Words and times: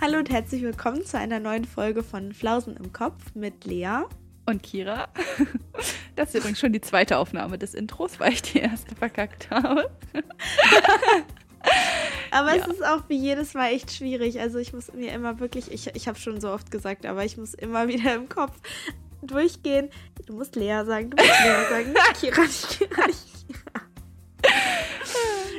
Hallo 0.00 0.18
und 0.18 0.30
herzlich 0.30 0.62
willkommen 0.62 1.04
zu 1.04 1.18
einer 1.18 1.40
neuen 1.40 1.64
Folge 1.64 2.02
von 2.02 2.32
Flausen 2.32 2.76
im 2.76 2.92
Kopf 2.92 3.34
mit 3.34 3.64
Lea. 3.64 4.02
Und 4.46 4.62
Kira. 4.62 5.08
Das 6.16 6.30
ist 6.34 6.40
übrigens 6.40 6.60
schon 6.60 6.72
die 6.74 6.82
zweite 6.82 7.16
Aufnahme 7.16 7.56
des 7.56 7.72
Intros, 7.72 8.20
weil 8.20 8.34
ich 8.34 8.42
die 8.42 8.58
erste 8.58 8.94
verkackt 8.94 9.48
habe. 9.48 9.90
Aber 12.30 12.54
Ja. 12.54 12.62
es 12.62 12.74
ist 12.74 12.84
auch 12.84 13.04
wie 13.08 13.16
jedes 13.16 13.54
Mal 13.54 13.72
echt 13.72 13.90
schwierig. 13.90 14.38
Also 14.38 14.58
ich 14.58 14.74
muss 14.74 14.92
mir 14.92 15.14
immer 15.14 15.40
wirklich, 15.40 15.72
ich, 15.72 15.86
ich 15.94 16.08
habe 16.08 16.18
schon 16.18 16.38
so 16.42 16.50
oft 16.50 16.70
gesagt, 16.70 17.06
aber 17.06 17.24
ich 17.24 17.38
muss 17.38 17.54
immer 17.54 17.88
wieder 17.88 18.14
im 18.14 18.28
Kopf 18.28 18.52
durchgehen. 19.22 19.88
Du 20.26 20.34
musst 20.34 20.56
Lea 20.56 20.82
sagen, 20.84 21.08
du 21.10 21.16
musst 21.16 21.40
Lea 21.42 21.68
sagen, 21.70 21.92
nicht 21.92 22.14
Kira, 22.20 22.42
nicht 22.42 22.68
Kira, 22.78 23.06
nicht 23.06 23.46
Kira. 23.46 23.80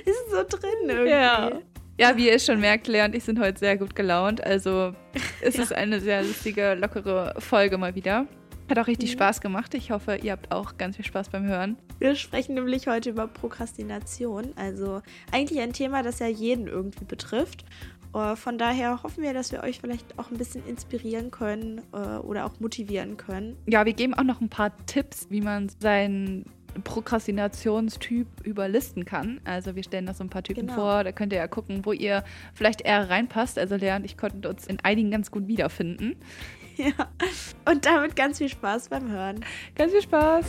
Ist 0.05 0.29
so 0.31 0.43
drin 0.57 0.89
irgendwie. 0.89 1.09
Ja. 1.09 1.51
Ja, 1.99 2.17
wie 2.17 2.27
ihr 2.29 2.39
schon 2.39 2.59
merkt, 2.59 2.87
Lea 2.87 3.03
und 3.05 3.13
ich 3.15 3.23
sind 3.23 3.39
heute 3.39 3.59
sehr 3.59 3.77
gut 3.77 3.95
gelaunt. 3.95 4.43
Also 4.43 4.93
es 5.41 5.57
Ja. 5.57 5.63
ist 5.63 5.73
eine 5.73 5.99
sehr 5.99 6.23
lustige, 6.23 6.73
lockere 6.73 7.35
Folge 7.37 7.77
mal 7.77 7.95
wieder. 7.95 8.25
Hat 8.69 8.79
auch 8.79 8.87
richtig 8.87 9.09
Mhm. 9.11 9.13
Spaß 9.15 9.41
gemacht. 9.41 9.73
Ich 9.73 9.91
hoffe, 9.91 10.15
ihr 10.23 10.31
habt 10.31 10.51
auch 10.51 10.77
ganz 10.77 10.95
viel 10.95 11.05
Spaß 11.05 11.29
beim 11.29 11.45
Hören. 11.45 11.77
Wir 11.99 12.15
sprechen 12.15 12.55
nämlich 12.55 12.87
heute 12.87 13.09
über 13.09 13.27
Prokrastination. 13.27 14.53
Also 14.55 15.01
eigentlich 15.31 15.59
ein 15.59 15.73
Thema, 15.73 16.01
das 16.03 16.19
ja 16.19 16.27
jeden 16.27 16.67
irgendwie 16.67 17.03
betrifft. 17.05 17.65
Äh, 18.15 18.35
Von 18.35 18.57
daher 18.57 19.03
hoffen 19.03 19.23
wir, 19.23 19.33
dass 19.33 19.51
wir 19.51 19.61
euch 19.63 19.79
vielleicht 19.79 20.17
auch 20.17 20.31
ein 20.31 20.37
bisschen 20.37 20.65
inspirieren 20.67 21.31
können 21.31 21.81
äh, 21.93 21.97
oder 22.17 22.45
auch 22.45 22.59
motivieren 22.59 23.17
können. 23.17 23.57
Ja, 23.67 23.85
wir 23.85 23.93
geben 23.93 24.13
auch 24.13 24.23
noch 24.23 24.41
ein 24.41 24.49
paar 24.49 24.71
Tipps, 24.85 25.27
wie 25.29 25.41
man 25.41 25.69
seinen 25.79 26.45
Prokrastinationstyp 26.83 28.27
überlisten 28.43 29.05
kann. 29.05 29.41
Also 29.43 29.75
wir 29.75 29.83
stellen 29.83 30.05
da 30.05 30.13
so 30.13 30.23
ein 30.23 30.29
paar 30.29 30.43
Typen 30.43 30.67
Genau. 30.67 30.75
vor. 30.75 31.03
Da 31.03 31.11
könnt 31.11 31.33
ihr 31.33 31.39
ja 31.39 31.47
gucken, 31.47 31.85
wo 31.85 31.91
ihr 31.91 32.23
vielleicht 32.53 32.81
eher 32.81 33.09
reinpasst. 33.09 33.57
Also 33.59 33.75
Lea 33.75 33.95
und 33.95 34.05
ich 34.05 34.17
konnten 34.17 34.45
uns 34.45 34.67
in 34.67 34.79
einigen 34.83 35.11
ganz 35.11 35.31
gut 35.31 35.47
wiederfinden. 35.47 36.15
Ja. 36.77 36.93
Und 37.69 37.85
damit 37.85 38.15
ganz 38.15 38.37
viel 38.37 38.47
Spaß 38.49 38.89
beim 38.89 39.11
Hören. 39.11 39.43
Ganz 39.75 39.91
viel 39.91 40.01
Spaß! 40.01 40.45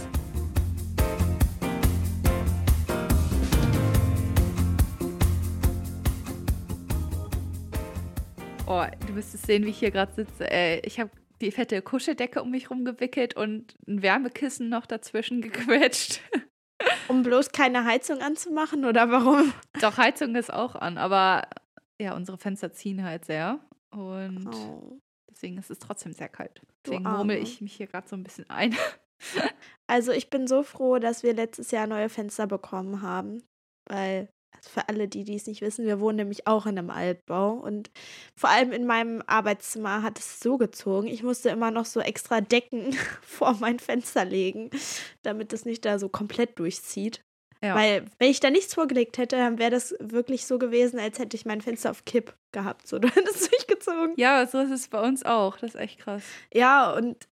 Oh, 8.67 8.85
du 9.07 9.13
müsstest 9.13 9.47
sehen, 9.47 9.65
wie 9.65 9.71
ich 9.71 9.79
hier 9.79 9.91
gerade 9.91 10.13
sitze. 10.15 10.51
Ey, 10.51 10.81
ich 10.85 10.99
habe 11.01 11.11
die 11.43 11.51
fette 11.53 11.83
Kuscheldecke 11.83 12.43
um 12.43 12.51
mich 12.51 12.71
rumgewickelt 12.71 13.35
und 13.37 13.75
ein 13.87 14.03
Wärmekissen 14.03 14.69
noch 14.69 14.87
dazwischen 14.87 15.41
gequetscht. 15.43 16.21
Um 17.09 17.23
bloß 17.23 17.53
keine 17.53 17.85
Heizung 17.85 18.21
anzumachen 18.21 18.85
oder 18.85 19.11
warum? 19.11 19.53
Doch, 19.81 19.99
Heizung 19.99 20.35
ist 20.35 20.53
auch 20.53 20.75
an, 20.75 20.99
aber 20.99 21.49
ja, 22.01 22.15
unsere 22.17 22.39
Fenster 22.39 22.73
ziehen 22.73 23.05
halt 23.05 23.25
sehr. 23.25 23.61
Und 23.91 24.49
Oh. 24.53 24.99
deswegen 25.31 25.59
ist 25.59 25.71
es 25.71 25.79
trotzdem 25.79 26.13
sehr 26.13 26.29
kalt. 26.29 26.61
Deswegen 26.85 27.03
murmel 27.05 27.37
ich 27.37 27.61
mich 27.61 27.75
hier 27.75 27.87
gerade 27.87 28.09
so 28.09 28.17
ein 28.17 28.25
bisschen 28.25 28.49
ein. 28.51 28.75
Also 29.87 30.11
ich 30.11 30.31
bin 30.31 30.47
so 30.49 30.63
froh, 30.65 30.99
dass 30.99 31.23
wir 31.23 31.35
letztes 31.35 31.71
Jahr 31.71 31.87
neue 31.87 32.09
Fenster 32.09 32.47
bekommen 32.47 33.03
haben. 33.03 33.45
Weil, 33.89 34.29
für 34.61 34.89
alle, 34.89 35.09
die 35.09 35.25
dies 35.25 35.47
nicht 35.47 35.61
wissen, 35.61 35.87
wir 35.87 36.01
wohnen 36.01 36.17
nämlich 36.17 36.47
auch 36.47 36.67
in 36.67 36.79
einem 36.79 36.91
Altbau. 36.91 37.53
Und 37.53 37.91
vor 38.37 38.51
allem 38.51 38.73
in 38.73 38.87
meinem 38.87 39.23
Arbeitszimmer 39.27 40.03
hat 40.03 40.19
es 40.19 40.41
so 40.41 40.57
gezogen. 40.59 41.09
Ich 41.09 41.23
musste 41.23 41.51
immer 41.51 41.71
noch 41.71 41.87
so 41.87 42.01
extra 42.01 42.41
Decken 42.41 42.97
vor 43.23 43.57
mein 43.61 43.79
Fenster 43.79 44.25
legen, 44.25 44.71
damit 45.23 45.53
es 45.53 45.65
nicht 45.65 45.85
da 45.85 45.99
so 45.99 46.09
komplett 46.09 46.59
durchzieht. 46.59 47.25
Ja. 47.63 47.77
Weil, 47.77 48.07
wenn 48.19 48.31
ich 48.31 48.41
da 48.41 48.51
nichts 48.51 48.75
vorgelegt 48.75 49.19
hätte, 49.19 49.37
dann 49.37 49.59
wäre 49.59 49.71
das 49.71 49.95
wirklich 50.01 50.47
so 50.47 50.59
gewesen, 50.59 50.99
als 50.99 51.21
hätte 51.21 51.37
ich 51.37 51.47
mein 51.47 51.61
Fenster 51.61 51.93
auf 51.93 52.05
Kipp 52.05 52.35
gehabt. 52.51 52.89
So, 52.89 52.99
du 53.01 53.09
hättest 53.09 53.43
es 53.43 53.51
durchgezogen. 53.51 54.15
ja, 54.17 54.47
so 54.47 54.59
ist 54.61 54.73
es 54.73 54.89
bei 54.89 55.01
uns 55.01 55.25
auch. 55.25 55.59
Das 55.59 55.75
ist 55.75 55.81
echt 55.81 56.01
krass. 56.01 56.23
Ja, 56.53 56.93
und 56.93 57.29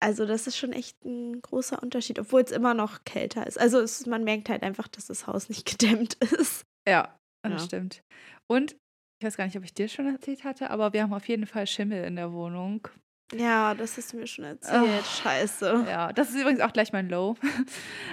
also 0.00 0.26
das 0.26 0.46
ist 0.46 0.56
schon 0.56 0.72
echt 0.72 1.02
ein 1.04 1.40
großer 1.40 1.82
Unterschied, 1.82 2.18
obwohl 2.18 2.42
es 2.42 2.50
immer 2.50 2.74
noch 2.74 3.04
kälter 3.04 3.46
ist. 3.46 3.58
Also 3.58 3.80
es, 3.80 4.06
man 4.06 4.24
merkt 4.24 4.48
halt 4.48 4.62
einfach, 4.62 4.88
dass 4.88 5.06
das 5.06 5.26
Haus 5.26 5.48
nicht 5.48 5.66
gedämmt 5.78 6.14
ist. 6.14 6.66
Ja, 6.88 7.18
das 7.42 7.62
Ja. 7.62 7.66
stimmt. 7.66 8.02
Und 8.46 8.72
ich 9.20 9.26
weiß 9.26 9.36
gar 9.36 9.44
nicht, 9.46 9.56
ob 9.56 9.64
ich 9.64 9.74
dir 9.74 9.88
schon 9.88 10.06
erzählt 10.06 10.44
hatte, 10.44 10.70
aber 10.70 10.92
wir 10.92 11.02
haben 11.02 11.14
auf 11.14 11.28
jeden 11.28 11.46
Fall 11.46 11.66
Schimmel 11.66 12.04
in 12.04 12.16
der 12.16 12.32
Wohnung. 12.32 12.86
Ja, 13.34 13.74
das 13.74 13.96
hast 13.96 14.12
du 14.12 14.18
mir 14.18 14.26
schon 14.26 14.44
erzählt. 14.44 14.82
Ach, 15.02 15.22
Scheiße. 15.22 15.86
Ja, 15.88 16.12
das 16.12 16.30
ist 16.30 16.36
übrigens 16.40 16.60
auch 16.60 16.72
gleich 16.72 16.92
mein 16.92 17.08
Low. 17.08 17.34
Kann 17.42 17.66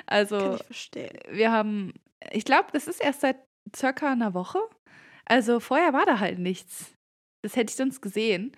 Also, 0.07 0.55
ich 0.55 0.63
verstehen. 0.65 1.17
wir 1.29 1.51
haben, 1.51 1.93
ich 2.31 2.45
glaube, 2.45 2.69
das 2.71 2.87
ist 2.87 3.01
erst 3.01 3.21
seit 3.21 3.37
circa 3.75 4.11
einer 4.11 4.33
Woche. 4.33 4.59
Also, 5.25 5.59
vorher 5.59 5.91
war 5.93 6.05
da 6.05 6.19
halt 6.19 6.39
nichts. 6.39 6.93
Das 7.43 7.55
hätte 7.55 7.71
ich 7.71 7.75
sonst 7.75 8.01
gesehen. 8.01 8.55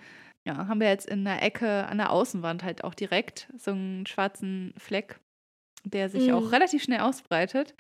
Ja, 0.48 0.68
haben 0.68 0.80
wir 0.80 0.90
jetzt 0.90 1.08
in 1.08 1.24
der 1.26 1.42
Ecke 1.42 1.86
an 1.88 1.98
der 1.98 2.12
Außenwand 2.12 2.64
halt 2.64 2.84
auch 2.84 2.94
direkt 2.94 3.48
so 3.58 3.72
einen 3.72 4.06
schwarzen 4.06 4.74
Fleck, 4.78 5.20
der 5.86 6.10
sich 6.10 6.28
Mhm. 6.28 6.34
auch 6.36 6.52
relativ 6.52 6.84
schnell 6.84 7.00
ausbreitet. 7.00 7.74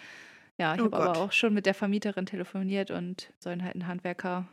Ja, 0.61 0.75
ich 0.75 0.81
Oh 0.81 0.85
habe 0.85 0.97
aber 0.97 1.17
auch 1.17 1.31
schon 1.31 1.53
mit 1.53 1.65
der 1.65 1.73
Vermieterin 1.73 2.25
telefoniert 2.25 2.91
und 2.91 3.33
sollen 3.43 3.63
halt 3.63 3.73
einen 3.73 3.87
Handwerker 3.87 4.47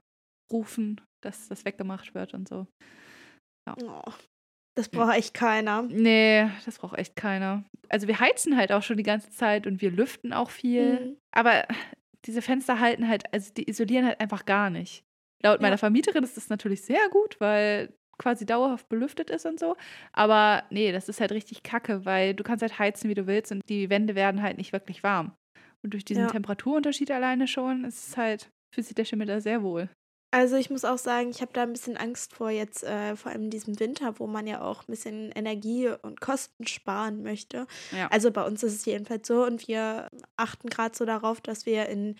rufen, 0.52 1.00
dass 1.22 1.48
das 1.48 1.64
weggemacht 1.64 2.14
wird 2.14 2.34
und 2.34 2.48
so. 2.48 2.66
Oh, 3.82 4.02
das 4.76 4.88
braucht 4.88 5.14
echt 5.14 5.34
keiner. 5.34 5.82
Nee, 5.82 6.48
das 6.64 6.78
braucht 6.78 6.98
echt 6.98 7.14
keiner. 7.16 7.64
Also 7.88 8.08
wir 8.08 8.18
heizen 8.18 8.56
halt 8.56 8.72
auch 8.72 8.82
schon 8.82 8.96
die 8.96 9.02
ganze 9.02 9.30
Zeit 9.30 9.66
und 9.66 9.80
wir 9.80 9.90
lüften 9.90 10.32
auch 10.32 10.50
viel. 10.50 11.00
Mhm. 11.00 11.16
Aber 11.32 11.66
diese 12.24 12.42
Fenster 12.42 12.80
halten 12.80 13.06
halt, 13.08 13.32
also 13.32 13.52
die 13.52 13.68
isolieren 13.68 14.06
halt 14.06 14.20
einfach 14.20 14.46
gar 14.46 14.70
nicht. 14.70 15.04
Laut 15.42 15.60
Ja. 15.60 15.62
meiner 15.62 15.78
Vermieterin 15.78 16.24
ist 16.24 16.36
das 16.36 16.48
natürlich 16.48 16.82
sehr 16.82 17.08
gut, 17.10 17.40
weil 17.40 17.94
quasi 18.18 18.44
dauerhaft 18.44 18.88
belüftet 18.88 19.30
ist 19.30 19.46
und 19.46 19.58
so. 19.58 19.76
Aber 20.12 20.64
nee, 20.70 20.92
das 20.92 21.08
ist 21.08 21.20
halt 21.20 21.32
richtig 21.32 21.62
kacke, 21.62 22.04
weil 22.04 22.34
du 22.34 22.42
kannst 22.42 22.62
halt 22.62 22.78
heizen, 22.78 23.08
wie 23.08 23.14
du 23.14 23.26
willst 23.26 23.52
und 23.52 23.62
die 23.68 23.88
Wände 23.88 24.14
werden 24.14 24.42
halt 24.42 24.58
nicht 24.58 24.72
wirklich 24.72 25.02
warm. 25.02 25.32
Und 25.82 25.94
durch 25.94 26.04
diesen 26.04 26.24
Ja. 26.24 26.30
Temperaturunterschied 26.30 27.10
alleine 27.10 27.48
schon 27.48 27.84
ist 27.84 28.08
es 28.08 28.16
halt, 28.16 28.50
fühlt 28.74 28.86
sich 28.86 28.94
der 28.94 29.04
Schimmel 29.04 29.26
da 29.26 29.40
sehr 29.40 29.62
wohl. 29.62 29.88
Also 30.32 30.54
ich 30.56 30.70
muss 30.70 30.84
auch 30.84 30.98
sagen, 30.98 31.30
ich 31.30 31.40
habe 31.40 31.52
da 31.52 31.64
ein 31.64 31.72
bisschen 31.72 31.96
Angst 31.96 32.34
vor 32.34 32.50
jetzt, 32.50 32.84
äh, 32.84 33.16
vor 33.16 33.32
allem 33.32 33.44
in 33.44 33.50
diesem 33.50 33.80
Winter, 33.80 34.20
wo 34.20 34.28
man 34.28 34.46
ja 34.46 34.60
auch 34.60 34.82
ein 34.82 34.90
bisschen 34.90 35.32
Energie 35.32 35.88
und 36.02 36.20
Kosten 36.20 36.68
sparen 36.68 37.24
möchte. 37.24 37.66
Ja. 37.90 38.06
Also 38.08 38.30
bei 38.30 38.44
uns 38.46 38.62
ist 38.62 38.74
es 38.74 38.84
jedenfalls 38.84 39.26
so 39.26 39.44
und 39.44 39.66
wir 39.66 40.08
achten 40.36 40.68
gerade 40.68 40.96
so 40.96 41.04
darauf, 41.04 41.40
dass 41.40 41.66
wir 41.66 41.86
in 41.86 42.14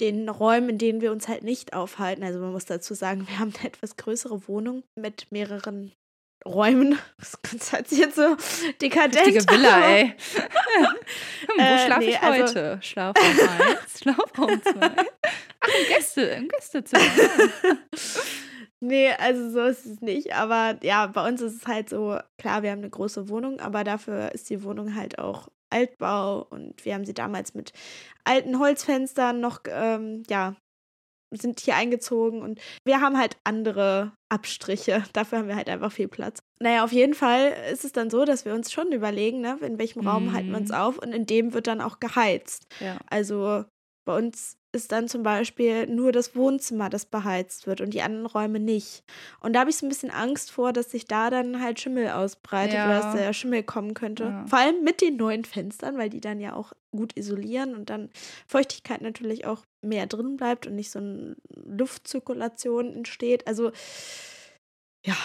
den 0.00 0.28
Räumen, 0.30 0.70
in 0.70 0.78
denen 0.78 1.00
wir 1.02 1.12
uns 1.12 1.28
halt 1.28 1.44
nicht 1.44 1.74
aufhalten, 1.74 2.24
also 2.24 2.40
man 2.40 2.52
muss 2.52 2.64
dazu 2.64 2.94
sagen, 2.94 3.26
wir 3.28 3.38
haben 3.38 3.52
eine 3.58 3.68
etwas 3.68 3.96
größere 3.96 4.48
Wohnung 4.48 4.82
mit 4.98 5.30
mehreren 5.30 5.92
Räumen. 6.46 6.98
Das 7.52 7.72
hört 7.72 7.88
sich 7.88 7.98
jetzt 7.98 8.16
so 8.16 8.36
dekadent 8.82 9.26
Richtige 9.26 9.50
Villa, 9.50 9.76
aber- 9.76 9.86
ey. 9.88 10.14
Wo 11.56 11.62
Äh, 11.62 11.78
schlafe 11.86 12.00
nee, 12.00 12.10
ich 12.10 12.20
also- 12.20 12.42
heute? 12.46 12.78
Schlafraum 12.82 13.26
1, 13.26 14.00
Schlafraum 14.00 14.62
2. 14.62 14.72
Ach, 14.80 15.68
im, 15.68 15.88
Gäste, 15.88 16.22
im 16.22 16.48
Gästezimmer. 16.48 17.02
Nee, 18.80 19.10
also 19.18 19.50
so 19.50 19.62
ist 19.62 19.86
es 19.86 20.00
nicht. 20.02 20.34
Aber 20.34 20.76
ja, 20.82 21.06
bei 21.06 21.26
uns 21.26 21.40
ist 21.40 21.62
es 21.62 21.66
halt 21.66 21.88
so, 21.88 22.18
klar, 22.38 22.62
wir 22.62 22.70
haben 22.70 22.80
eine 22.80 22.90
große 22.90 23.28
Wohnung, 23.28 23.60
aber 23.60 23.82
dafür 23.84 24.32
ist 24.32 24.50
die 24.50 24.62
Wohnung 24.62 24.94
halt 24.94 25.18
auch 25.18 25.48
Altbau 25.70 26.42
und 26.50 26.84
wir 26.84 26.94
haben 26.94 27.04
sie 27.06 27.14
damals 27.14 27.54
mit 27.54 27.72
alten 28.24 28.58
Holzfenstern 28.58 29.40
noch, 29.40 29.60
ähm, 29.68 30.22
ja, 30.28 30.54
sind 31.36 31.60
hier 31.60 31.76
eingezogen 31.76 32.42
und 32.42 32.60
wir 32.84 33.00
haben 33.00 33.18
halt 33.18 33.36
andere 33.44 34.12
Abstriche. 34.28 35.02
Dafür 35.12 35.38
haben 35.38 35.48
wir 35.48 35.56
halt 35.56 35.68
einfach 35.68 35.92
viel 35.92 36.08
Platz. 36.08 36.40
Naja, 36.60 36.84
auf 36.84 36.92
jeden 36.92 37.14
Fall 37.14 37.54
ist 37.72 37.84
es 37.84 37.92
dann 37.92 38.10
so, 38.10 38.24
dass 38.24 38.44
wir 38.44 38.54
uns 38.54 38.72
schon 38.72 38.92
überlegen, 38.92 39.40
ne, 39.40 39.58
in 39.62 39.78
welchem 39.78 40.06
Raum 40.06 40.32
halten 40.32 40.50
wir 40.50 40.58
uns 40.58 40.70
Mhm. 40.70 40.74
auf 40.76 40.98
und 40.98 41.12
in 41.14 41.26
dem 41.26 41.52
wird 41.54 41.66
dann 41.66 41.80
auch 41.80 42.00
geheizt. 42.00 42.66
ja. 42.80 42.96
Also 43.08 43.64
bei 44.06 44.16
uns 44.18 44.56
ist 44.72 44.90
dann 44.92 45.08
zum 45.08 45.22
Beispiel 45.22 45.86
nur 45.86 46.10
das 46.12 46.34
Wohnzimmer, 46.36 46.90
das 46.90 47.06
beheizt 47.06 47.66
wird 47.66 47.80
und 47.80 47.94
die 47.94 48.02
anderen 48.02 48.26
Räume 48.26 48.58
nicht. 48.60 49.02
Und 49.40 49.54
da 49.54 49.60
habe 49.60 49.70
ich 49.70 49.76
so 49.76 49.86
ein 49.86 49.88
bisschen 49.88 50.10
Angst 50.10 50.50
vor, 50.50 50.72
dass 50.74 50.90
sich 50.90 51.06
da 51.06 51.30
dann 51.30 51.62
halt 51.62 51.80
Schimmel 51.80 52.08
ausbreitet 52.10 52.74
Ja. 52.74 52.86
oder 52.86 53.00
dass 53.00 53.14
der 53.14 53.32
Schimmel 53.32 53.62
kommen 53.62 53.94
könnte. 53.94 54.24
Ja. 54.24 54.44
Vor 54.46 54.58
allem 54.58 54.82
mit 54.82 55.00
den 55.00 55.16
neuen 55.16 55.44
Fenstern, 55.44 55.96
weil 55.96 56.10
die 56.10 56.20
dann 56.20 56.40
ja 56.40 56.54
auch 56.54 56.72
gut 56.96 57.16
isolieren 57.16 57.74
und 57.74 57.90
dann 57.90 58.10
Feuchtigkeit 58.46 59.00
natürlich 59.02 59.46
auch 59.46 59.62
mehr 59.84 60.06
drin 60.06 60.36
bleibt 60.36 60.66
und 60.66 60.74
nicht 60.76 60.90
so 60.90 60.98
eine 60.98 61.36
Luftzirkulation 61.54 62.92
entsteht. 62.94 63.46
Also 63.46 63.72
ja, 65.06 65.16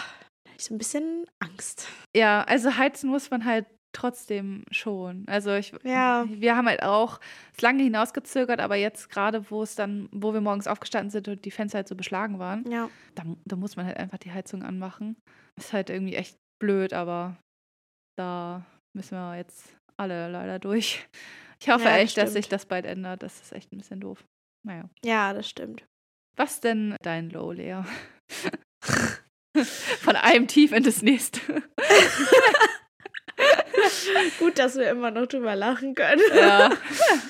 da 0.45 0.51
ich 0.57 0.65
so 0.65 0.73
ein 0.73 0.77
bisschen 0.77 1.25
Angst. 1.39 1.87
ja, 2.15 2.43
also 2.43 2.77
heizen 2.77 3.09
muss 3.09 3.29
man 3.31 3.45
halt 3.45 3.65
trotzdem 3.91 4.65
schon. 4.69 5.23
Also 5.27 5.53
ich, 5.55 5.73
Ja. 5.83 6.25
wir 6.29 6.55
haben 6.55 6.67
halt 6.67 6.83
auch 6.83 7.19
es 7.55 7.61
lange 7.61 7.81
hinausgezögert, 7.81 8.59
aber 8.59 8.75
jetzt 8.75 9.09
gerade, 9.09 9.49
wo 9.49 9.63
es 9.63 9.73
dann, 9.75 10.09
wo 10.11 10.31
wir 10.33 10.41
morgens 10.41 10.67
aufgestanden 10.67 11.09
sind 11.09 11.27
und 11.27 11.43
die 11.43 11.49
Fenster 11.51 11.77
halt 11.79 11.87
so 11.87 11.95
beschlagen 11.95 12.37
waren, 12.37 12.69
Ja. 12.69 12.89
da, 13.15 13.23
da 13.45 13.55
muss 13.55 13.77
man 13.77 13.85
halt 13.87 13.97
einfach 13.97 14.19
die 14.19 14.31
Heizung 14.31 14.61
anmachen. 14.63 15.15
Ist 15.57 15.73
halt 15.73 15.89
irgendwie 15.89 16.15
echt 16.15 16.35
blöd, 16.61 16.93
aber 16.93 17.37
da 18.15 18.63
müssen 18.95 19.15
wir 19.17 19.37
jetzt 19.37 19.75
alle 19.97 20.29
leider 20.29 20.59
durch. 20.59 21.07
Ich 21.61 21.69
hoffe 21.69 21.83
Ja, 21.85 21.91
das 21.91 21.99
echt, 21.99 22.17
dass 22.17 22.33
sich 22.33 22.47
das 22.49 22.65
bald 22.65 22.85
ändert. 22.85 23.21
Das 23.23 23.41
ist 23.41 23.51
echt 23.51 23.71
ein 23.73 23.77
bisschen 23.77 23.99
doof. 23.99 24.23
Naja. 24.65 24.89
Ja, 25.03 25.33
das 25.33 25.49
stimmt. 25.49 25.85
Was 26.35 26.61
denn 26.61 26.95
dein 27.01 27.29
Low, 27.29 27.51
Lea? 27.51 27.81
Von 30.01 30.15
einem 30.15 30.47
Tief 30.47 30.71
in 30.71 30.83
das 30.83 31.01
nächste. 31.01 31.41
Gut, 34.39 34.57
dass 34.59 34.75
wir 34.75 34.89
immer 34.89 35.11
noch 35.11 35.27
drüber 35.27 35.55
lachen 35.55 35.95
können. 35.95 36.21
Ja. 36.35 36.71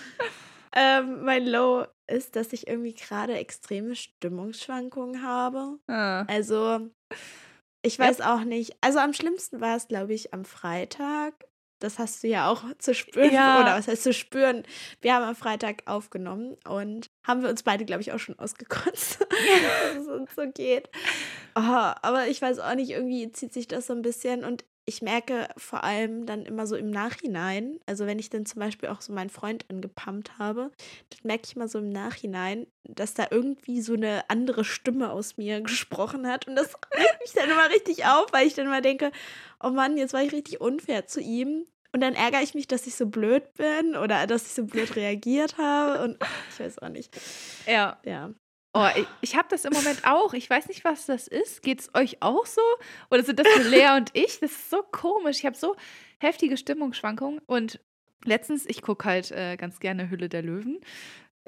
ähm, 0.76 1.24
mein 1.24 1.46
Low 1.48 1.86
ist, 2.08 2.36
dass 2.36 2.54
ich 2.54 2.68
irgendwie 2.68 2.94
gerade 2.94 3.34
extreme 3.38 3.96
Stimmungsschwankungen 3.96 5.24
habe. 5.24 5.80
Ah. 5.88 6.24
Also, 6.24 6.90
ich 7.84 7.98
Ja. 7.98 8.06
weiß 8.06 8.22
auch 8.22 8.44
nicht. 8.44 8.76
Also, 8.82 9.00
am 9.00 9.14
schlimmsten 9.14 9.62
war 9.62 9.76
es, 9.76 9.88
glaube 9.88 10.14
ich, 10.14 10.34
am 10.34 10.46
Freitag. 10.46 11.34
Das 11.80 11.98
hast 11.98 12.24
du 12.24 12.28
ja 12.28 12.50
auch 12.50 12.64
zu 12.78 12.94
spüren. 12.94 13.34
Ja. 13.34 13.62
Oder 13.62 13.78
was 13.78 13.88
heißt 13.88 14.04
zu 14.04 14.14
spüren? 14.14 14.64
Wir 15.02 15.16
haben 15.16 15.24
am 15.24 15.36
Freitag 15.36 15.84
aufgenommen 15.86 16.58
und 16.68 17.10
haben 17.24 17.42
wir 17.42 17.50
uns 17.50 17.64
beide, 17.64 17.86
glaube 17.86 18.02
ich, 18.02 18.12
auch 18.12 18.20
schon 18.20 18.38
ausgekotzt, 18.38 19.20
dass 19.30 20.02
es 20.02 20.08
uns 20.08 20.36
so 20.36 20.44
geht. 20.54 20.90
Oh, 21.56 21.62
aber 21.62 22.28
ich 22.28 22.42
weiß 22.42 22.60
auch 22.60 22.76
nicht, 22.76 22.92
irgendwie 22.92 23.32
zieht 23.32 23.54
sich 23.54 23.68
das 23.68 23.88
so 23.88 23.94
ein 23.94 24.02
bisschen 24.02 24.44
und 24.44 24.66
ich 24.86 25.02
merke 25.02 25.48
vor 25.58 25.84
allem 25.84 26.26
dann 26.26 26.46
immer 26.46 26.66
so 26.66 26.76
im 26.76 26.90
Nachhinein, 26.90 27.80
also 27.86 28.06
wenn 28.06 28.20
ich 28.20 28.30
dann 28.30 28.46
zum 28.46 28.60
Beispiel 28.60 28.90
auch 28.90 29.02
so 29.02 29.14
meinen 29.14 29.30
Freund 29.30 29.66
angepumpt 29.70 30.38
habe, 30.40 30.72
dann 31.10 31.20
merke 31.24 31.44
ich 31.46 31.56
mal 31.56 31.68
so 31.68 31.80
im 31.80 31.90
Nachhinein, 31.90 32.66
dass 32.84 33.14
da 33.14 33.28
irgendwie 33.30 33.82
so 33.82 33.94
eine 33.94 34.30
andere 34.30 34.66
Stimme 34.66 35.12
aus 35.12 35.38
mir 35.38 35.62
gesprochen 35.62 36.28
hat. 36.28 36.48
Und 36.48 36.56
das 36.56 36.74
regt 36.96 37.20
mich 37.22 37.34
dann 37.34 37.50
immer 37.50 37.70
richtig 37.70 38.06
auf, 38.06 38.32
weil 38.32 38.48
ich 38.48 38.56
dann 38.56 38.66
immer 38.66 38.82
denke, 38.82 39.12
oh 39.62 39.70
Mann, 39.70 39.98
jetzt 39.98 40.14
war 40.14 40.24
ich 40.24 40.32
richtig 40.32 40.60
unfair 40.62 41.06
zu 41.06 41.22
ihm. 41.22 41.66
Und 41.92 42.02
dann 42.02 42.14
ärgere 42.14 42.44
ich 42.44 42.54
mich, 42.54 42.68
dass 42.68 42.86
ich 42.86 42.96
so 42.96 43.08
blöd 43.08 43.54
bin 43.56 43.96
oder 43.96 44.28
dass 44.28 44.46
ich 44.46 44.54
so 44.54 44.66
blöd 44.66 44.96
reagiert 44.96 45.58
habe. 45.58 46.04
Und 46.04 46.18
ich 46.52 46.60
weiß 46.60 46.80
auch 46.80 46.90
nicht. 46.90 47.16
Ja. 47.66 48.00
Ja. 48.06 48.32
Oh, 48.80 49.00
ich, 49.00 49.08
ich 49.22 49.36
habe 49.36 49.48
das 49.50 49.66
im 49.66 49.74
Moment 49.74 50.06
auch. 50.06 50.34
Ich 50.34 50.50
weiß 50.50 50.68
nicht, 50.68 50.84
was 50.86 51.06
das 51.06 51.28
ist. 51.28 51.62
Geht 51.62 51.82
es 51.82 51.94
euch 51.96 52.22
auch 52.22 52.46
so? 52.46 52.62
Oder 53.12 53.24
sind 53.24 53.40
das 53.40 53.48
nur 53.58 53.66
Lea 53.70 53.96
und 53.98 54.10
ich? 54.14 54.40
Das 54.40 54.52
ist 54.52 54.70
so 54.70 54.82
komisch. 54.84 55.38
Ich 55.40 55.46
habe 55.46 55.58
so 55.58 55.76
heftige 56.20 56.56
Stimmungsschwankungen. 56.58 57.40
Und 57.46 57.80
letztens, 58.26 58.66
ich 58.68 58.82
gucke 58.82 59.06
halt 59.08 59.32
äh, 59.32 59.58
ganz 59.58 59.80
gerne 59.80 60.10
Hülle 60.10 60.30
der 60.30 60.42
Löwen. 60.44 60.80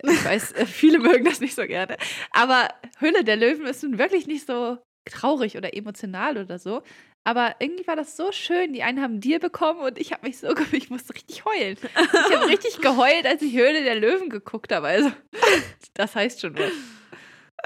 Ich 0.03 0.25
weiß, 0.25 0.53
äh, 0.53 0.65
viele 0.65 0.99
mögen 0.99 1.25
das 1.25 1.39
nicht 1.41 1.55
so 1.55 1.63
gerne. 1.65 1.97
Aber 2.31 2.67
Hülle 2.99 3.23
der 3.23 3.35
Löwen 3.35 3.65
ist 3.65 3.83
nun 3.83 3.97
wirklich 3.97 4.27
nicht 4.27 4.45
so 4.47 4.77
traurig 5.05 5.57
oder 5.57 5.75
emotional 5.75 6.37
oder 6.37 6.59
so. 6.59 6.81
Aber 7.23 7.55
irgendwie 7.59 7.85
war 7.85 7.95
das 7.95 8.17
so 8.17 8.31
schön. 8.31 8.73
Die 8.73 8.81
einen 8.81 8.99
haben 9.01 9.21
Deal 9.21 9.39
bekommen 9.39 9.81
und 9.81 9.99
ich 9.99 10.11
habe 10.11 10.25
mich 10.25 10.39
so, 10.39 10.53
ge- 10.55 10.65
ich 10.71 10.89
musste 10.89 11.13
richtig 11.13 11.45
heulen. 11.45 11.77
Ich 11.79 12.35
habe 12.35 12.47
richtig 12.47 12.81
geheult, 12.81 13.25
als 13.27 13.43
ich 13.43 13.53
Höhle 13.55 13.83
der 13.83 13.95
Löwen 13.95 14.29
geguckt 14.29 14.71
habe. 14.73 14.87
Also, 14.87 15.11
das 15.93 16.15
heißt 16.15 16.41
schon 16.41 16.57
was. 16.57 16.71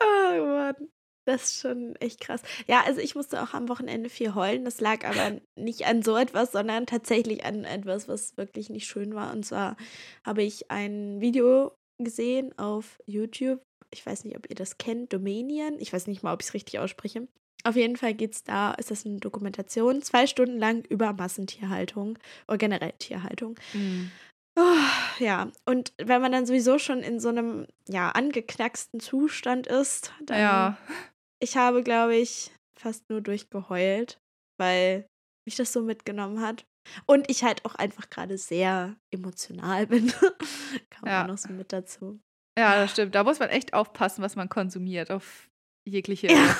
Oh 0.01 0.45
Mann. 0.45 0.75
Das 1.27 1.45
ist 1.45 1.61
schon 1.61 1.95
echt 1.95 2.21
krass. 2.21 2.41
Ja, 2.67 2.83
also 2.85 3.01
ich 3.01 3.15
musste 3.15 3.41
auch 3.41 3.53
am 3.55 3.67
Wochenende 3.67 4.09
viel 4.09 4.35
heulen. 4.35 4.63
Das 4.63 4.79
lag 4.79 5.05
aber 5.05 5.41
nicht 5.55 5.87
an 5.87 6.03
so 6.03 6.15
etwas, 6.15 6.51
sondern 6.51 6.85
tatsächlich 6.85 7.43
an 7.43 7.63
etwas, 7.63 8.07
was 8.07 8.37
wirklich 8.37 8.69
nicht 8.69 8.85
schön 8.87 9.15
war. 9.15 9.33
Und 9.33 9.43
zwar 9.43 9.75
habe 10.23 10.43
ich 10.43 10.69
ein 10.69 11.19
Video 11.21 11.75
gesehen 11.97 12.55
auf 12.59 12.99
YouTube. 13.07 13.59
Ich 13.91 14.05
weiß 14.05 14.23
nicht, 14.25 14.37
ob 14.37 14.49
ihr 14.49 14.55
das 14.55 14.77
kennt, 14.77 15.13
Domanion. 15.13 15.79
Ich 15.79 15.93
weiß 15.93 16.05
nicht 16.07 16.21
mal, 16.21 16.33
ob 16.33 16.41
ich 16.41 16.49
es 16.49 16.53
richtig 16.53 16.77
ausspreche. 16.77 17.27
Auf 17.63 17.75
jeden 17.75 17.95
Fall 17.95 18.13
geht's 18.13 18.43
da, 18.43 18.73
ist 18.73 18.91
das 18.91 19.07
eine 19.07 19.17
Dokumentation, 19.17 20.03
zwei 20.03 20.27
Stunden 20.27 20.59
lang 20.59 20.85
über 20.85 21.13
Massentierhaltung 21.13 22.19
oder 22.47 22.59
generell 22.59 22.93
Tierhaltung. 22.99 23.55
Oh, 24.57 24.77
ja, 25.19 25.51
und 25.65 25.93
wenn 25.97 26.21
man 26.21 26.31
dann 26.31 26.45
sowieso 26.45 26.79
schon 26.79 27.01
in 27.01 27.19
so 27.19 27.29
einem, 27.29 27.67
ja, 27.89 28.09
angeknacksten 28.11 28.99
Zustand 28.99 29.67
ist, 29.67 30.13
dann. 30.23 30.39
Ja. 30.39 30.77
Ich 31.41 31.57
habe, 31.57 31.83
glaube 31.83 32.15
ich, 32.15 32.51
fast 32.79 33.09
nur 33.09 33.19
durchgeheult, 33.21 34.17
weil 34.57 35.05
mich 35.45 35.55
das 35.57 35.73
so 35.73 35.81
mitgenommen 35.81 36.39
hat. 36.41 36.65
Und 37.07 37.29
ich 37.29 37.43
halt 37.43 37.65
auch 37.65 37.75
einfach 37.75 38.09
gerade 38.09 38.37
sehr 38.37 38.95
emotional 39.11 39.87
bin. 39.87 40.13
Kam 40.89 41.07
Ja. 41.09 41.23
auch 41.23 41.27
noch 41.27 41.37
so 41.37 41.51
mit 41.51 41.73
dazu. 41.73 42.19
Ja, 42.57 42.77
das 42.77 42.91
stimmt. 42.91 43.15
Da 43.15 43.23
muss 43.23 43.39
man 43.39 43.49
echt 43.49 43.73
aufpassen, 43.73 44.21
was 44.23 44.35
man 44.37 44.47
konsumiert 44.47 45.11
auf 45.11 45.49
jegliche 45.87 46.27
Ja. 46.27 46.55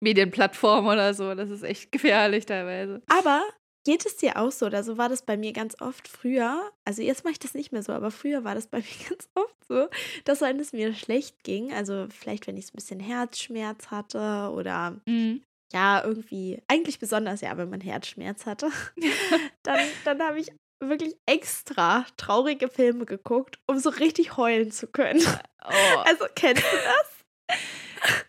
Medienplattform 0.00 0.86
oder 0.86 1.12
so. 1.14 1.34
Das 1.34 1.50
ist 1.50 1.62
echt 1.64 1.90
gefährlich 1.92 2.46
teilweise. 2.46 3.02
Aber 3.08 3.42
geht 3.84 4.04
es 4.06 4.16
dir 4.16 4.36
auch 4.36 4.50
so? 4.52 4.66
Oder 4.66 4.84
so 4.84 4.98
war 4.98 5.08
das 5.08 5.22
bei 5.22 5.36
mir 5.36 5.52
ganz 5.52 5.80
oft 5.80 6.08
früher. 6.08 6.70
Also 6.84 7.02
jetzt 7.02 7.24
mache 7.24 7.32
ich 7.32 7.38
das 7.38 7.54
nicht 7.54 7.72
mehr 7.72 7.82
so, 7.82 7.92
aber 7.92 8.10
früher 8.10 8.44
war 8.44 8.54
das 8.54 8.66
bei 8.66 8.78
mir 8.78 9.08
ganz 9.08 9.28
oft 9.34 9.56
so, 9.66 9.88
dass 10.24 10.40
wenn 10.40 10.60
es 10.60 10.72
mir 10.72 10.94
schlecht 10.94 11.42
ging, 11.44 11.72
also 11.72 12.06
vielleicht 12.10 12.46
wenn 12.46 12.56
ich 12.56 12.66
so 12.66 12.72
ein 12.72 12.76
bisschen 12.76 13.00
Herzschmerz 13.00 13.88
hatte 13.90 14.50
oder 14.52 15.00
Mhm. 15.06 15.42
ja, 15.72 16.02
irgendwie, 16.04 16.62
eigentlich 16.68 16.98
besonders 16.98 17.40
ja, 17.40 17.56
wenn 17.56 17.70
man 17.70 17.80
Herzschmerz 17.80 18.46
hatte, 18.46 18.70
dann, 19.62 19.80
dann 20.04 20.20
habe 20.22 20.40
ich 20.40 20.52
wirklich 20.82 21.14
extra 21.26 22.06
traurige 22.16 22.68
Filme 22.68 23.04
geguckt, 23.04 23.58
um 23.66 23.78
so 23.78 23.90
richtig 23.90 24.36
heulen 24.36 24.72
zu 24.72 24.86
können. 24.86 25.22
Oh. 25.62 25.98
Also 26.04 26.24
kennst 26.34 26.62
du 26.62 26.76
das? 26.76 27.58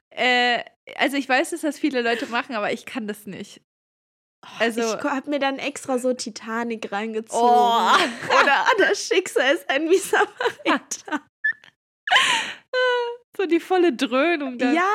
Äh, 0.09 0.63
also 0.95 1.15
ich 1.17 1.27
weiß, 1.27 1.51
dass 1.51 1.61
das 1.61 1.79
viele 1.79 2.01
Leute 2.01 2.27
machen, 2.27 2.55
aber 2.55 2.71
ich 2.73 2.85
kann 2.85 3.07
das 3.07 3.25
nicht. 3.25 3.61
Also- 4.59 4.81
ich 4.97 5.03
habe 5.03 5.29
mir 5.29 5.39
dann 5.39 5.59
extra 5.59 5.99
so 5.99 6.13
Titanic 6.13 6.91
reingezogen. 6.91 7.39
Oh. 7.43 7.91
Oder 8.41 8.65
das 8.79 9.05
Schicksal 9.07 9.53
ist 9.55 9.69
ein 9.69 9.89
wie 9.89 9.97
Samariter. 9.97 11.21
So 13.37 13.45
die 13.45 13.59
volle 13.61 13.93
Dröhnung 13.93 14.57
dann. 14.57 14.75
Ja, 14.75 14.91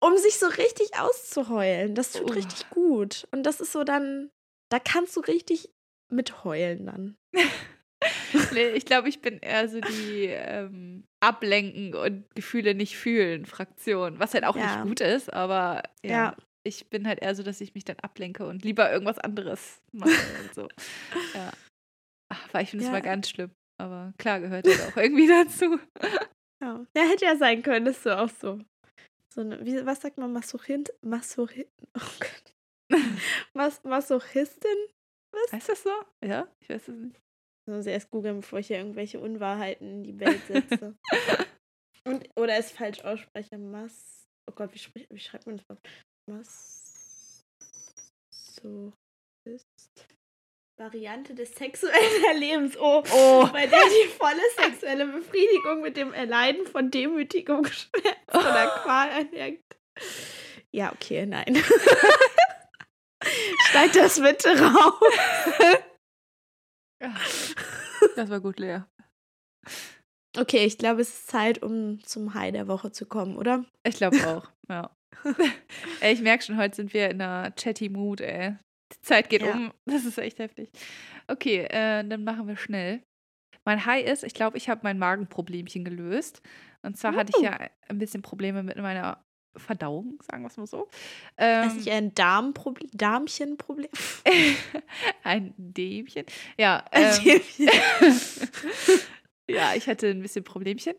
um 0.00 0.16
sich 0.18 0.38
so 0.38 0.46
richtig 0.46 0.98
auszuheulen. 0.98 1.94
Das 1.94 2.12
tut 2.12 2.30
Oh. 2.30 2.34
richtig 2.34 2.68
gut. 2.70 3.28
Und 3.30 3.44
das 3.44 3.60
ist 3.60 3.70
so 3.72 3.84
dann, 3.84 4.30
da 4.70 4.78
kannst 4.80 5.16
du 5.16 5.20
richtig 5.20 5.70
mitheulen 6.12 6.86
dann. 6.86 7.16
Nee, 8.52 8.70
ich 8.70 8.84
glaube, 8.84 9.08
ich 9.08 9.20
bin 9.22 9.38
eher 9.38 9.68
so 9.68 9.80
die 9.80 10.24
ähm, 10.26 11.04
Ablenken 11.20 11.94
und 11.94 12.24
Gefühle 12.34 12.74
nicht 12.74 12.96
fühlen 12.96 13.46
Fraktion, 13.46 14.18
was 14.18 14.34
halt 14.34 14.44
auch 14.44 14.56
Ja. 14.56 14.76
nicht 14.76 14.88
gut 14.88 15.00
ist, 15.00 15.32
aber 15.32 15.82
ja, 16.02 16.10
Ja. 16.10 16.36
Ich 16.66 16.88
bin 16.90 17.06
halt 17.06 17.20
eher 17.22 17.34
so, 17.34 17.42
dass 17.42 17.60
ich 17.60 17.74
mich 17.74 17.84
dann 17.84 17.98
ablenke 18.00 18.46
und 18.46 18.64
lieber 18.64 18.90
irgendwas 18.90 19.18
anderes 19.18 19.80
mache 19.92 20.10
und 20.42 20.54
so. 20.54 20.68
Ja. 21.34 21.52
Ach, 22.32 22.48
weil 22.52 22.64
ich 22.64 22.70
finde 22.70 22.84
es 22.84 22.88
Ja. 22.88 22.92
mal 22.92 23.02
ganz 23.02 23.30
schlimm, 23.30 23.50
aber 23.80 24.12
klar 24.18 24.40
gehört 24.40 24.66
halt 24.66 24.80
auch 24.92 24.96
irgendwie 24.96 25.26
dazu. 25.28 25.78
Ja. 26.62 26.84
ja, 26.96 27.02
hätte 27.04 27.24
ja 27.24 27.36
sein 27.36 27.62
können, 27.62 27.86
ist 27.86 28.02
so 28.02 28.10
auch 28.10 28.28
so. 28.30 28.60
so 29.32 29.40
eine, 29.42 29.64
wie, 29.64 29.84
was 29.86 30.00
sagt 30.00 30.18
man, 30.18 30.32
Masochint? 30.32 30.92
Masochin, 31.02 31.66
oh 31.96 32.10
Gott. 32.20 32.54
Mas, 33.54 33.82
Masochistin? 33.84 34.76
Heißt 35.52 35.68
das 35.68 35.82
so? 35.82 35.90
Ja, 36.24 36.48
ich 36.60 36.68
weiß 36.68 36.88
es 36.88 36.96
nicht. 36.96 37.16
Ich 37.66 37.72
muss 37.74 37.86
erst 37.86 38.10
googeln, 38.10 38.40
bevor 38.40 38.58
ich 38.58 38.66
hier 38.68 38.78
irgendwelche 38.78 39.20
Unwahrheiten 39.20 39.88
in 39.88 40.02
die 40.02 40.18
Welt 40.18 40.40
setze. 40.46 40.96
Und, 42.04 42.28
oder 42.36 42.56
es 42.56 42.70
falsch 42.72 43.00
ausspreche. 43.04 43.58
Mas. 43.58 44.26
Oh 44.50 44.54
Gott, 44.54 44.72
wie, 44.72 44.78
sprich, 44.78 45.06
wie 45.10 45.20
schreibt 45.20 45.46
man 45.46 45.58
das 45.58 45.66
Mas. 46.28 47.44
So. 48.30 48.92
Ist. 49.44 49.66
Variante 50.78 51.34
des 51.34 51.50
sexuellen 51.54 52.24
Erlebens. 52.28 52.76
Oh, 52.78 53.02
Oh. 53.12 53.48
bei 53.50 53.66
der 53.66 53.80
die 53.80 54.08
volle 54.08 54.40
sexuelle 54.56 55.06
Befriedigung 55.06 55.80
mit 55.80 55.96
dem 55.96 56.12
Erleiden 56.12 56.66
von 56.66 56.90
Demütigung, 56.90 57.64
Schmerz 57.72 58.16
oder 58.28 58.68
Qual 58.82 59.08
einhergeht. 59.10 59.64
Ja, 60.70 60.92
okay, 60.92 61.26
nein. 61.26 61.56
Schneid 63.70 63.96
das 63.96 64.20
bitte 64.20 64.50
raus. 64.60 65.02
Ja. 67.02 67.14
Das 68.16 68.30
war 68.30 68.40
gut, 68.40 68.58
Lea. 68.60 68.82
Okay, 70.36 70.64
ich 70.64 70.78
glaube, 70.78 71.00
es 71.00 71.08
ist 71.08 71.26
Zeit, 71.28 71.62
um 71.62 72.04
zum 72.04 72.34
High 72.34 72.52
der 72.52 72.68
Woche 72.68 72.92
zu 72.92 73.06
kommen, 73.06 73.36
oder? 73.36 73.64
Ich 73.82 73.96
glaube 73.96 74.16
auch, 74.28 74.48
ja. 74.68 74.94
ey, 76.00 76.12
ich 76.12 76.20
merke 76.22 76.44
schon, 76.44 76.56
heute 76.56 76.76
sind 76.76 76.92
wir 76.92 77.10
in 77.10 77.20
einer 77.20 77.50
chatty 77.52 77.88
Mood, 77.88 78.20
ey. 78.20 78.56
Die 78.92 79.00
Zeit 79.02 79.28
geht 79.30 79.42
Ja. 79.42 79.52
um. 79.52 79.72
Das 79.86 80.04
ist 80.04 80.18
echt 80.18 80.38
heftig. 80.38 80.70
Okay, 81.26 81.64
äh, 81.64 82.04
dann 82.04 82.24
machen 82.24 82.46
wir 82.48 82.56
schnell. 82.56 83.02
Mein 83.64 83.84
High 83.84 84.06
ist, 84.06 84.24
ich 84.24 84.32
glaube, 84.34 84.56
ich 84.56 84.68
habe 84.68 84.80
mein 84.84 84.98
Magenproblemchen 84.98 85.84
gelöst. 85.84 86.40
Und 86.82 86.96
zwar 86.96 87.14
hatte 87.16 87.32
ich 87.34 87.42
Uh. 87.42 87.44
ja 87.44 87.58
ein 87.88 87.98
bisschen 87.98 88.22
Probleme 88.22 88.62
mit 88.62 88.76
meiner 88.78 89.22
Verdauung, 89.56 90.18
sagen 90.22 90.42
wir 90.42 90.46
es 90.48 90.56
mal 90.56 90.66
so. 90.66 90.84
ist 90.84 90.94
Ähm, 91.36 91.76
nicht 91.76 91.90
ein 91.90 92.14
Darmproblem, 92.14 92.88
Darmchenproblem? 92.92 93.88
ein 95.24 95.52
Dämchen. 95.56 96.24
Ja, 96.56 96.84
Ein 96.92 97.04
ähm, 97.04 97.24
Dämchen. 97.24 97.68
ja, 99.50 99.74
ich 99.74 99.86
hatte 99.88 100.08
ein 100.08 100.22
bisschen 100.22 100.44
Problemchen. 100.44 100.94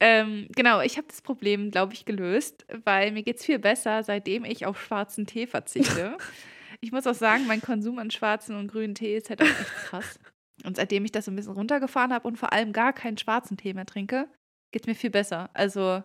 Ähm, 0.00 0.48
genau, 0.54 0.80
ich 0.80 0.96
habe 0.96 1.06
das 1.08 1.22
Problem, 1.22 1.70
glaube 1.70 1.94
ich, 1.94 2.04
gelöst, 2.04 2.66
weil 2.84 3.12
mir 3.12 3.22
geht 3.22 3.38
es 3.38 3.44
viel 3.44 3.58
besser, 3.58 4.02
seitdem 4.02 4.44
ich 4.44 4.66
auf 4.66 4.80
schwarzen 4.82 5.26
Tee 5.26 5.46
verzichte. 5.46 6.16
ich 6.80 6.92
muss 6.92 7.06
auch 7.06 7.14
sagen, 7.14 7.46
mein 7.46 7.60
Konsum 7.62 7.98
an 7.98 8.10
schwarzen 8.10 8.56
und 8.56 8.68
grünen 8.68 8.94
Tee 8.94 9.16
ist 9.16 9.30
halt 9.30 9.40
auch 9.40 9.46
echt 9.46 9.74
krass. 9.86 10.18
Und 10.64 10.76
seitdem 10.76 11.04
ich 11.04 11.12
das 11.12 11.24
so 11.26 11.30
ein 11.30 11.36
bisschen 11.36 11.52
runtergefahren 11.52 12.12
habe 12.12 12.26
und 12.28 12.36
vor 12.38 12.52
allem 12.52 12.72
gar 12.72 12.92
keinen 12.92 13.18
schwarzen 13.18 13.56
Tee 13.56 13.72
mehr 13.74 13.86
trinke, 13.86 14.28
geht 14.72 14.82
es 14.82 14.86
mir 14.86 14.94
viel 14.94 15.10
besser. 15.10 15.50
Also, 15.54 16.02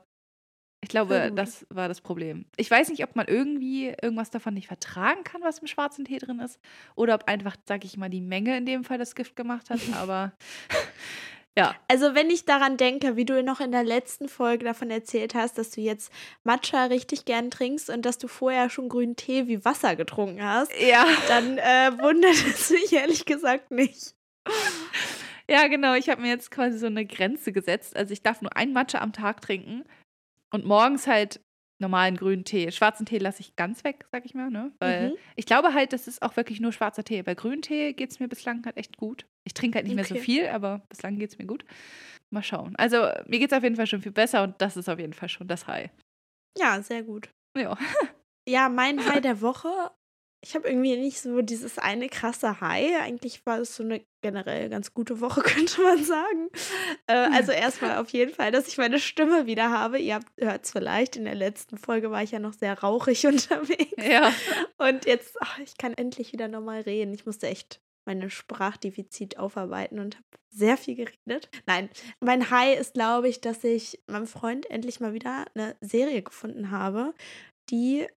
Ich 0.81 0.89
glaube, 0.89 1.31
das 1.36 1.65
war 1.69 1.88
das 1.89 2.00
Problem. 2.01 2.46
Ich 2.55 2.72
weiß 2.72 2.89
nicht, 2.89 3.03
ob 3.03 3.15
man 3.15 3.27
irgendwie 3.27 3.88
irgendwas 4.01 4.29
davon 4.31 4.53
nicht 4.53 4.67
vertragen 4.67 5.24
kann, 5.25 5.41
was 5.41 5.60
im 5.60 5.67
schwarzen 5.67 6.05
Tee 6.05 6.19
drin 6.19 6.39
ist. 6.39 6.60
Oder 6.96 7.15
ob 7.15 7.27
einfach, 7.27 7.58
sag 7.67 7.84
ich 7.84 7.98
mal, 7.98 8.10
die 8.10 8.22
Menge 8.22 8.58
in 8.58 8.65
dem 8.65 8.84
Fall 8.86 8.98
das 8.98 9.13
Gift 9.15 9.36
gemacht 9.36 9.69
hat. 9.69 9.79
Aber 9.98 10.31
ja. 11.58 11.75
Also, 11.88 12.15
wenn 12.15 12.29
ich 12.29 12.46
daran 12.46 12.77
denke, 12.77 13.15
wie 13.15 13.25
du 13.25 13.44
noch 13.44 13.60
in 13.60 13.72
der 13.72 13.84
letzten 13.84 14.29
Folge 14.29 14.65
davon 14.65 14.91
erzählt 14.91 15.36
hast, 15.36 15.58
dass 15.58 15.72
du 15.72 15.82
jetzt 15.82 16.12
Matcha 16.44 16.86
richtig 16.86 17.25
gern 17.25 17.51
trinkst 17.51 17.89
und 17.89 18.03
dass 18.06 18.18
du 18.18 18.27
vorher 18.27 18.70
schon 18.70 18.89
grünen 18.89 19.15
Tee 19.15 19.48
wie 19.48 19.65
Wasser 19.65 19.96
getrunken 19.96 20.44
hast, 20.44 20.72
ja. 20.79 21.06
dann 21.27 21.58
äh, 21.58 21.91
wundert 22.00 22.32
es 22.32 22.70
mich 22.70 22.94
ehrlich 22.94 23.25
gesagt 23.25 23.72
nicht. 23.72 24.15
Ja, 25.50 25.68
genau. 25.68 25.96
Ich 25.96 26.10
habe 26.10 26.22
mir 26.22 26.29
jetzt 26.29 26.51
quasi 26.51 26.77
so 26.77 26.86
eine 26.86 27.06
Grenze 27.06 27.51
gesetzt. 27.51 27.96
Also 27.98 28.13
ich 28.13 28.22
darf 28.22 28.41
nur 28.41 28.56
ein 28.56 28.72
Matcha 28.72 29.00
am 29.00 29.13
Tag 29.13 29.41
trinken 29.41 29.84
und 30.51 30.63
morgens 30.63 31.08
halt 31.08 31.41
normalen 31.79 32.18
grünen 32.18 32.44
Tee. 32.44 32.72
Schwarzen 32.72 33.06
Tee 33.06 33.18
lasse 33.18 33.41
ich 33.41 33.56
ganz 33.56 33.84
weg, 33.84 34.06
sag 34.12 34.25
ich 34.25 34.36
mal, 34.36 34.51
ne? 34.51 34.72
Weil 34.79 35.12
mhm. 35.12 35.15
ich 35.36 35.46
glaube 35.46 35.74
halt, 35.74 35.94
das 35.94 36.08
ist 36.08 36.22
auch 36.22 36.36
wirklich 36.36 36.60
nur 36.60 36.72
schwarzer 36.72 37.03
Tee. 37.03 37.24
Bei 37.24 37.36
grünen 37.36 37.62
Tee 37.62 37.94
geht 37.94 38.12
es 38.12 38.20
mir 38.20 38.27
bislang 38.27 38.63
halt 38.65 38.77
echt 38.77 38.98
gut. 38.98 39.25
Ich 39.50 39.56
trinke 39.56 39.77
halt 39.77 39.88
nicht 39.88 40.00
okay. 40.00 40.13
mehr 40.13 40.20
so 40.22 40.24
viel, 40.24 40.48
aber 40.48 40.84
bislang 40.89 41.18
geht 41.18 41.32
es 41.32 41.39
mir 41.39 41.48
gut. 41.48 41.65
Mal 42.29 42.44
schauen. 42.44 42.75
Also 42.75 43.10
mir 43.25 43.39
geht 43.39 43.51
es 43.51 43.58
auf 43.58 43.63
jeden 43.63 43.75
Fall 43.75 43.88
schon 43.88 44.03
viel 44.03 44.12
besser 44.12 44.44
und 44.44 44.62
das 44.62 44.77
ist 44.77 44.88
auf 44.88 45.00
jeden 45.00 45.13
Fall 45.13 45.27
schon 45.27 45.48
das 45.48 45.65
High. 45.65 45.89
Ja, 46.56 46.82
sehr 46.82 47.03
gut. 47.03 47.29
Ja. 47.58 47.77
Ja, 48.48 48.68
mein 48.68 49.06
High 49.06 49.22
der 49.22 49.41
Woche 49.41 49.70
ich 50.41 50.56
habe 50.56 50.68
irgendwie 50.70 50.96
nicht 50.96 51.20
so 51.20 51.41
dieses 51.41 51.77
eine 51.77 52.08
krasse 52.08 52.62
High. 52.62 53.01
Eigentlich 53.01 53.46
war 53.46 53.60
es 53.60 53.75
so 53.75 53.84
eine 53.84 54.01
generell 54.22 54.70
ganz 54.70 54.94
gute 54.94 55.20
Woche, 55.20 55.41
könnte 55.46 55.82
man 55.82 56.03
sagen. 56.03 56.50
Äh, 57.08 57.13
also 57.13 57.51
erstmal 57.51 57.98
auf 57.98 58.10
jeden 58.10 58.34
Fall, 58.34 58.51
dass 58.51 58.68
ich 58.68 58.77
meine 58.77 59.00
Stimme 59.00 59.46
wieder 59.48 59.70
habe. 59.70 60.00
Ihr 60.00 60.20
hört 60.39 60.65
es 60.65 60.72
vielleicht, 60.72 61.18
in 61.18 61.25
der 61.25 61.36
letzten 61.36 61.77
Folge 61.77 62.12
war 62.12 62.24
ich 62.24 62.32
ja 62.32 62.39
noch 62.39 62.53
sehr 62.53 62.79
rauchig 62.79 63.25
unterwegs. 63.27 63.91
Ja. 63.98 64.34
Und 64.77 65.06
jetzt, 65.06 65.36
ach, 65.41 65.60
ich 65.60 65.77
kann 65.77 65.94
endlich 65.94 66.32
wieder 66.32 66.48
normal 66.48 66.82
reden. 66.82 67.13
Ich 67.13 67.25
musste 67.25 67.48
echt 67.48 67.82
meine 68.10 68.32
Sprachdefizit 68.32 69.38
aufarbeiten 69.38 70.00
und 70.00 70.16
habe 70.16 70.25
sehr 70.50 70.78
viel 70.78 70.96
geredet. 70.96 71.50
Nein, 71.68 71.89
mein 72.20 72.50
High 72.50 72.80
ist, 72.80 72.96
glaube 72.96 73.30
ich, 73.30 73.39
dass 73.39 73.63
ich 73.63 74.01
meinem 74.08 74.25
Freund 74.25 74.68
endlich 74.72 75.00
mal 75.00 75.13
wieder 75.13 75.46
eine 75.54 75.75
Serie 75.80 76.24
gefunden 76.24 76.72
habe, 76.72 77.13
die 77.70 78.08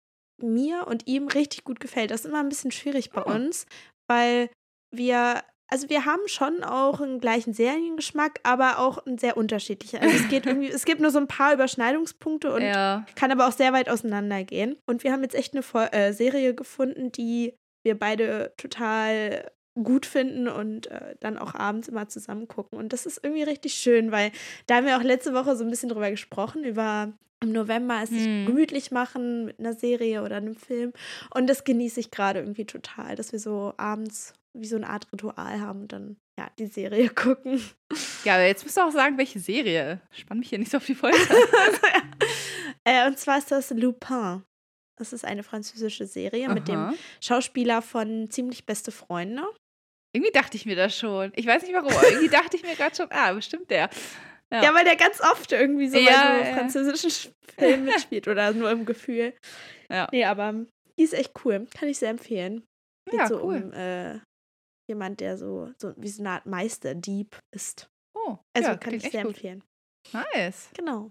mir 0.42 0.86
und 0.86 1.06
ihm 1.06 1.28
richtig 1.28 1.64
gut 1.64 1.78
gefällt. 1.78 2.10
Das 2.10 2.22
ist 2.22 2.26
immer 2.26 2.40
ein 2.40 2.48
bisschen 2.48 2.70
schwierig 2.70 3.10
bei 3.10 3.22
oh. 3.22 3.30
uns, 3.30 3.66
weil 4.08 4.48
wir 4.90 5.42
also 5.68 5.88
wir 5.88 6.04
haben 6.04 6.26
schon 6.26 6.64
auch 6.64 7.00
einen 7.00 7.18
gleichen 7.18 7.54
Seriengeschmack, 7.54 8.40
aber 8.42 8.78
auch 8.78 9.06
einen 9.06 9.16
sehr 9.16 9.38
unterschiedlichen. 9.38 10.00
Also 10.00 10.16
es 10.16 10.28
geht 10.28 10.44
irgendwie, 10.46 10.68
es 10.68 10.84
gibt 10.84 11.00
nur 11.00 11.10
so 11.10 11.18
ein 11.18 11.28
paar 11.28 11.54
Überschneidungspunkte 11.54 12.52
und 12.52 12.60
ja. 12.60 13.06
kann 13.14 13.32
aber 13.32 13.48
auch 13.48 13.52
sehr 13.52 13.72
weit 13.72 13.88
auseinandergehen. 13.88 14.76
Und 14.86 15.02
wir 15.02 15.12
haben 15.12 15.22
jetzt 15.22 15.34
echt 15.34 15.54
eine 15.54 15.92
äh, 15.92 16.12
Serie 16.12 16.54
gefunden, 16.54 17.10
die 17.10 17.54
wir 17.84 17.98
beide 17.98 18.52
total 18.58 19.50
gut 19.74 20.06
finden 20.06 20.48
und 20.48 20.88
äh, 20.88 21.14
dann 21.20 21.38
auch 21.38 21.54
abends 21.54 21.88
immer 21.88 22.08
zusammen 22.08 22.48
gucken. 22.48 22.78
Und 22.78 22.92
das 22.92 23.06
ist 23.06 23.20
irgendwie 23.22 23.42
richtig 23.42 23.74
schön, 23.74 24.12
weil 24.12 24.32
da 24.66 24.76
haben 24.76 24.86
wir 24.86 24.96
auch 24.96 25.02
letzte 25.02 25.32
Woche 25.34 25.56
so 25.56 25.64
ein 25.64 25.70
bisschen 25.70 25.88
drüber 25.88 26.10
gesprochen, 26.10 26.64
über 26.64 27.12
im 27.42 27.52
November 27.52 28.00
es 28.02 28.10
sich 28.10 28.24
hm. 28.24 28.46
gemütlich 28.46 28.90
machen 28.90 29.46
mit 29.46 29.58
einer 29.58 29.74
Serie 29.74 30.22
oder 30.22 30.36
einem 30.36 30.54
Film. 30.54 30.92
Und 31.34 31.48
das 31.48 31.64
genieße 31.64 32.00
ich 32.00 32.10
gerade 32.10 32.40
irgendwie 32.40 32.66
total, 32.66 33.16
dass 33.16 33.32
wir 33.32 33.40
so 33.40 33.74
abends 33.76 34.34
wie 34.54 34.66
so 34.66 34.76
eine 34.76 34.88
Art 34.88 35.08
Ritual 35.12 35.60
haben 35.60 35.82
und 35.82 35.92
dann 35.92 36.16
ja 36.38 36.48
die 36.58 36.66
Serie 36.66 37.08
gucken. 37.14 37.60
Ja, 38.24 38.34
aber 38.34 38.46
jetzt 38.46 38.64
musst 38.64 38.76
du 38.76 38.82
auch 38.82 38.92
sagen, 38.92 39.18
welche 39.18 39.40
Serie. 39.40 40.00
Spann 40.10 40.38
mich 40.38 40.50
hier 40.50 40.58
nicht 40.58 40.70
so 40.70 40.76
auf 40.76 40.86
die 40.86 40.94
Folge. 40.94 41.18
äh, 42.84 43.06
und 43.06 43.18
zwar 43.18 43.38
ist 43.38 43.50
das 43.50 43.70
Lupin. 43.70 44.42
Das 44.96 45.12
ist 45.12 45.24
eine 45.24 45.42
französische 45.42 46.06
Serie 46.06 46.46
Aha. 46.46 46.54
mit 46.54 46.68
dem 46.68 46.94
Schauspieler 47.20 47.82
von 47.82 48.30
Ziemlich 48.30 48.66
beste 48.66 48.92
Freunde. 48.92 49.42
Irgendwie 50.14 50.32
dachte 50.32 50.56
ich 50.56 50.66
mir 50.66 50.76
das 50.76 50.96
schon. 50.96 51.32
Ich 51.36 51.46
weiß 51.46 51.62
nicht 51.62 51.72
warum, 51.72 51.92
aber 51.92 52.08
irgendwie 52.08 52.28
dachte 52.28 52.56
ich 52.56 52.62
mir 52.62 52.76
gerade 52.76 52.94
schon, 52.94 53.06
ah, 53.10 53.32
bestimmt 53.32 53.70
der. 53.70 53.88
Ja. 54.52 54.62
ja. 54.64 54.74
weil 54.74 54.84
der 54.84 54.96
ganz 54.96 55.20
oft 55.20 55.52
irgendwie 55.52 55.88
so 55.88 55.98
ja, 55.98 56.04
bei 56.04 56.38
so 56.38 56.50
ja. 56.50 56.56
französischen 56.56 57.32
Filmen 57.58 57.84
mitspielt 57.86 58.28
oder 58.28 58.52
nur 58.52 58.70
im 58.70 58.84
Gefühl. 58.84 59.34
Ja. 59.90 60.08
Nee, 60.12 60.24
aber 60.24 60.66
die 60.98 61.02
ist 61.02 61.14
echt 61.14 61.32
cool. 61.44 61.66
Kann 61.74 61.88
ich 61.88 61.98
sehr 61.98 62.10
empfehlen. 62.10 62.64
Geht 63.10 63.20
ja, 63.20 63.26
so 63.26 63.42
cool. 63.42 63.62
um 63.62 63.72
äh, 63.72 64.20
jemand, 64.88 65.20
der 65.20 65.38
so, 65.38 65.72
so 65.80 65.94
wie 65.96 66.08
so 66.08 66.22
eine 66.22 66.30
Art 66.30 66.46
Meisterdieb 66.46 67.38
ist. 67.54 67.88
Oh, 68.14 68.38
also 68.54 68.76
kann 68.76 68.94
ich 68.94 69.02
sehr 69.02 69.22
gut. 69.22 69.34
empfehlen. 69.34 69.64
Nice. 70.12 70.70
Genau. 70.76 71.10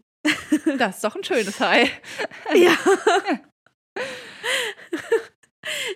Das 0.77 0.95
ist 0.95 1.03
doch 1.03 1.15
ein 1.15 1.23
schönes 1.23 1.59
High. 1.59 1.89
ja. 2.53 2.77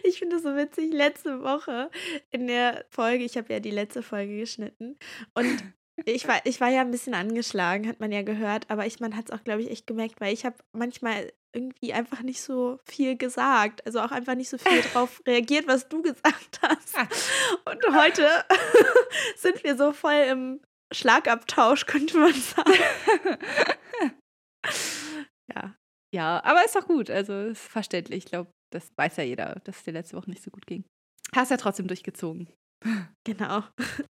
Ich 0.03 0.19
finde 0.19 0.35
das 0.35 0.43
so 0.43 0.55
witzig. 0.55 0.91
Letzte 0.91 1.41
Woche 1.41 1.89
in 2.31 2.47
der 2.47 2.85
Folge, 2.89 3.23
ich 3.23 3.37
habe 3.37 3.53
ja 3.53 3.59
die 3.59 3.71
letzte 3.71 4.01
Folge 4.01 4.37
geschnitten 4.37 4.97
und 5.33 5.63
ich 6.05 6.27
war, 6.27 6.41
ich 6.45 6.59
war 6.59 6.69
ja 6.69 6.81
ein 6.81 6.91
bisschen 6.91 7.13
angeschlagen, 7.13 7.87
hat 7.87 7.99
man 7.99 8.11
ja 8.11 8.21
gehört, 8.21 8.69
aber 8.69 8.85
ich, 8.85 8.99
man 8.99 9.15
hat 9.15 9.25
es 9.25 9.31
auch, 9.31 9.43
glaube 9.43 9.61
ich, 9.61 9.71
echt 9.71 9.87
gemerkt, 9.87 10.19
weil 10.19 10.33
ich 10.33 10.45
habe 10.45 10.57
manchmal 10.73 11.31
irgendwie 11.53 11.93
einfach 11.93 12.21
nicht 12.21 12.41
so 12.41 12.79
viel 12.83 13.15
gesagt. 13.17 13.85
Also 13.85 14.01
auch 14.01 14.11
einfach 14.11 14.35
nicht 14.35 14.49
so 14.49 14.57
viel 14.57 14.81
darauf 14.93 15.21
reagiert, 15.25 15.67
was 15.67 15.87
du 15.87 16.01
gesagt 16.01 16.59
hast. 16.61 16.97
Ah. 16.97 17.07
Und 17.71 17.81
heute 17.95 18.27
sind 19.37 19.63
wir 19.63 19.77
so 19.77 19.93
voll 19.93 20.25
im 20.29 20.61
Schlagabtausch, 20.91 21.85
könnte 21.85 22.17
man 22.17 22.33
sagen. 22.33 22.73
ja. 25.53 25.75
Ja, 26.13 26.41
aber 26.45 26.63
ist 26.63 26.75
doch 26.75 26.87
gut. 26.87 27.09
Also 27.09 27.33
ist 27.33 27.61
verständlich. 27.61 28.19
Ich 28.19 28.25
glaube, 28.25 28.49
das 28.75 28.91
weiß 28.95 29.17
ja 29.17 29.23
jeder, 29.23 29.61
dass 29.63 29.77
es 29.77 29.83
dir 29.83 29.93
letzte 29.93 30.17
Woche 30.17 30.29
nicht 30.29 30.43
so 30.43 30.51
gut 30.51 30.67
ging. 30.67 30.83
Hast 31.33 31.51
ja 31.51 31.57
trotzdem 31.57 31.87
durchgezogen. 31.87 32.47
Genau. 33.23 33.63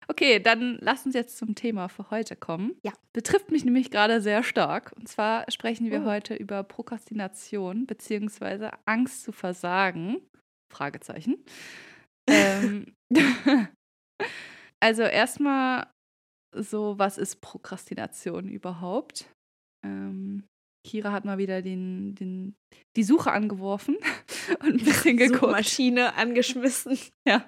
Okay, 0.07 0.39
dann 0.39 0.77
lass 0.79 1.05
uns 1.05 1.13
jetzt 1.13 1.37
zum 1.37 1.55
Thema 1.55 1.89
für 1.89 2.09
heute 2.09 2.37
kommen. 2.37 2.77
Ja. 2.85 2.93
Betrifft 3.11 3.51
mich 3.51 3.65
nämlich 3.65 3.91
gerade 3.91 4.21
sehr 4.21 4.43
stark. 4.43 4.93
Und 4.95 5.09
zwar 5.09 5.43
sprechen 5.51 5.91
wir 5.91 6.03
oh. 6.03 6.05
heute 6.05 6.35
über 6.35 6.63
Prokrastination 6.63 7.85
bzw. 7.85 8.69
Angst 8.85 9.23
zu 9.23 9.33
versagen. 9.33 10.21
Fragezeichen. 10.71 11.43
ähm, 12.29 12.93
also 14.79 15.01
erstmal 15.01 15.87
so, 16.55 16.97
was 16.97 17.17
ist 17.17 17.41
Prokrastination 17.41 18.47
überhaupt? 18.47 19.29
Ähm, 19.85 20.47
Kira 20.83 21.11
hat 21.11 21.25
mal 21.25 21.37
wieder 21.37 21.61
den, 21.61 22.15
den, 22.15 22.55
die 22.95 23.03
Suche 23.03 23.31
angeworfen 23.31 23.97
und 24.61 24.81
ein 24.81 24.85
bisschen 24.85 25.17
geguckt. 25.17 25.51
Maschine 25.51 26.15
angeschmissen. 26.15 26.97
Ja. 27.27 27.45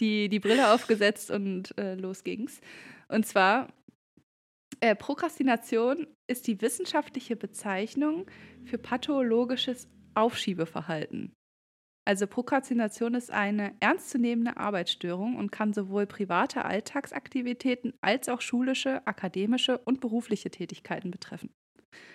die, 0.00 0.28
die 0.28 0.38
Brille 0.38 0.72
aufgesetzt 0.72 1.30
und 1.30 1.76
äh, 1.76 1.94
los 1.96 2.22
ging's. 2.22 2.60
Und 3.08 3.26
zwar, 3.26 3.68
äh, 4.80 4.94
Prokrastination 4.94 6.06
ist 6.28 6.46
die 6.46 6.60
wissenschaftliche 6.60 7.34
Bezeichnung 7.34 8.26
für 8.64 8.78
pathologisches 8.78 9.88
Aufschiebeverhalten. 10.14 11.32
Also 12.06 12.26
Prokrastination 12.26 13.14
ist 13.14 13.30
eine 13.30 13.74
ernstzunehmende 13.80 14.56
Arbeitsstörung 14.56 15.36
und 15.36 15.52
kann 15.52 15.74
sowohl 15.74 16.06
private 16.06 16.64
Alltagsaktivitäten 16.64 17.92
als 18.00 18.28
auch 18.28 18.40
schulische, 18.40 19.06
akademische 19.06 19.78
und 19.78 20.00
berufliche 20.00 20.50
Tätigkeiten 20.50 21.10
betreffen. 21.10 21.50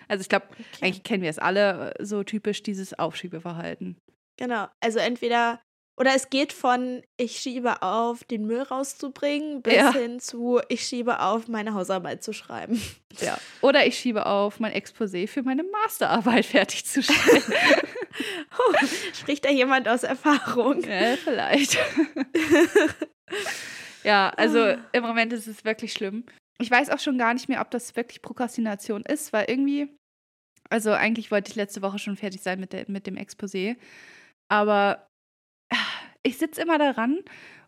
Also 0.08 0.22
ich 0.22 0.28
glaube, 0.28 0.46
okay. 0.50 0.86
eigentlich 0.86 1.02
kennen 1.02 1.22
wir 1.22 1.30
es 1.30 1.38
alle 1.38 1.94
äh, 1.94 2.04
so 2.04 2.22
typisch 2.22 2.62
dieses 2.62 2.98
Aufschiebeverhalten. 2.98 3.96
Genau. 4.36 4.66
Also 4.80 4.98
entweder 4.98 5.60
oder 5.96 6.12
es 6.14 6.28
geht 6.28 6.52
von 6.52 7.02
ich 7.16 7.38
schiebe 7.38 7.82
auf, 7.82 8.24
den 8.24 8.46
Müll 8.46 8.62
rauszubringen, 8.62 9.62
bis 9.62 9.74
ja. 9.74 9.92
hin 9.92 10.18
zu 10.18 10.60
ich 10.68 10.84
schiebe 10.84 11.20
auf, 11.20 11.46
meine 11.46 11.74
Hausarbeit 11.74 12.22
zu 12.22 12.32
schreiben. 12.32 12.82
Ja. 13.20 13.38
Oder 13.60 13.86
ich 13.86 13.96
schiebe 13.96 14.26
auf, 14.26 14.58
mein 14.58 14.72
Exposé 14.72 15.28
für 15.28 15.42
meine 15.42 15.62
Masterarbeit 15.62 16.46
fertig 16.46 16.84
zu 16.84 17.02
stellen. 17.02 17.42
oh, 18.58 18.86
spricht 19.14 19.44
da 19.44 19.50
jemand 19.50 19.88
aus 19.88 20.02
Erfahrung? 20.02 20.82
Ja, 20.82 21.16
vielleicht. 21.16 21.78
ja, 24.02 24.30
also 24.30 24.60
ah. 24.60 24.78
im 24.90 25.02
Moment 25.04 25.32
ist 25.32 25.46
es 25.46 25.64
wirklich 25.64 25.92
schlimm 25.92 26.24
ich 26.58 26.70
weiß 26.70 26.90
auch 26.90 26.98
schon 26.98 27.18
gar 27.18 27.34
nicht 27.34 27.48
mehr, 27.48 27.60
ob 27.60 27.70
das 27.70 27.96
wirklich 27.96 28.22
Prokrastination 28.22 29.02
ist, 29.02 29.32
weil 29.32 29.46
irgendwie, 29.48 29.88
also 30.70 30.92
eigentlich 30.92 31.30
wollte 31.30 31.50
ich 31.50 31.56
letzte 31.56 31.82
Woche 31.82 31.98
schon 31.98 32.16
fertig 32.16 32.42
sein 32.42 32.60
mit, 32.60 32.72
der, 32.72 32.84
mit 32.88 33.06
dem 33.06 33.16
Exposé, 33.16 33.76
aber 34.48 35.08
ich 36.22 36.38
sitze 36.38 36.62
immer 36.62 36.78
daran 36.78 37.18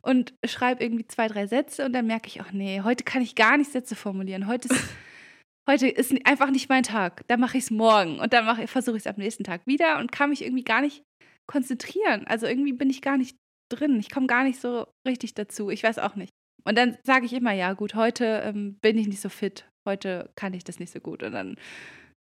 und 0.02 0.35
schreibe 0.45 0.83
irgendwie 0.83 1.07
zwei, 1.07 1.28
drei 1.28 1.47
Sätze 1.47 1.85
und 1.85 1.93
dann 1.93 2.07
merke 2.07 2.28
ich, 2.28 2.40
ach 2.40 2.52
nee, 2.52 2.81
heute 2.83 3.05
kann 3.05 3.23
ich 3.23 3.35
gar 3.35 3.57
nicht 3.57 3.71
Sätze 3.71 3.97
formulieren. 3.97 4.47
Heute 4.47 4.69
ist, 4.69 4.85
heute 5.69 5.88
ist 5.88 6.14
einfach 6.26 6.50
nicht 6.50 6.69
mein 6.69 6.85
Tag. 6.85 7.26
Dann 7.28 7.40
mache 7.40 7.59
ich 7.59 7.64
es 7.64 7.71
morgen 7.71 8.21
und 8.21 8.33
dann 8.33 8.66
versuche 8.69 8.97
ich 8.97 9.02
es 9.02 9.07
am 9.07 9.16
nächsten 9.16 9.45
Tag 9.45 9.66
wieder 9.66 9.99
und 9.99 10.12
kann 10.12 10.31
mich 10.31 10.43
irgendwie 10.43 10.64
gar 10.64 10.81
nicht 10.81 11.02
konzentrieren. 11.47 12.26
Also 12.26 12.47
irgendwie 12.47 12.73
bin 12.73 12.88
ich 12.88 13.02
gar 13.02 13.19
nicht 13.19 13.37
drin. 13.69 13.99
Ich 13.99 14.11
komme 14.11 14.26
gar 14.26 14.45
nicht 14.45 14.61
so 14.61 14.87
richtig 15.07 15.35
dazu. 15.35 15.71
Ich 15.71 15.83
weiß 15.83 15.99
auch 15.99 16.14
nicht. 16.14 16.31
Und 16.66 16.76
dann 16.76 16.99
sage 17.04 17.26
ich 17.26 17.32
immer, 17.32 17.52
ja 17.52 17.75
gut, 17.75 17.94
heute 17.94 18.42
ähm, 18.44 18.75
bin 18.80 18.99
ich 18.99 19.06
nicht 19.06 19.20
so 19.20 19.28
fit, 19.28 19.66
heute 19.85 20.30
kann 20.35 20.52
ich 20.52 20.64
das 20.64 20.80
nicht 20.80 20.92
so 20.92 20.99
gut. 20.99 21.23
Und 21.23 21.32
dann 21.32 21.56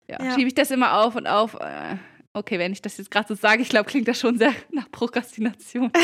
ja, 0.08 0.20
ja. 0.20 0.34
schiebe 0.34 0.48
ich 0.48 0.54
das 0.54 0.72
immer 0.72 0.98
auf 0.98 1.14
und 1.14 1.28
auf. 1.28 1.54
Äh, 1.54 1.96
okay, 2.32 2.58
wenn 2.58 2.72
ich 2.72 2.82
das 2.82 2.98
jetzt 2.98 3.12
gerade 3.12 3.28
so 3.28 3.34
sage, 3.34 3.62
ich 3.62 3.68
glaube, 3.68 3.88
klingt 3.88 4.08
das 4.08 4.18
schon 4.18 4.38
sehr 4.38 4.52
nach 4.72 4.90
Prokrastination. 4.90 5.92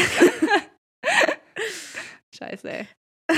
Scheiße, 2.34 2.70
ey. 2.70 2.86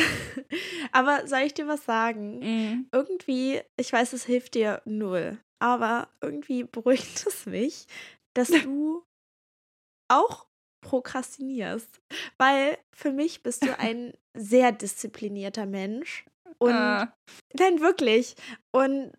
aber 0.93 1.27
soll 1.27 1.41
ich 1.41 1.55
dir 1.55 1.67
was 1.67 1.87
sagen? 1.87 2.41
Mhm. 2.41 2.89
Irgendwie, 2.93 3.63
ich 3.79 3.91
weiß, 3.91 4.13
es 4.13 4.27
hilft 4.27 4.55
dir 4.55 4.83
null, 4.85 5.39
aber 5.59 6.11
irgendwie 6.21 6.65
beruhigt 6.65 7.27
es 7.27 7.47
mich, 7.47 7.87
dass 8.37 8.49
du 8.49 9.03
auch 10.09 10.50
prokrastinierst. 10.81 12.01
Weil 12.39 12.79
für 12.93 13.13
mich 13.13 13.43
bist 13.43 13.65
du 13.65 13.79
ein 13.79 14.13
sehr 14.35 14.73
disziplinierter 14.73 15.67
Mensch. 15.67 16.25
Und 16.59 16.73
ah. 16.73 17.13
nein, 17.55 17.81
wirklich. 17.81 18.35
Und 18.73 19.13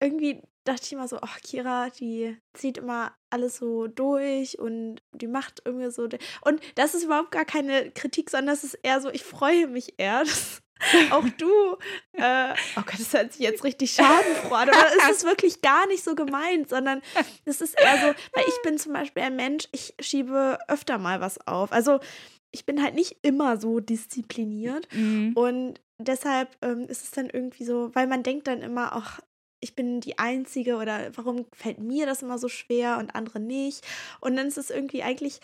irgendwie 0.00 0.42
dachte 0.64 0.82
ich 0.84 0.92
immer 0.92 1.08
so, 1.08 1.18
ach, 1.22 1.40
Kira, 1.40 1.90
die 1.90 2.36
zieht 2.52 2.78
immer 2.78 3.14
alles 3.30 3.56
so 3.56 3.86
durch 3.86 4.58
und 4.58 5.02
die 5.12 5.26
macht 5.26 5.62
irgendwie 5.64 5.90
so. 5.90 6.08
Und 6.42 6.60
das 6.74 6.94
ist 6.94 7.04
überhaupt 7.04 7.30
gar 7.30 7.44
keine 7.44 7.90
Kritik, 7.90 8.30
sondern 8.30 8.54
das 8.54 8.64
ist 8.64 8.74
eher 8.74 9.00
so, 9.00 9.10
ich 9.10 9.24
freue 9.24 9.66
mich 9.66 9.94
eher, 9.98 10.20
dass 10.24 10.62
auch 11.10 11.28
du, 11.36 11.76
äh, 12.12 12.54
oh 12.76 12.82
Gott, 12.84 12.98
das 12.98 13.12
hört 13.12 13.32
sich 13.32 13.42
jetzt 13.42 13.64
richtig 13.64 13.92
schadenfroh 13.92 14.54
an, 14.54 14.68
aber 14.68 14.86
es 14.98 15.16
ist 15.16 15.24
wirklich 15.24 15.60
gar 15.60 15.86
nicht 15.86 16.04
so 16.04 16.14
gemeint, 16.14 16.68
sondern 16.68 17.02
es 17.44 17.60
ist 17.60 17.78
eher 17.78 17.96
so, 17.98 18.06
weil 18.06 18.44
ich 18.46 18.62
bin 18.62 18.78
zum 18.78 18.92
Beispiel 18.92 19.22
ein 19.22 19.36
Mensch, 19.36 19.68
ich 19.72 19.94
schiebe 20.00 20.58
öfter 20.68 20.98
mal 20.98 21.20
was 21.20 21.46
auf. 21.46 21.72
Also 21.72 22.00
ich 22.50 22.64
bin 22.64 22.82
halt 22.82 22.94
nicht 22.94 23.18
immer 23.22 23.58
so 23.58 23.80
diszipliniert 23.80 24.88
mhm. 24.92 25.32
und 25.34 25.80
deshalb 25.98 26.56
ähm, 26.62 26.86
ist 26.88 27.04
es 27.04 27.10
dann 27.10 27.28
irgendwie 27.28 27.64
so, 27.64 27.90
weil 27.94 28.06
man 28.06 28.22
denkt 28.22 28.46
dann 28.46 28.62
immer, 28.62 28.92
ach, 28.92 29.20
ich 29.60 29.74
bin 29.74 30.00
die 30.00 30.18
Einzige 30.18 30.76
oder 30.76 31.10
warum 31.16 31.46
fällt 31.52 31.78
mir 31.78 32.06
das 32.06 32.22
immer 32.22 32.38
so 32.38 32.48
schwer 32.48 32.98
und 32.98 33.14
andere 33.14 33.40
nicht? 33.40 33.86
Und 34.20 34.36
dann 34.36 34.46
ist 34.46 34.58
es 34.58 34.70
irgendwie 34.70 35.02
eigentlich 35.02 35.40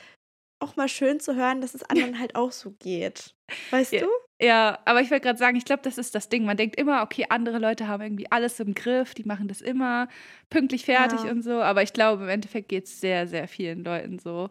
auch 0.60 0.76
mal 0.76 0.88
schön 0.88 1.20
zu 1.20 1.34
hören, 1.34 1.60
dass 1.60 1.74
es 1.74 1.82
anderen 1.82 2.18
halt 2.18 2.36
auch 2.36 2.52
so 2.52 2.70
geht. 2.78 3.34
Weißt 3.70 3.92
ja, 3.92 4.00
du? 4.02 4.08
Ja, 4.40 4.80
aber 4.84 5.00
ich 5.00 5.10
wollte 5.10 5.24
gerade 5.24 5.38
sagen, 5.38 5.56
ich 5.56 5.64
glaube, 5.64 5.82
das 5.82 5.96
ist 5.96 6.14
das 6.14 6.28
Ding. 6.28 6.44
Man 6.44 6.56
denkt 6.56 6.76
immer, 6.76 7.02
okay, 7.02 7.26
andere 7.28 7.58
Leute 7.58 7.86
haben 7.86 8.02
irgendwie 8.02 8.30
alles 8.30 8.58
im 8.60 8.74
Griff, 8.74 9.14
die 9.14 9.24
machen 9.24 9.46
das 9.46 9.60
immer 9.60 10.08
pünktlich 10.50 10.84
fertig 10.84 11.22
ja. 11.24 11.30
und 11.30 11.42
so. 11.42 11.62
Aber 11.62 11.82
ich 11.82 11.92
glaube, 11.92 12.24
im 12.24 12.28
Endeffekt 12.28 12.68
geht 12.68 12.84
es 12.84 13.00
sehr, 13.00 13.28
sehr 13.28 13.46
vielen 13.46 13.84
Leuten 13.84 14.18
so. 14.18 14.50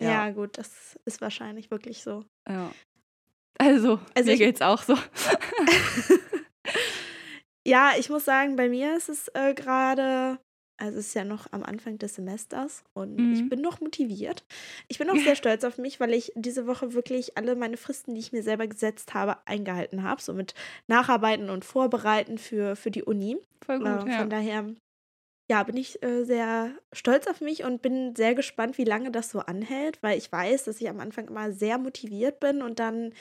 Ja. 0.00 0.26
ja, 0.26 0.30
gut, 0.30 0.58
das 0.58 0.98
ist 1.04 1.20
wahrscheinlich 1.20 1.70
wirklich 1.70 2.02
so. 2.02 2.24
Ja. 2.48 2.72
Also, 3.58 4.00
also 4.14 4.30
mir 4.30 4.38
geht's 4.38 4.62
auch 4.62 4.82
so. 4.82 4.96
Ja, 7.66 7.92
ich 7.98 8.10
muss 8.10 8.26
sagen, 8.26 8.56
bei 8.56 8.68
mir 8.68 8.94
ist 8.96 9.08
es 9.08 9.28
äh, 9.28 9.54
gerade, 9.54 10.38
also 10.76 10.98
es 10.98 11.08
ist 11.08 11.14
ja 11.14 11.24
noch 11.24 11.46
am 11.52 11.62
Anfang 11.62 11.98
des 11.98 12.14
Semesters 12.14 12.84
und 12.94 13.16
mhm. 13.16 13.34
ich 13.34 13.48
bin 13.48 13.60
noch 13.60 13.80
motiviert. 13.80 14.44
Ich 14.88 14.98
bin 14.98 15.08
auch 15.08 15.16
sehr 15.24 15.36
stolz 15.36 15.64
auf 15.64 15.78
mich, 15.78 16.00
weil 16.00 16.12
ich 16.12 16.32
diese 16.34 16.66
Woche 16.66 16.94
wirklich 16.94 17.36
alle 17.38 17.54
meine 17.54 17.76
Fristen, 17.76 18.14
die 18.14 18.20
ich 18.20 18.32
mir 18.32 18.42
selber 18.42 18.66
gesetzt 18.66 19.14
habe, 19.14 19.36
eingehalten 19.46 20.02
habe. 20.02 20.20
So 20.20 20.34
mit 20.34 20.54
Nacharbeiten 20.86 21.50
und 21.50 21.64
Vorbereiten 21.64 22.38
für, 22.38 22.76
für 22.76 22.90
die 22.90 23.04
Uni. 23.04 23.38
Voll 23.64 23.78
gut, 23.78 23.86
äh, 23.86 24.10
ja. 24.10 24.18
Von 24.18 24.30
daher, 24.30 24.74
ja, 25.50 25.62
bin 25.62 25.76
ich 25.76 26.02
äh, 26.02 26.24
sehr 26.24 26.72
stolz 26.92 27.26
auf 27.26 27.40
mich 27.40 27.64
und 27.64 27.82
bin 27.82 28.16
sehr 28.16 28.34
gespannt, 28.34 28.78
wie 28.78 28.84
lange 28.84 29.10
das 29.10 29.30
so 29.30 29.40
anhält, 29.40 30.02
weil 30.02 30.18
ich 30.18 30.30
weiß, 30.32 30.64
dass 30.64 30.80
ich 30.80 30.88
am 30.88 31.00
Anfang 31.00 31.28
immer 31.28 31.52
sehr 31.52 31.78
motiviert 31.78 32.40
bin 32.40 32.62
und 32.62 32.78
dann 32.80 33.12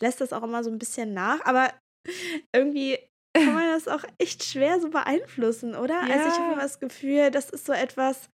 lässt 0.00 0.20
das 0.20 0.32
auch 0.32 0.42
immer 0.42 0.64
so 0.64 0.70
ein 0.70 0.78
bisschen 0.78 1.12
nach. 1.12 1.44
Aber 1.44 1.72
irgendwie 2.54 2.98
kann 3.34 3.54
man 3.54 3.70
das 3.72 3.88
auch 3.88 4.04
echt 4.18 4.44
schwer 4.44 4.80
so 4.80 4.90
beeinflussen, 4.90 5.74
oder? 5.74 5.94
Ja. 6.06 6.14
Also 6.14 6.28
ich 6.28 6.38
habe 6.38 6.60
das 6.60 6.80
Gefühl, 6.80 7.30
das 7.30 7.50
ist 7.50 7.66
so 7.66 7.72
etwas, 7.72 8.28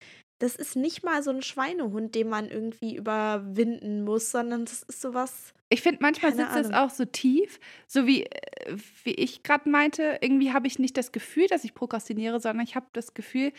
das 0.44 0.56
ist 0.56 0.76
nicht 0.76 1.02
mal 1.02 1.22
so 1.22 1.30
ein 1.30 1.40
Schweinehund, 1.40 2.14
den 2.14 2.28
man 2.28 2.50
irgendwie 2.50 2.96
überwinden 2.96 4.04
muss, 4.04 4.30
sondern 4.30 4.66
das 4.66 4.82
ist 4.82 5.00
sowas. 5.00 5.54
Ich 5.70 5.80
finde, 5.80 6.00
manchmal 6.02 6.34
sitzt 6.34 6.54
es 6.54 6.70
auch 6.70 6.90
so 6.90 7.06
tief, 7.06 7.58
so 7.86 8.06
wie, 8.06 8.24
äh, 8.24 8.76
wie 9.04 9.14
ich 9.14 9.42
gerade 9.42 9.70
meinte. 9.70 10.18
Irgendwie 10.20 10.52
habe 10.52 10.66
ich 10.66 10.78
nicht 10.78 10.98
das 10.98 11.12
Gefühl, 11.12 11.46
dass 11.46 11.64
ich 11.64 11.72
prokrastiniere, 11.72 12.40
sondern 12.40 12.62
ich 12.62 12.76
habe 12.76 12.84
das 12.92 13.14
Gefühl, 13.14 13.52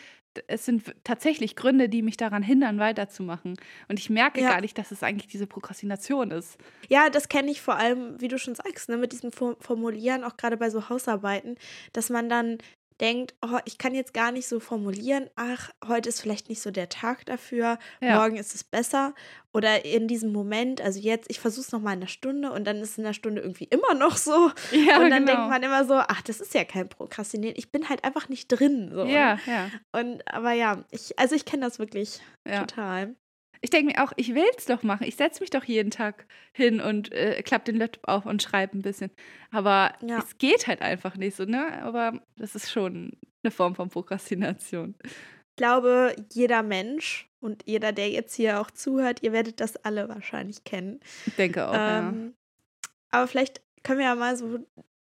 es 0.46 0.64
sind 0.64 0.94
tatsächlich 1.02 1.56
Gründe, 1.56 1.88
die 1.88 2.02
mich 2.02 2.16
daran 2.16 2.44
hindern, 2.44 2.78
weiterzumachen. 2.78 3.56
Und 3.88 3.98
ich 3.98 4.08
merke 4.08 4.40
ja. 4.40 4.50
gar 4.50 4.60
nicht, 4.60 4.78
dass 4.78 4.92
es 4.92 5.02
eigentlich 5.02 5.26
diese 5.26 5.48
Prokrastination 5.48 6.30
ist. 6.30 6.56
Ja, 6.88 7.10
das 7.10 7.28
kenne 7.28 7.50
ich 7.50 7.60
vor 7.60 7.74
allem, 7.74 8.20
wie 8.20 8.28
du 8.28 8.38
schon 8.38 8.54
sagst, 8.54 8.88
ne, 8.88 8.96
mit 8.96 9.10
diesem 9.10 9.32
Formulieren, 9.32 10.22
auch 10.22 10.36
gerade 10.36 10.56
bei 10.56 10.70
so 10.70 10.88
Hausarbeiten, 10.88 11.56
dass 11.92 12.10
man 12.10 12.28
dann 12.28 12.58
denkt, 13.00 13.34
oh, 13.42 13.58
ich 13.64 13.78
kann 13.78 13.94
jetzt 13.94 14.14
gar 14.14 14.32
nicht 14.32 14.48
so 14.48 14.60
formulieren, 14.60 15.28
ach, 15.36 15.70
heute 15.86 16.08
ist 16.08 16.20
vielleicht 16.20 16.48
nicht 16.48 16.62
so 16.62 16.70
der 16.70 16.88
Tag 16.88 17.26
dafür, 17.26 17.78
ja. 18.00 18.18
morgen 18.18 18.36
ist 18.36 18.54
es 18.54 18.64
besser. 18.64 19.14
Oder 19.52 19.84
in 19.86 20.06
diesem 20.06 20.32
Moment, 20.32 20.80
also 20.82 21.00
jetzt, 21.00 21.30
ich 21.30 21.40
versuche 21.40 21.62
es 21.62 21.72
nochmal 21.72 21.94
in 21.94 22.00
einer 22.00 22.08
Stunde 22.08 22.52
und 22.52 22.64
dann 22.64 22.76
ist 22.78 22.90
es 22.90 22.98
in 22.98 23.04
einer 23.04 23.14
Stunde 23.14 23.40
irgendwie 23.40 23.64
immer 23.64 23.94
noch 23.94 24.16
so. 24.16 24.50
Ja, 24.72 25.00
und 25.00 25.10
dann 25.10 25.24
genau. 25.24 25.32
denkt 25.32 25.48
man 25.48 25.62
immer 25.62 25.84
so, 25.84 25.94
ach, 25.94 26.22
das 26.22 26.40
ist 26.40 26.54
ja 26.54 26.64
kein 26.64 26.88
Prokrastinieren, 26.88 27.56
ich 27.56 27.72
bin 27.72 27.88
halt 27.88 28.04
einfach 28.04 28.28
nicht 28.28 28.48
drin. 28.48 28.90
So. 28.92 29.04
Ja, 29.04 29.38
ja. 29.46 29.70
Und 29.92 30.22
aber 30.32 30.52
ja, 30.52 30.84
ich, 30.90 31.18
also 31.18 31.34
ich 31.34 31.44
kenne 31.44 31.64
das 31.64 31.78
wirklich 31.78 32.20
ja. 32.46 32.60
total. 32.60 33.16
Ich 33.60 33.70
denke 33.70 33.92
mir 33.92 34.04
auch, 34.04 34.12
ich 34.16 34.34
will 34.34 34.44
es 34.56 34.66
doch 34.66 34.82
machen. 34.82 35.06
Ich 35.06 35.16
setze 35.16 35.40
mich 35.40 35.50
doch 35.50 35.64
jeden 35.64 35.90
Tag 35.90 36.26
hin 36.52 36.80
und 36.80 37.12
äh, 37.12 37.42
klappe 37.42 37.66
den 37.66 37.76
Laptop 37.76 38.08
auf 38.08 38.26
und 38.26 38.42
schreibe 38.42 38.76
ein 38.76 38.82
bisschen. 38.82 39.10
Aber 39.50 39.94
ja. 40.02 40.18
es 40.18 40.38
geht 40.38 40.66
halt 40.66 40.82
einfach 40.82 41.16
nicht 41.16 41.36
so, 41.36 41.44
ne? 41.44 41.82
Aber 41.82 42.20
das 42.36 42.54
ist 42.54 42.70
schon 42.70 43.12
eine 43.42 43.50
Form 43.50 43.74
von 43.74 43.88
Prokrastination. 43.88 44.94
Ich 45.04 45.56
glaube, 45.56 46.14
jeder 46.32 46.62
Mensch 46.62 47.28
und 47.40 47.62
jeder, 47.66 47.92
der 47.92 48.10
jetzt 48.10 48.34
hier 48.34 48.60
auch 48.60 48.70
zuhört, 48.70 49.22
ihr 49.22 49.32
werdet 49.32 49.60
das 49.60 49.76
alle 49.76 50.08
wahrscheinlich 50.08 50.64
kennen. 50.64 51.00
Ich 51.26 51.36
denke 51.36 51.66
auch. 51.66 51.74
Ähm, 51.74 52.34
ja. 52.34 52.88
Aber 53.10 53.26
vielleicht 53.26 53.62
können 53.82 54.00
wir 54.00 54.06
ja 54.06 54.14
mal 54.14 54.36
so 54.36 54.58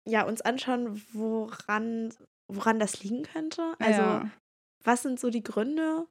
ja, 0.08 0.24
uns 0.24 0.42
anschauen, 0.42 1.02
woran, 1.14 2.14
woran 2.48 2.80
das 2.80 3.02
liegen 3.04 3.24
könnte. 3.24 3.74
Also, 3.80 4.02
ja. 4.02 4.30
was 4.84 5.02
sind 5.02 5.20
so 5.20 5.30
die 5.30 5.44
Gründe 5.44 6.08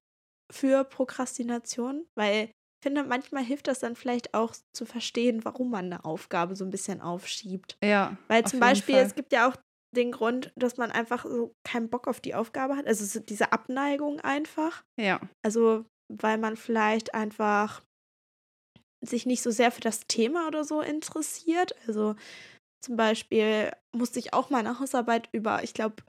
für 0.53 0.85
Prokrastination, 0.85 2.07
weil 2.17 2.47
ich 2.47 2.89
finde, 2.89 3.05
manchmal 3.05 3.43
hilft 3.43 3.67
das 3.67 3.79
dann 3.79 3.97
vielleicht 3.97 4.35
auch 4.35 4.55
zu 4.77 4.85
verstehen, 4.85 5.45
warum 5.45 5.71
man 5.71 5.87
eine 5.87 6.05
Aufgabe 6.05 6.55
so 6.55 6.65
ein 6.65 6.71
bisschen 6.71 7.01
aufschiebt. 7.01 7.79
Ja. 7.83 8.17
Weil 8.29 8.45
zum 8.45 8.61
Beispiel, 8.61 8.97
Fall. 8.97 9.05
es 9.05 9.15
gibt 9.15 9.33
ja 9.33 9.49
auch 9.49 9.57
den 9.95 10.13
Grund, 10.13 10.53
dass 10.57 10.77
man 10.77 10.91
einfach 10.91 11.25
so 11.25 11.55
keinen 11.65 11.89
Bock 11.89 12.09
auf 12.09 12.21
die 12.21 12.35
Aufgabe 12.35 12.77
hat. 12.77 12.87
Also 12.87 13.21
diese 13.21 13.53
Abneigung 13.53 14.21
einfach. 14.21 14.85
Ja. 15.01 15.21
Also, 15.43 15.87
weil 16.13 16.37
man 16.37 16.57
vielleicht 16.57 17.15
einfach 17.15 17.83
sich 19.03 19.25
nicht 19.25 19.43
so 19.43 19.51
sehr 19.51 19.71
für 19.71 19.81
das 19.81 20.01
Thema 20.07 20.47
oder 20.47 20.65
so 20.65 20.81
interessiert. 20.81 21.75
Also 21.87 22.17
zum 22.85 22.97
Beispiel 22.97 23.71
musste 23.97 24.19
ich 24.19 24.35
auch 24.35 24.51
mal 24.51 24.59
eine 24.59 24.79
Hausarbeit 24.79 25.29
über, 25.33 25.63
ich 25.63 25.73
glaube, 25.73 26.03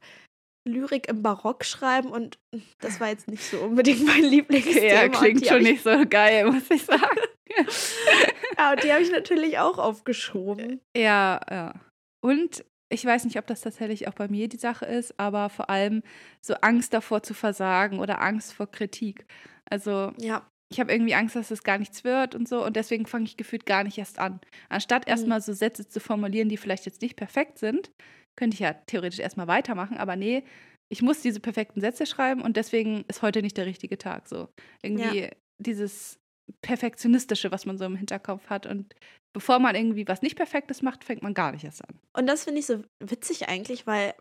Lyrik 0.68 1.08
im 1.08 1.22
Barock 1.22 1.64
schreiben 1.64 2.10
und 2.10 2.40
das 2.80 3.00
war 3.00 3.10
jetzt 3.10 3.28
nicht 3.28 3.44
so 3.44 3.60
unbedingt 3.60 4.06
mein 4.06 4.24
Lieblingsthema. 4.30 5.04
Ja, 5.04 5.10
klingt 5.10 5.46
schon 5.46 5.62
nicht 5.62 5.84
so 5.84 6.06
geil, 6.10 6.52
muss 6.52 6.70
ich 6.70 6.84
sagen. 6.84 7.20
ja, 8.58 8.72
und 8.72 8.84
die 8.84 8.92
habe 8.92 9.02
ich 9.02 9.12
natürlich 9.12 9.60
auch 9.60 9.78
aufgeschoben. 9.78 10.82
Ja, 10.96 11.40
ja. 11.50 11.74
Und 12.22 12.66
ich 12.90 13.06
weiß 13.06 13.26
nicht, 13.26 13.38
ob 13.38 13.48
das 13.48 13.62
tatsächlich 13.62 14.08
auch 14.08 14.14
bei 14.14 14.28
mir 14.28 14.48
die 14.48 14.58
Sache 14.58 14.86
ist, 14.86 15.20
aber 15.20 15.50
vor 15.50 15.70
allem 15.70 16.04
so 16.42 16.56
Angst 16.56 16.94
davor 16.94 17.24
zu 17.24 17.34
versagen 17.34 18.00
oder 18.00 18.22
Angst 18.22 18.54
vor 18.54 18.70
Kritik. 18.70 19.26
Also 19.70 20.14
ja. 20.18 20.46
ich 20.72 20.80
habe 20.80 20.92
irgendwie 20.92 21.16
Angst, 21.16 21.36
dass 21.36 21.52
es 21.52 21.64
gar 21.64 21.78
nichts 21.78 22.04
wird 22.04 22.36
und 22.36 22.48
so 22.48 22.64
und 22.64 22.76
deswegen 22.76 23.06
fange 23.06 23.26
ich 23.26 23.38
gefühlt 23.38 23.66
gar 23.66 23.84
nicht 23.84 23.98
erst 23.98 24.20
an. 24.20 24.40
Anstatt 24.70 25.06
mhm. 25.06 25.12
erstmal 25.12 25.42
so 25.42 25.54
Sätze 25.54 25.88
zu 25.88 26.00
formulieren, 26.00 26.50
die 26.50 26.58
vielleicht 26.58 26.86
jetzt 26.86 27.02
nicht 27.02 27.16
perfekt 27.16 27.58
sind, 27.58 27.92
könnte 28.36 28.56
ich 28.56 28.60
ja 28.60 28.74
theoretisch 28.74 29.20
erstmal 29.20 29.48
weitermachen, 29.48 29.98
aber 29.98 30.16
nee, 30.16 30.44
ich 30.90 31.02
muss 31.02 31.22
diese 31.22 31.40
perfekten 31.40 31.82
Sätze 31.82 32.06
schreiben 32.06 32.42
und 32.42 32.58
deswegen 32.58 33.06
ist 33.08 33.22
heute 33.22 33.42
nicht 33.42 33.58
der 33.58 33.66
richtige 33.66 33.98
Tag. 33.98 34.28
So 34.28 34.50
irgendwie 34.82 35.22
ja. 35.22 35.30
dieses 35.58 36.20
Perfektionistische, 36.62 37.52
was 37.52 37.66
man 37.66 37.78
so 37.78 37.86
im 37.86 37.96
Hinterkopf 37.96 38.50
hat. 38.50 38.66
Und 38.66 38.94
bevor 39.34 39.60
man 39.60 39.76
irgendwie 39.76 40.08
was 40.08 40.22
nicht 40.22 40.36
Perfektes 40.36 40.82
macht, 40.82 41.04
fängt 41.04 41.24
man 41.24 41.34
gar 41.34 41.52
nicht 41.52 41.64
erst 41.64 41.84
an. 41.88 42.00
Und 42.14 42.28
das 42.28 42.44
finde 42.44 42.60
ich 42.60 42.68
so 42.68 42.84
witzig 43.00 43.50
eigentlich, 43.50 43.88
weil 43.88 44.14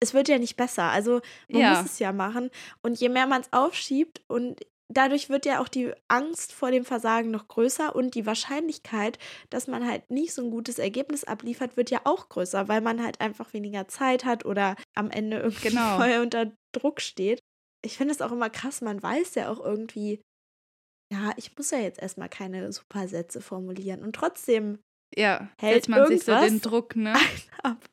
es 0.00 0.12
wird 0.12 0.28
ja 0.28 0.38
nicht 0.38 0.56
besser. 0.56 0.90
Also 0.90 1.20
man 1.48 1.60
ja. 1.60 1.70
muss 1.70 1.92
es 1.92 1.98
ja 1.98 2.12
machen. 2.12 2.50
Und 2.82 2.98
je 2.98 3.08
mehr 3.08 3.26
man 3.26 3.42
es 3.42 3.52
aufschiebt 3.52 4.22
und 4.26 4.60
dadurch 4.88 5.28
wird 5.28 5.46
ja 5.46 5.60
auch 5.60 5.68
die 5.68 5.92
Angst 6.08 6.52
vor 6.52 6.70
dem 6.70 6.84
Versagen 6.84 7.30
noch 7.30 7.48
größer 7.48 7.94
und 7.94 8.14
die 8.14 8.26
Wahrscheinlichkeit, 8.26 9.18
dass 9.50 9.66
man 9.66 9.86
halt 9.86 10.10
nicht 10.10 10.34
so 10.34 10.42
ein 10.42 10.50
gutes 10.50 10.78
Ergebnis 10.78 11.24
abliefert, 11.24 11.76
wird 11.76 11.90
ja 11.90 12.00
auch 12.04 12.28
größer, 12.28 12.68
weil 12.68 12.80
man 12.80 13.02
halt 13.02 13.20
einfach 13.20 13.52
weniger 13.52 13.88
Zeit 13.88 14.24
hat 14.24 14.44
oder 14.44 14.76
am 14.94 15.10
Ende 15.10 15.38
irgendwie 15.38 15.68
genau. 15.68 15.96
voll 15.98 16.20
unter 16.22 16.52
Druck 16.72 17.00
steht. 17.00 17.40
Ich 17.84 17.96
finde 17.96 18.14
es 18.14 18.22
auch 18.22 18.32
immer 18.32 18.50
krass, 18.50 18.80
man 18.80 19.02
weiß 19.02 19.34
ja 19.34 19.50
auch 19.50 19.60
irgendwie, 19.60 20.20
ja, 21.12 21.32
ich 21.36 21.56
muss 21.56 21.70
ja 21.70 21.78
jetzt 21.78 22.00
erstmal 22.00 22.28
keine 22.28 22.72
super 22.72 23.06
Sätze 23.08 23.40
formulieren 23.40 24.02
und 24.02 24.14
trotzdem 24.14 24.78
ja, 25.14 25.48
hält 25.60 25.88
man 25.88 26.06
sich 26.08 26.24
so 26.24 26.32
den 26.40 26.60
Druck, 26.60 26.96
ne? 26.96 27.14
Ab. 27.62 27.84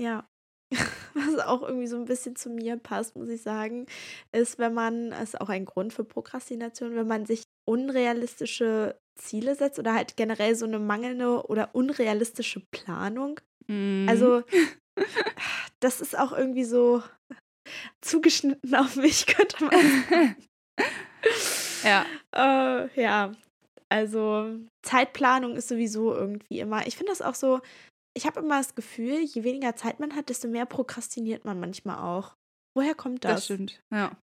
Ja. 0.00 0.28
was 1.14 1.38
auch 1.44 1.62
irgendwie 1.62 1.86
so 1.86 1.96
ein 1.96 2.04
bisschen 2.04 2.36
zu 2.36 2.50
mir 2.50 2.76
passt, 2.76 3.16
muss 3.16 3.28
ich 3.28 3.42
sagen, 3.42 3.86
ist, 4.32 4.58
wenn 4.58 4.74
man, 4.74 5.12
ist 5.12 5.40
auch 5.40 5.48
ein 5.48 5.64
Grund 5.64 5.92
für 5.92 6.04
Prokrastination, 6.04 6.94
wenn 6.94 7.06
man 7.06 7.26
sich 7.26 7.42
unrealistische 7.68 8.98
Ziele 9.20 9.54
setzt 9.54 9.78
oder 9.78 9.94
halt 9.94 10.16
generell 10.16 10.54
so 10.54 10.64
eine 10.64 10.78
mangelnde 10.78 11.46
oder 11.46 11.74
unrealistische 11.74 12.62
Planung. 12.70 13.40
Mhm. 13.66 14.06
Also, 14.08 14.42
das 15.80 16.00
ist 16.00 16.18
auch 16.18 16.32
irgendwie 16.32 16.64
so 16.64 17.02
zugeschnitten 18.00 18.74
auf 18.74 18.96
mich, 18.96 19.26
könnte 19.26 19.64
man 19.64 19.72
sagen. 19.72 20.36
ja. 21.84 22.06
Äh, 22.34 23.00
ja, 23.00 23.32
also 23.88 24.56
Zeitplanung 24.82 25.56
ist 25.56 25.68
sowieso 25.68 26.14
irgendwie 26.14 26.60
immer. 26.60 26.86
Ich 26.86 26.96
finde 26.96 27.12
das 27.12 27.22
auch 27.22 27.34
so, 27.34 27.60
ich 28.14 28.26
habe 28.26 28.40
immer 28.40 28.58
das 28.58 28.74
Gefühl, 28.74 29.20
je 29.20 29.44
weniger 29.44 29.76
Zeit 29.76 30.00
man 30.00 30.14
hat, 30.16 30.28
desto 30.28 30.48
mehr 30.48 30.66
prokrastiniert 30.66 31.44
man 31.44 31.60
manchmal 31.60 31.98
auch. 31.98 32.36
Woher 32.76 32.94
kommt 32.94 33.24
das? 33.24 33.34
Das 33.34 33.44
stimmt, 33.46 33.82
ja. 33.92 34.16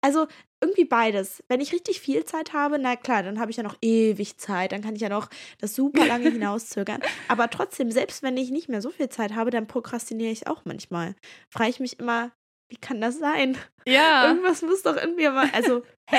Also 0.00 0.28
irgendwie 0.60 0.84
beides. 0.84 1.42
Wenn 1.48 1.60
ich 1.60 1.72
richtig 1.72 2.00
viel 2.00 2.24
Zeit 2.24 2.52
habe, 2.52 2.78
na 2.78 2.94
klar, 2.94 3.24
dann 3.24 3.40
habe 3.40 3.50
ich 3.50 3.56
ja 3.56 3.64
noch 3.64 3.76
ewig 3.82 4.38
Zeit, 4.38 4.70
dann 4.70 4.80
kann 4.82 4.94
ich 4.94 5.02
ja 5.02 5.08
noch 5.08 5.28
das 5.58 5.74
super 5.74 6.06
lange 6.06 6.30
hinauszögern. 6.30 7.00
Aber 7.26 7.50
trotzdem, 7.50 7.90
selbst 7.90 8.22
wenn 8.22 8.36
ich 8.36 8.50
nicht 8.50 8.68
mehr 8.68 8.80
so 8.80 8.90
viel 8.90 9.08
Zeit 9.08 9.34
habe, 9.34 9.50
dann 9.50 9.66
prokrastiniere 9.66 10.30
ich 10.30 10.46
auch 10.46 10.64
manchmal. 10.64 11.16
Frage 11.50 11.70
ich 11.70 11.80
mich 11.80 11.98
immer, 11.98 12.30
wie 12.70 12.76
kann 12.76 13.00
das 13.00 13.18
sein? 13.18 13.56
Ja. 13.86 14.28
Irgendwas 14.28 14.62
muss 14.62 14.82
doch 14.82 14.96
in 14.96 15.16
mir 15.16 15.32
mal. 15.32 15.50
Also, 15.52 15.82
hä? 16.10 16.18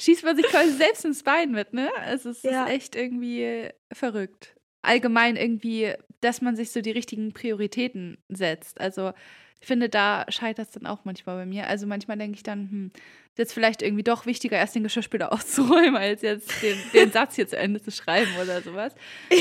Schießt 0.00 0.24
man 0.24 0.36
sich 0.36 0.46
quasi 0.46 0.72
selbst 0.72 1.04
ins 1.04 1.22
Bein 1.22 1.52
mit, 1.52 1.72
ne? 1.72 1.90
Also 1.96 2.30
es 2.30 2.42
Ja. 2.42 2.64
ist 2.64 2.70
echt 2.70 2.96
irgendwie 2.96 3.70
verrückt. 3.92 4.56
Allgemein 4.82 5.36
irgendwie, 5.36 5.94
dass 6.24 6.40
man 6.40 6.56
sich 6.56 6.70
so 6.72 6.80
die 6.80 6.90
richtigen 6.90 7.32
Prioritäten 7.32 8.18
setzt. 8.28 8.80
Also 8.80 9.12
ich 9.60 9.66
finde, 9.66 9.88
da 9.88 10.26
scheitert 10.28 10.66
es 10.68 10.72
dann 10.74 10.86
auch 10.86 11.04
manchmal 11.04 11.36
bei 11.36 11.46
mir. 11.46 11.66
Also 11.68 11.86
manchmal 11.86 12.18
denke 12.18 12.36
ich 12.36 12.42
dann, 12.42 12.70
hm, 12.70 12.90
ist 12.94 13.38
jetzt 13.38 13.52
vielleicht 13.54 13.82
irgendwie 13.82 14.02
doch 14.02 14.26
wichtiger, 14.26 14.56
erst 14.56 14.74
den 14.74 14.82
Geschirrspüler 14.82 15.32
auszuräumen, 15.32 15.96
als 15.96 16.22
jetzt 16.22 16.50
den, 16.62 16.76
den 16.92 17.12
Satz 17.12 17.36
hier 17.36 17.46
zu 17.48 17.56
Ende 17.56 17.80
zu 17.82 17.90
schreiben 17.90 18.30
oder 18.42 18.60
sowas. 18.62 18.94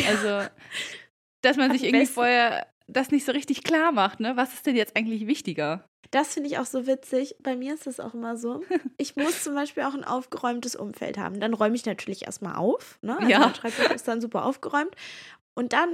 Also, 0.07 0.47
dass 1.41 1.57
man 1.57 1.71
Am 1.71 1.77
sich 1.77 1.83
irgendwie 1.83 1.99
besten- 2.03 2.13
vorher 2.15 2.67
das 2.87 3.11
nicht 3.11 3.25
so 3.25 3.31
richtig 3.31 3.63
klar 3.63 3.91
macht, 3.91 4.19
ne? 4.19 4.35
Was 4.35 4.53
ist 4.53 4.65
denn 4.65 4.75
jetzt 4.75 4.95
eigentlich 4.97 5.25
wichtiger? 5.27 5.85
Das 6.11 6.33
finde 6.33 6.49
ich 6.49 6.57
auch 6.59 6.65
so 6.65 6.85
witzig. 6.85 7.35
Bei 7.41 7.55
mir 7.55 7.73
ist 7.73 7.87
es 7.87 7.99
auch 7.99 8.13
immer 8.13 8.37
so. 8.37 8.61
Ich 8.97 9.15
muss 9.15 9.41
zum 9.43 9.55
Beispiel 9.55 9.83
auch 9.83 9.93
ein 9.95 10.03
aufgeräumtes 10.03 10.75
Umfeld 10.75 11.17
haben. 11.17 11.39
Dann 11.39 11.53
räume 11.53 11.75
ich 11.75 11.85
natürlich 11.85 12.25
erstmal 12.25 12.55
auf. 12.55 12.99
Ne? 13.01 13.17
Also 13.17 13.29
Ja. 13.29 13.39
Mein 13.39 13.55
Schreibtisch 13.55 13.89
ist 13.91 14.07
dann 14.07 14.21
super 14.21 14.45
aufgeräumt. 14.45 14.93
Und 15.55 15.73
dann, 15.73 15.89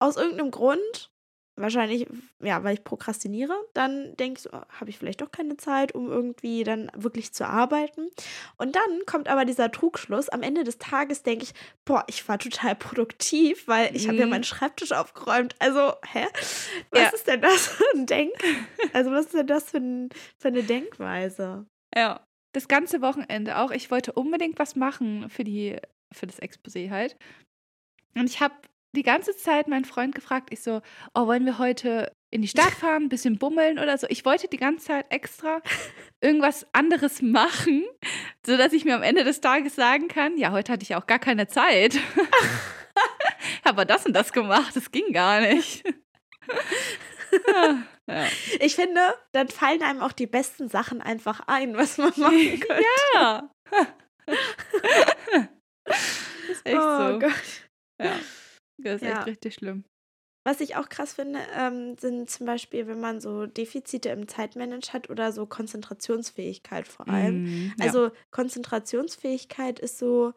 aus 0.00 0.16
irgendeinem 0.16 0.50
Grund, 0.50 1.10
wahrscheinlich, 1.56 2.06
ja, 2.42 2.64
weil 2.64 2.72
ich 2.74 2.84
prokrastiniere, 2.84 3.54
dann 3.74 4.16
denke 4.16 4.38
ich 4.38 4.42
so, 4.44 4.50
oh, 4.50 4.62
habe 4.80 4.88
ich 4.88 4.96
vielleicht 4.96 5.20
doch 5.20 5.30
keine 5.30 5.58
Zeit, 5.58 5.94
um 5.94 6.08
irgendwie 6.08 6.64
dann 6.64 6.90
wirklich 6.96 7.32
zu 7.34 7.46
arbeiten. 7.46 8.08
Und 8.56 8.74
dann 8.76 9.04
kommt 9.04 9.28
aber 9.28 9.44
dieser 9.44 9.70
Trugschluss. 9.70 10.30
Am 10.30 10.42
Ende 10.42 10.64
des 10.64 10.78
Tages 10.78 11.22
denke 11.22 11.44
ich, 11.44 11.52
boah, 11.84 12.02
ich 12.08 12.26
war 12.28 12.38
total 12.38 12.74
produktiv, 12.76 13.68
weil 13.68 13.94
ich 13.94 14.08
habe 14.08 14.16
ja 14.16 14.24
Mhm. 14.24 14.30
meinen 14.30 14.44
Schreibtisch 14.44 14.92
aufgeräumt. 14.92 15.54
Also, 15.58 15.92
hä? 16.10 16.26
Was 16.92 17.00
Ja. 17.02 17.08
ist 17.10 17.26
denn 17.26 17.42
das 17.42 17.66
für 17.66 17.84
ein 17.94 18.06
Denk? 18.06 18.32
Also, 18.94 19.10
was 19.10 19.26
ist 19.26 19.34
denn 19.34 19.46
das 19.46 19.70
für, 19.70 19.78
ein, 19.78 20.08
für 20.38 20.48
eine 20.48 20.62
Denkweise? 20.62 21.66
Ja. 21.94 22.26
Das 22.52 22.68
ganze 22.68 23.02
Wochenende 23.02 23.58
auch. 23.58 23.70
Ich 23.70 23.90
wollte 23.90 24.12
unbedingt 24.12 24.58
was 24.58 24.76
machen 24.76 25.28
für, 25.28 25.44
die, 25.44 25.76
für 26.10 26.26
das 26.26 26.40
Exposé 26.40 26.90
halt. 26.90 27.16
Und 28.16 28.24
ich 28.30 28.40
habe 28.40 28.54
die 28.92 29.02
ganze 29.02 29.36
Zeit 29.36 29.68
meinen 29.68 29.84
Freund 29.84 30.14
gefragt, 30.14 30.48
ich 30.52 30.62
so, 30.62 30.80
oh, 31.14 31.26
wollen 31.26 31.46
wir 31.46 31.58
heute 31.58 32.12
in 32.30 32.42
die 32.42 32.48
Stadt 32.48 32.72
fahren, 32.80 33.04
ein 33.04 33.08
bisschen 33.08 33.38
bummeln 33.38 33.78
oder 33.78 33.96
so. 33.98 34.06
Ich 34.10 34.24
wollte 34.24 34.48
die 34.48 34.56
ganze 34.56 34.86
Zeit 34.86 35.06
extra 35.10 35.60
irgendwas 36.20 36.66
anderes 36.72 37.22
machen, 37.22 37.84
sodass 38.44 38.72
ich 38.72 38.84
mir 38.84 38.96
am 38.96 39.02
Ende 39.02 39.24
des 39.24 39.40
Tages 39.40 39.76
sagen 39.76 40.08
kann, 40.08 40.36
ja, 40.36 40.52
heute 40.52 40.72
hatte 40.72 40.82
ich 40.82 40.94
auch 40.94 41.06
gar 41.06 41.18
keine 41.18 41.48
Zeit. 41.48 41.98
Aber 43.64 43.84
das 43.84 44.06
und 44.06 44.12
das 44.12 44.32
gemacht, 44.32 44.74
das 44.74 44.90
ging 44.90 45.12
gar 45.12 45.40
nicht. 45.40 45.84
ja. 48.06 48.26
Ich 48.58 48.74
finde, 48.74 49.00
dann 49.32 49.48
fallen 49.48 49.82
einem 49.82 50.00
auch 50.00 50.12
die 50.12 50.26
besten 50.26 50.68
Sachen 50.68 51.00
einfach 51.00 51.40
ein, 51.46 51.76
was 51.76 51.96
man 51.98 52.12
machen 52.16 52.60
könnte. 52.60 52.84
Ja. 53.14 53.50
das 55.84 55.98
ist 56.50 56.66
echt 56.66 56.76
oh 56.76 57.12
so. 57.12 57.18
Gott. 57.20 57.70
Ja. 58.00 58.12
Das 58.82 59.02
ist 59.02 59.08
Ja. 59.08 59.26
echt 59.26 59.26
richtig 59.26 59.54
schlimm. 59.54 59.84
Was 60.46 60.60
ich 60.62 60.74
auch 60.76 60.88
krass 60.88 61.12
finde, 61.12 61.40
ähm, 61.54 61.96
sind 61.98 62.30
zum 62.30 62.46
Beispiel, 62.46 62.86
wenn 62.86 62.98
man 63.00 63.20
so 63.20 63.44
Defizite 63.46 64.08
im 64.08 64.26
Zeitmanage 64.26 64.92
hat 64.94 65.10
oder 65.10 65.32
so 65.32 65.44
Konzentrationsfähigkeit 65.46 66.88
vor 66.88 67.10
allem. 67.10 67.42
Mm, 67.42 67.74
ja. 67.78 67.92
Also 67.92 68.10
Konzentrationsfähigkeit 68.30 69.78
ist 69.80 69.98
so, 69.98 70.32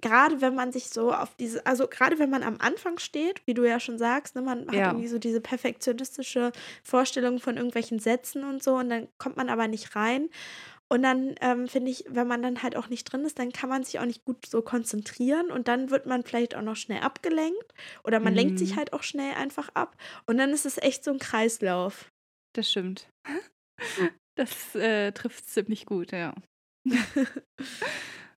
gerade 0.00 0.40
wenn 0.40 0.54
man 0.56 0.72
sich 0.72 0.88
so 0.90 1.12
auf 1.12 1.36
diese, 1.36 1.64
also 1.64 1.86
gerade 1.86 2.18
wenn 2.18 2.28
man 2.30 2.42
am 2.42 2.56
Anfang 2.60 2.98
steht, 2.98 3.46
wie 3.46 3.54
du 3.54 3.64
ja 3.66 3.78
schon 3.78 3.98
sagst, 3.98 4.34
ne, 4.34 4.42
man 4.42 4.66
hat 4.72 4.86
Ja. 4.86 4.88
irgendwie 4.88 5.06
so 5.08 5.18
diese 5.18 5.40
perfektionistische 5.40 6.50
Vorstellung 6.82 7.38
von 7.38 7.56
irgendwelchen 7.56 8.00
Sätzen 8.00 8.42
und 8.44 8.62
so 8.64 8.74
und 8.76 8.88
dann 8.90 9.08
kommt 9.18 9.36
man 9.36 9.48
aber 9.48 9.68
nicht 9.68 9.94
rein. 9.94 10.28
Und 10.92 11.02
dann 11.02 11.34
ähm, 11.40 11.68
finde 11.68 11.90
ich, 11.90 12.04
wenn 12.08 12.26
man 12.28 12.42
dann 12.42 12.62
halt 12.62 12.76
auch 12.76 12.90
nicht 12.90 13.04
drin 13.04 13.24
ist, 13.24 13.38
dann 13.38 13.50
kann 13.50 13.70
man 13.70 13.82
sich 13.82 13.98
auch 13.98 14.04
nicht 14.04 14.26
gut 14.26 14.44
so 14.44 14.60
konzentrieren 14.60 15.50
und 15.50 15.66
dann 15.66 15.90
wird 15.90 16.04
man 16.04 16.22
vielleicht 16.22 16.54
auch 16.54 16.60
noch 16.60 16.76
schnell 16.76 17.00
abgelenkt 17.00 17.72
oder 18.04 18.20
man 18.20 18.34
lenkt 18.34 18.58
sich 18.58 18.72
Mhm. 18.72 18.76
halt 18.76 18.92
auch 18.92 19.02
schnell 19.02 19.32
einfach 19.34 19.70
ab 19.72 19.96
und 20.26 20.36
dann 20.36 20.50
ist 20.50 20.66
es 20.66 20.76
echt 20.76 21.02
so 21.02 21.10
ein 21.10 21.18
Kreislauf. 21.18 22.10
das 22.54 22.70
stimmt. 22.70 23.08
Das 24.36 24.74
äh, 24.74 25.12
trifft 25.12 25.46
ziemlich 25.46 25.86
gut, 25.86 26.12
ja. 26.12 26.34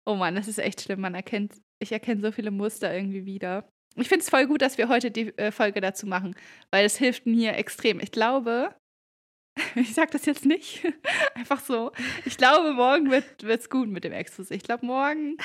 oh 0.06 0.16
Mann, 0.16 0.36
das 0.36 0.48
ist 0.48 0.58
echt 0.60 0.82
schlimm. 0.82 1.02
Man 1.02 1.16
erkennt, 1.16 1.56
ich 1.82 1.92
erkenne 1.92 2.22
so 2.22 2.32
viele 2.32 2.52
Muster 2.52 2.94
irgendwie 2.94 3.26
wieder. 3.26 3.68
Ich 3.96 4.10
finde 4.10 4.24
es 4.24 4.30
voll 4.30 4.46
gut, 4.48 4.62
dass 4.62 4.78
wir 4.78 4.90
heute 4.90 5.10
die 5.12 5.38
äh, 5.38 5.52
Folge 5.52 5.82
dazu 5.82 6.06
machen, 6.06 6.36
weil 6.72 6.86
es 6.86 6.98
hilft 6.98 7.26
mir 7.26 7.54
extrem. 7.56 8.00
Ich 8.02 8.12
glaube, 8.12 8.76
ich 9.76 9.94
sage 9.94 10.12
das 10.12 10.26
jetzt 10.26 10.46
nicht, 10.46 10.86
einfach 11.36 11.60
so. 11.60 11.92
Ich 12.26 12.38
glaube, 12.38 12.74
morgen 12.74 13.10
wird 13.12 13.44
es 13.44 13.70
gut 13.70 13.90
mit 13.90 14.04
dem 14.04 14.14
Exkurs. 14.14 14.52
Ich 14.52 14.64
glaube, 14.64 14.86
morgen 14.86 15.38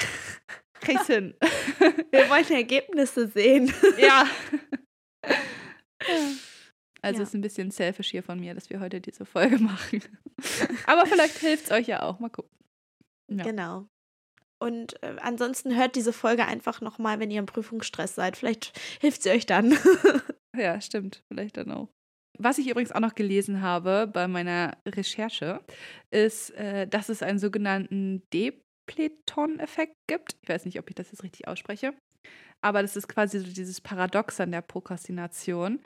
krieg's 0.80 1.06
hin. 1.06 1.34
Wir 2.10 2.28
wollen 2.28 2.50
Ergebnisse 2.50 3.28
sehen. 3.28 3.72
ja. 3.98 4.26
Also 7.02 7.18
Ja. 7.20 7.22
ist 7.22 7.34
ein 7.34 7.40
bisschen 7.40 7.70
selfish 7.70 8.10
hier 8.10 8.22
von 8.22 8.40
mir, 8.40 8.54
dass 8.54 8.68
wir 8.70 8.80
heute 8.80 9.00
diese 9.00 9.24
Folge 9.24 9.58
machen. 9.58 10.02
Aber 10.86 11.06
vielleicht 11.06 11.38
hilft 11.38 11.66
es 11.66 11.70
euch 11.70 11.86
ja 11.86 12.02
auch. 12.02 12.18
Mal 12.20 12.28
gucken. 12.30 12.50
Ja. 13.30 13.44
Genau. 13.44 13.86
Und 14.62 15.02
äh, 15.02 15.16
ansonsten 15.20 15.74
hört 15.76 15.96
diese 15.96 16.12
Folge 16.12 16.44
einfach 16.44 16.80
nochmal, 16.82 17.18
wenn 17.20 17.30
ihr 17.30 17.38
im 17.38 17.46
Prüfungsstress 17.46 18.14
seid. 18.14 18.36
Vielleicht 18.36 18.78
hilft 19.00 19.22
sie 19.22 19.30
euch 19.30 19.46
dann. 19.46 19.78
Ja, 20.56 20.80
stimmt. 20.80 21.22
Vielleicht 21.28 21.56
dann 21.56 21.70
auch. 21.70 21.88
Was 22.42 22.56
ich 22.56 22.70
übrigens 22.70 22.92
auch 22.92 23.00
noch 23.00 23.14
gelesen 23.14 23.60
habe 23.60 24.08
bei 24.10 24.26
meiner 24.26 24.78
Recherche, 24.86 25.60
ist, 26.10 26.50
äh, 26.52 26.86
dass 26.86 27.10
es 27.10 27.22
einen 27.22 27.38
sogenannten 27.38 28.22
Depleton-Effekt 28.32 29.94
gibt. 30.06 30.36
Ich 30.40 30.48
weiß 30.48 30.64
nicht, 30.64 30.78
ob 30.78 30.88
ich 30.88 30.94
das 30.94 31.10
jetzt 31.12 31.22
richtig 31.22 31.46
ausspreche. 31.48 31.92
Aber 32.62 32.80
das 32.80 32.96
ist 32.96 33.08
quasi 33.08 33.40
so 33.40 33.46
dieses 33.46 33.82
Paradox 33.82 34.40
an 34.40 34.52
der 34.52 34.62
Prokrastination. 34.62 35.80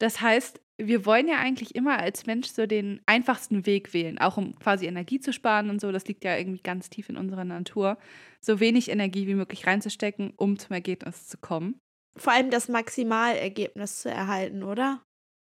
Das 0.00 0.22
heißt, 0.22 0.58
wir 0.78 1.04
wollen 1.04 1.28
ja 1.28 1.38
eigentlich 1.38 1.74
immer 1.74 1.98
als 1.98 2.24
Mensch 2.24 2.48
so 2.48 2.66
den 2.66 3.02
einfachsten 3.04 3.66
Weg 3.66 3.92
wählen, 3.92 4.18
auch 4.18 4.38
um 4.38 4.58
quasi 4.58 4.86
Energie 4.86 5.20
zu 5.20 5.34
sparen 5.34 5.68
und 5.68 5.82
so. 5.82 5.92
Das 5.92 6.06
liegt 6.06 6.24
ja 6.24 6.36
irgendwie 6.36 6.62
ganz 6.62 6.88
tief 6.88 7.10
in 7.10 7.18
unserer 7.18 7.44
Natur, 7.44 7.98
so 8.40 8.58
wenig 8.58 8.90
Energie 8.90 9.26
wie 9.26 9.34
möglich 9.34 9.66
reinzustecken, 9.66 10.32
um 10.36 10.58
zum 10.58 10.72
Ergebnis 10.72 11.28
zu 11.28 11.36
kommen. 11.36 11.78
Vor 12.16 12.32
allem 12.32 12.50
das 12.50 12.68
Maximalergebnis 12.68 14.00
zu 14.00 14.10
erhalten, 14.10 14.62
oder? 14.62 15.02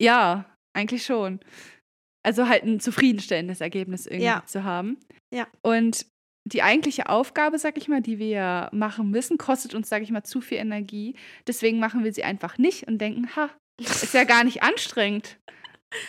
Ja, 0.03 0.45
eigentlich 0.73 1.05
schon. 1.05 1.39
Also 2.25 2.47
halt 2.47 2.63
ein 2.63 2.79
zufriedenstellendes 2.79 3.61
Ergebnis 3.61 4.05
irgendwie 4.05 4.25
Ja. 4.25 4.43
zu 4.45 4.63
haben. 4.63 4.97
Ja. 5.33 5.47
Und 5.61 6.05
die 6.45 6.61
eigentliche 6.61 7.07
Aufgabe, 7.09 7.57
sag 7.57 7.77
ich 7.77 7.87
mal, 7.87 8.01
die 8.01 8.19
wir 8.19 8.69
machen 8.73 9.09
müssen, 9.11 9.37
kostet 9.37 9.73
uns, 9.75 9.87
sag 9.89 10.01
ich 10.03 10.11
mal, 10.11 10.23
zu 10.23 10.41
viel 10.41 10.57
Energie. 10.57 11.15
Deswegen 11.47 11.79
machen 11.79 12.03
wir 12.03 12.13
sie 12.13 12.23
einfach 12.23 12.57
nicht 12.57 12.87
und 12.87 12.97
denken, 12.99 13.33
ha, 13.35 13.49
ist 13.79 14.13
ja 14.13 14.23
gar 14.25 14.43
nicht 14.43 14.61
anstrengend. 14.63 15.39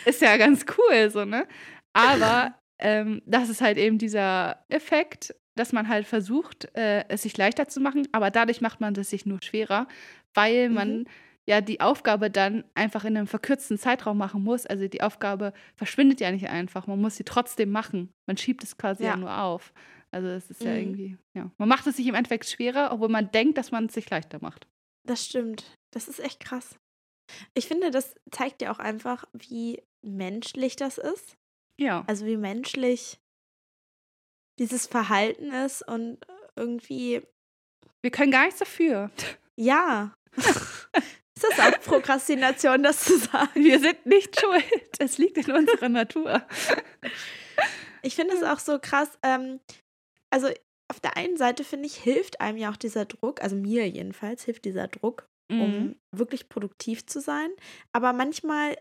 Ist 0.05 0.21
ja 0.21 0.35
ganz 0.37 0.65
cool, 0.77 1.09
so, 1.09 1.25
ne? 1.25 1.47
Aber 1.93 2.55
ähm, 2.79 3.21
das 3.25 3.49
ist 3.49 3.61
halt 3.61 3.77
eben 3.77 3.97
dieser 3.97 4.65
Effekt, 4.69 5.33
dass 5.57 5.71
man 5.71 5.87
halt 5.87 6.05
versucht, 6.05 6.65
äh, 6.75 7.05
es 7.07 7.21
sich 7.21 7.37
leichter 7.37 7.67
zu 7.69 7.79
machen, 7.79 8.07
aber 8.11 8.29
dadurch 8.31 8.59
macht 8.59 8.81
man 8.81 8.93
es 8.95 9.09
sich 9.09 9.25
nur 9.25 9.41
schwerer, 9.41 9.87
weil 10.33 10.69
man 10.69 10.99
Mhm. 10.99 11.05
Ja 11.47 11.61
die 11.61 11.79
Aufgabe 11.81 12.31
dann 12.31 12.63
einfach 12.73 13.05
in 13.05 13.15
einem 13.17 13.27
verkürzten 13.27 13.77
Zeitraum 13.77 14.17
machen 14.17 14.43
muss. 14.43 14.65
Also 14.65 14.87
die 14.87 15.01
Aufgabe 15.01 15.53
verschwindet 15.75 16.19
ja 16.19 16.31
nicht 16.31 16.49
einfach, 16.49 16.87
man 16.87 16.99
muss 16.99 17.15
sie 17.17 17.23
trotzdem 17.23 17.69
machen. 17.71 18.11
Man 18.27 18.37
schiebt 18.37 18.63
es 18.63 18.77
quasi 18.77 19.03
ja, 19.03 19.11
Ja. 19.11 19.17
nur 19.17 19.37
auf. 19.41 19.73
Also 20.11 20.27
es 20.29 20.49
ist 20.49 20.61
ja 20.63 20.71
Mhm. 20.71 20.77
irgendwie, 20.77 21.17
ja. 21.35 21.51
Man 21.57 21.67
macht 21.69 21.85
es 21.87 21.97
sich 21.97 22.07
im 22.07 22.15
Endeffekt 22.15 22.45
schwerer, 22.45 22.91
obwohl 22.91 23.09
man 23.09 23.31
denkt, 23.31 23.57
dass 23.57 23.71
man 23.71 23.85
es 23.87 23.93
sich 23.93 24.09
leichter 24.09 24.39
macht. 24.41 24.67
Das 25.07 25.25
stimmt. 25.25 25.75
Das 25.93 26.07
ist 26.07 26.19
echt 26.19 26.39
krass. 26.39 26.77
Ich 27.53 27.67
finde, 27.67 27.91
das 27.91 28.15
zeigt 28.31 28.61
ja 28.61 28.71
auch 28.71 28.79
einfach, 28.79 29.25
wie 29.33 29.81
menschlich 30.03 30.75
das 30.75 30.97
ist. 30.97 31.35
Ja. 31.79 32.03
Also 32.07 32.25
wie 32.25 32.37
menschlich 32.37 33.17
dieses 34.59 34.87
Verhalten 34.87 35.51
ist 35.51 35.85
und 35.87 36.19
irgendwie. 36.55 37.21
Wir 38.01 38.11
können 38.11 38.31
gar 38.31 38.45
nichts 38.45 38.59
dafür. 38.59 39.11
Ja. 39.57 40.13
ist 41.37 41.43
das 41.43 41.59
auch 41.59 41.79
Prokrastination, 41.81 42.83
das 42.83 43.03
zu 43.03 43.17
sagen? 43.17 43.49
Wir 43.63 43.79
sind 43.79 44.05
nicht 44.05 44.39
schuld. 44.39 44.63
Es 44.99 45.17
liegt 45.17 45.37
in 45.37 45.51
unserer 45.51 45.89
Natur. 45.89 46.41
Ich 48.01 48.15
finde 48.15 48.35
es 48.35 48.43
auch 48.43 48.59
so 48.59 48.79
krass. 48.79 49.09
Ähm, 49.23 49.59
also 50.31 50.47
auf 50.91 50.99
der 50.99 51.17
einen 51.17 51.37
Seite 51.37 51.63
finde 51.63 51.87
ich, 51.87 51.95
hilft 51.97 52.39
einem 52.41 52.57
ja 52.57 52.71
auch 52.71 52.77
dieser 52.77 53.05
Druck, 53.05 53.41
also 53.41 53.55
mir 53.55 53.89
jedenfalls 53.89 54.43
hilft 54.43 54.65
dieser 54.65 54.87
Druck, 54.87 55.25
um 55.51 55.69
Mhm. 55.71 55.95
wirklich 56.15 56.47
produktiv 56.49 57.05
zu 57.07 57.19
sein. 57.19 57.49
Aber 57.91 58.13
manchmal, 58.13 58.77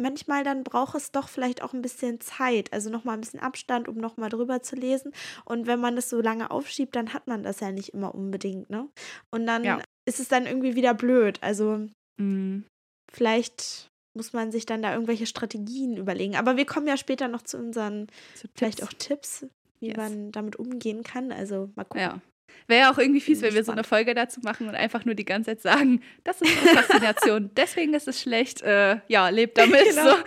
manchmal 0.00 0.42
dann 0.44 0.64
braucht 0.64 0.94
es 0.96 1.12
doch 1.12 1.28
vielleicht 1.28 1.62
auch 1.62 1.72
ein 1.72 1.82
bisschen 1.82 2.20
Zeit, 2.20 2.72
also 2.72 2.90
nochmal 2.90 3.14
ein 3.16 3.20
bisschen 3.20 3.40
Abstand, 3.40 3.88
um 3.88 3.96
nochmal 3.96 4.28
drüber 4.30 4.62
zu 4.62 4.76
lesen. 4.76 5.12
Und 5.44 5.66
wenn 5.66 5.80
man 5.80 5.96
das 5.96 6.10
so 6.10 6.20
lange 6.20 6.50
aufschiebt, 6.50 6.94
dann 6.96 7.14
hat 7.14 7.28
man 7.28 7.42
das 7.44 7.60
ja 7.60 7.70
nicht 7.70 7.90
immer 7.94 8.14
unbedingt, 8.14 8.68
ne? 8.68 8.88
Und 9.30 9.46
dann 9.46 9.64
Ja. 9.64 9.80
Ist 10.06 10.20
es 10.20 10.28
dann 10.28 10.46
irgendwie 10.46 10.74
wieder 10.76 10.94
blöd. 10.94 11.38
Also 11.42 11.86
Mhm. 12.18 12.64
vielleicht 13.12 13.88
muss 14.16 14.32
man 14.32 14.50
sich 14.50 14.64
dann 14.64 14.80
da 14.82 14.92
irgendwelche 14.94 15.26
Strategien 15.26 15.96
überlegen. 15.98 16.36
Aber 16.36 16.56
wir 16.56 16.64
kommen 16.64 16.86
ja 16.86 16.96
später 16.96 17.28
noch 17.28 17.42
zu 17.42 17.58
unseren, 17.58 18.06
Zu 18.34 18.48
vielleicht 18.54 18.78
Tipps. 18.78 18.88
auch 18.88 18.92
Tipps, 18.98 19.46
wie 19.80 19.88
Yes. 19.88 19.96
man 19.98 20.32
damit 20.32 20.56
umgehen 20.56 21.02
kann. 21.02 21.32
Also 21.32 21.70
mal 21.74 21.84
gucken. 21.84 22.00
Ja. 22.00 22.20
Wäre 22.68 22.80
ja 22.82 22.92
auch 22.92 22.98
irgendwie 22.98 23.20
fies, 23.20 23.42
wenn 23.42 23.54
wir 23.54 23.62
so 23.64 23.72
eine. 23.72 23.84
Folge 23.84 24.14
dazu 24.14 24.40
machen 24.40 24.68
und 24.68 24.74
einfach 24.74 25.04
nur 25.04 25.14
die 25.14 25.24
ganze 25.26 25.50
Zeit 25.50 25.60
sagen, 25.60 26.00
das 26.24 26.40
ist 26.40 26.56
Prokrastination, 26.64 27.50
deswegen 27.56 27.92
ist 27.94 28.08
es 28.08 28.20
schlecht. 28.22 28.62
Äh, 28.62 29.00
ja, 29.08 29.28
lebt 29.28 29.58
damit. 29.58 29.84
Genau. 29.90 30.16
So. 30.16 30.22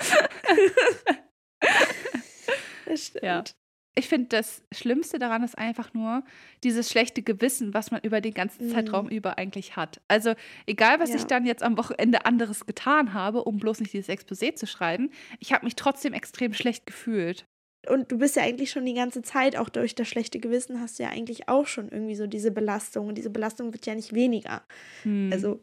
Das 2.86 3.06
stimmt. 3.08 3.24
Ja. 3.24 3.44
Ich 3.98 4.08
finde, 4.08 4.28
das 4.30 4.64
Schlimmste 4.74 5.20
daran 5.20 5.44
ist 5.44 5.58
einfach 5.58 5.94
nur 5.94 6.24
dieses 6.64 6.90
schlechte 6.90 7.22
Gewissen, 7.22 7.74
was 7.74 7.92
man 7.92 8.00
über 8.02 8.22
den 8.22 8.34
ganzen 8.34 8.68
Mhm. 8.68 8.72
Zeitraum 8.72 9.10
über 9.10 9.38
eigentlich 9.38 9.76
hat. 9.76 10.00
Also 10.08 10.36
egal, 10.68 11.00
was 11.00 11.10
Ja. 11.10 11.18
ich 11.18 11.26
dann 11.26 11.46
jetzt 11.46 11.64
am 11.64 11.78
Wochenende 11.78 12.26
anderes 12.26 12.66
getan 12.66 13.14
habe, 13.14 13.44
um 13.44 13.58
bloß 13.58 13.82
nicht 13.82 13.92
dieses 13.94 14.08
Exposé 14.10 14.56
zu 14.56 14.68
schreiben, 14.68 15.10
ich 15.40 15.52
habe 15.54 15.66
mich 15.66 15.76
trotzdem 15.76 16.14
extrem 16.14 16.54
schlecht 16.54 16.86
gefühlt. 16.86 17.46
Und 17.88 18.12
du 18.12 18.18
bist 18.20 18.36
ja 18.36 18.44
eigentlich 18.44 18.72
schon 18.72 18.86
die 18.86 18.94
ganze 18.94 19.22
Zeit, 19.22 19.56
auch 19.56 19.70
durch 19.70 19.96
das 19.96 20.08
schlechte 20.08 20.40
Gewissen, 20.40 20.80
hast 20.82 21.00
du 21.00 21.04
ja 21.04 21.10
eigentlich 21.10 21.48
auch 21.50 21.66
schon 21.66 21.90
irgendwie 21.90 22.16
so 22.16 22.28
diese 22.28 22.52
Belastung. 22.52 23.08
Und 23.08 23.16
diese 23.18 23.30
Belastung 23.30 23.74
wird 23.74 23.86
ja 23.86 23.96
nicht 23.96 24.14
weniger. 24.14 24.64
Hm. 25.04 25.30
Also, 25.32 25.62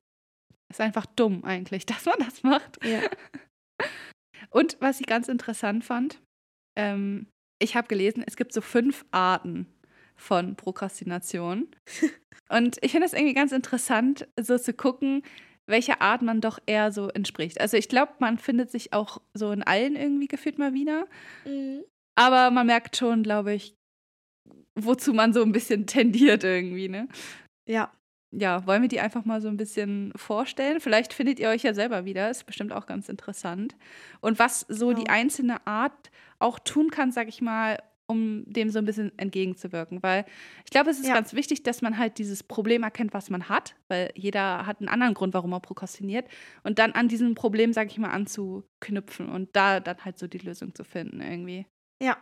ist 0.70 0.80
einfach 0.80 1.06
dumm 1.06 1.44
eigentlich, 1.44 1.86
dass 2.04 2.06
man 2.06 2.16
das 2.18 2.42
macht. 2.42 2.84
ja. 2.84 3.00
Und 4.50 4.76
was 4.80 5.00
ich 5.00 5.06
ganz 5.06 5.28
interessant 5.28 5.84
fand, 5.84 6.20
ähm, 6.78 7.28
ich 7.59 7.77
habe 7.77 7.88
gelesen, 7.88 8.25
es 8.27 8.37
gibt 8.37 8.53
so 8.53 8.61
fünf 8.61 9.05
Arten 9.11 9.66
von 10.16 10.57
Prokrastination. 10.57 11.69
Und 12.49 12.79
ich 12.81 12.92
finde 12.92 13.07
es 13.07 13.12
irgendwie 13.12 13.35
ganz 13.35 13.53
interessant, 13.53 14.29
so 14.40 14.57
zu 14.57 14.73
gucken, 14.73 15.23
welche 15.66 16.01
Art 16.01 16.23
man 16.23 16.40
doch 16.40 16.59
eher 16.66 16.92
so 16.92 17.09
entspricht. 17.09 17.61
Also 17.61 17.77
ich 17.77 17.88
glaube, 17.88 18.12
man 18.21 18.38
findet 18.38 18.71
sich 18.71 18.92
auch 18.92 19.21
so 19.35 19.51
in 19.51 19.62
allen 19.62 19.97
irgendwie 19.97 20.29
gefühlt 20.29 20.59
mal 20.59 20.75
wieder. 20.75 21.07
Mhm. 21.45 21.83
Aber 22.14 22.51
man 22.51 22.66
merkt 22.66 22.97
schon, 22.97 23.23
glaube 23.23 23.53
ich, 23.53 23.75
wozu 24.75 25.12
man 25.12 25.33
so 25.33 25.42
ein 25.42 25.53
bisschen 25.53 25.87
tendiert 25.87 26.45
irgendwie, 26.45 26.88
ne? 26.88 27.09
Ja. 27.69 27.92
Ja, 28.38 28.66
wollen 28.66 28.83
wir 28.83 28.88
die 28.88 29.01
einfach 29.01 29.25
mal 29.25 29.40
so 29.40 29.49
ein 29.49 29.57
bisschen 29.57 30.12
vorstellen? 30.14 30.81
Vielleicht 30.81 31.14
findet 31.14 31.38
ihr 31.40 31.49
euch 31.49 31.62
ja 31.62 31.72
selber 31.72 32.05
wieder, 32.05 32.29
ist 32.31 32.44
bestimmt 32.44 32.72
auch 32.72 32.87
ganz 32.87 33.09
interessant. 33.09 33.77
Und 34.20 34.38
was 34.38 34.61
so 34.68 34.92
die 34.92 35.05
Genau. 35.05 35.12
einzelne 35.14 35.66
Art 35.66 36.11
auch 36.38 36.59
tun 36.59 36.90
kann, 36.90 37.12
sag 37.12 37.29
ich 37.29 37.40
mal, 37.40 37.79
um 38.09 38.44
dem 38.46 38.68
so 38.70 38.79
ein 38.79 38.85
bisschen 38.85 39.18
entgegenzuwirken. 39.18 40.03
Weil 40.03 40.27
ich 40.64 40.70
glaube, 40.70 40.90
es 40.90 40.99
ist 41.01 41.09
Ja. 41.09 41.14
ganz 41.14 41.33
wichtig, 41.33 41.62
dass 41.62 41.81
man 41.81 41.96
halt 41.99 42.18
dieses 42.18 42.42
Problem 42.42 42.83
erkennt, 42.83 43.14
was 43.14 43.31
man 43.31 43.49
hat, 43.49 43.75
weil 43.88 44.11
jeder 44.14 44.66
hat 44.66 44.81
einen 44.81 44.88
anderen 44.90 45.14
Grund, 45.14 45.33
warum 45.33 45.53
er 45.53 45.61
prokrastiniert. 45.61 46.29
Und 46.62 46.79
dann 46.79 46.92
an 46.92 47.09
diesem 47.09 47.35
Problem, 47.35 47.72
sag 47.72 47.87
ich 47.90 47.96
mal, 47.99 48.11
anzuknüpfen 48.11 49.29
und 49.31 49.57
da 49.57 49.81
dann 49.81 50.05
halt 50.05 50.18
so 50.18 50.27
die 50.27 50.38
Lösung 50.38 50.75
zu 50.75 50.85
finden 50.85 51.20
irgendwie. 51.22 51.66
Ja. 52.03 52.18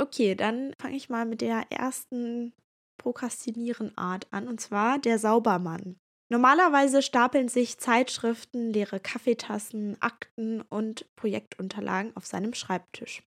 Okay, 0.00 0.36
dann 0.36 0.72
fange 0.80 0.96
ich 0.96 1.08
mal 1.08 1.26
mit 1.26 1.40
der 1.40 1.64
ersten 1.70 2.52
Prokrastinieren-Art 2.98 4.26
an, 4.30 4.48
und 4.48 4.60
zwar 4.60 4.98
der 4.98 5.18
Saubermann. 5.18 5.96
Normalerweise 6.30 7.00
stapeln 7.00 7.48
sich 7.48 7.78
Zeitschriften, 7.78 8.70
leere 8.70 9.00
Kaffeetassen, 9.00 9.96
Akten 10.00 10.60
und 10.60 11.06
Projektunterlagen 11.16 12.14
auf 12.16 12.26
seinem 12.26 12.52
Schreibtisch. 12.52 13.22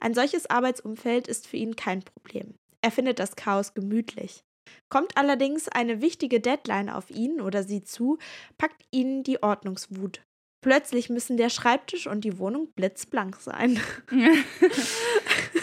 Ein 0.00 0.12
solches 0.12 0.50
Arbeitsumfeld 0.50 1.28
ist 1.28 1.46
für 1.46 1.56
ihn 1.56 1.76
kein 1.76 2.02
Problem. 2.02 2.54
Er 2.82 2.90
findet 2.90 3.18
das 3.18 3.36
Chaos 3.36 3.72
gemütlich. 3.72 4.44
Kommt 4.90 5.16
allerdings 5.16 5.68
eine 5.68 6.02
wichtige 6.02 6.40
Deadline 6.40 6.90
auf 6.90 7.10
ihn 7.10 7.40
oder 7.40 7.62
sie 7.62 7.82
zu, 7.82 8.18
packt 8.58 8.84
ihn 8.90 9.22
die 9.22 9.42
Ordnungswut. 9.42 10.22
Plötzlich 10.60 11.08
müssen 11.08 11.36
der 11.36 11.48
Schreibtisch 11.48 12.06
und 12.06 12.22
die 12.22 12.38
Wohnung 12.38 12.72
blitzblank 12.72 13.36
sein. 13.36 13.80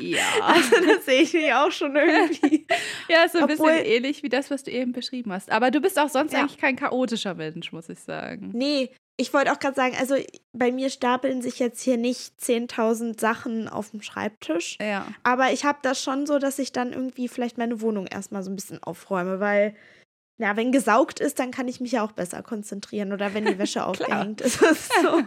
ja. 0.00 0.18
Also 0.42 0.76
das 0.86 1.04
sehe 1.06 1.22
ich 1.22 1.32
mich 1.32 1.52
auch 1.52 1.70
schon 1.70 1.94
irgendwie. 1.96 2.66
Ja, 3.08 3.24
ist 3.24 3.32
so 3.32 3.38
ein 3.38 3.44
Obwohl- 3.44 3.70
bisschen 3.72 3.86
ähnlich 3.86 4.22
wie 4.22 4.28
das, 4.28 4.50
was 4.50 4.62
du 4.64 4.70
eben 4.70 4.92
beschrieben 4.92 5.32
hast. 5.32 5.50
Aber 5.50 5.70
du 5.70 5.80
bist 5.80 5.98
auch 5.98 6.08
sonst 6.10 6.32
Ja. 6.32 6.40
eigentlich 6.40 6.58
kein 6.58 6.76
chaotischer 6.76 7.34
Mensch, 7.34 7.72
muss 7.72 7.88
ich 7.88 7.98
sagen. 8.00 8.50
Nee, 8.52 8.90
ich 9.16 9.32
wollte 9.34 9.50
auch 9.50 9.58
gerade 9.58 9.74
sagen, 9.74 9.96
also 9.98 10.14
bei 10.52 10.70
mir 10.70 10.90
stapeln 10.90 11.42
sich 11.42 11.58
jetzt 11.58 11.80
hier 11.82 11.96
nicht 11.96 12.38
10.000 12.40 13.18
Sachen 13.18 13.68
auf 13.68 13.90
dem 13.90 14.02
Schreibtisch. 14.02 14.76
Ja. 14.80 15.06
Aber 15.24 15.52
ich 15.52 15.64
habe 15.64 15.78
das 15.82 16.02
schon 16.02 16.26
so, 16.26 16.38
dass 16.38 16.58
ich 16.58 16.70
dann 16.72 16.92
irgendwie 16.92 17.28
vielleicht 17.28 17.58
meine 17.58 17.80
Wohnung 17.80 18.06
erstmal 18.06 18.42
so 18.42 18.50
ein 18.50 18.56
bisschen 18.56 18.80
aufräume, 18.82 19.40
weil, 19.40 19.74
ja, 20.38 20.56
wenn 20.56 20.70
gesaugt 20.70 21.18
ist, 21.18 21.38
dann 21.40 21.50
kann 21.50 21.66
ich 21.66 21.80
mich 21.80 21.92
ja 21.92 22.04
auch 22.04 22.12
besser 22.12 22.42
konzentrieren 22.42 23.12
oder 23.12 23.34
wenn 23.34 23.46
die 23.46 23.58
Wäsche 23.58 23.84
aufgehängt 23.86 24.40
ist. 24.42 24.60
Das 24.62 24.72
ist 24.72 24.92
so. 25.02 25.22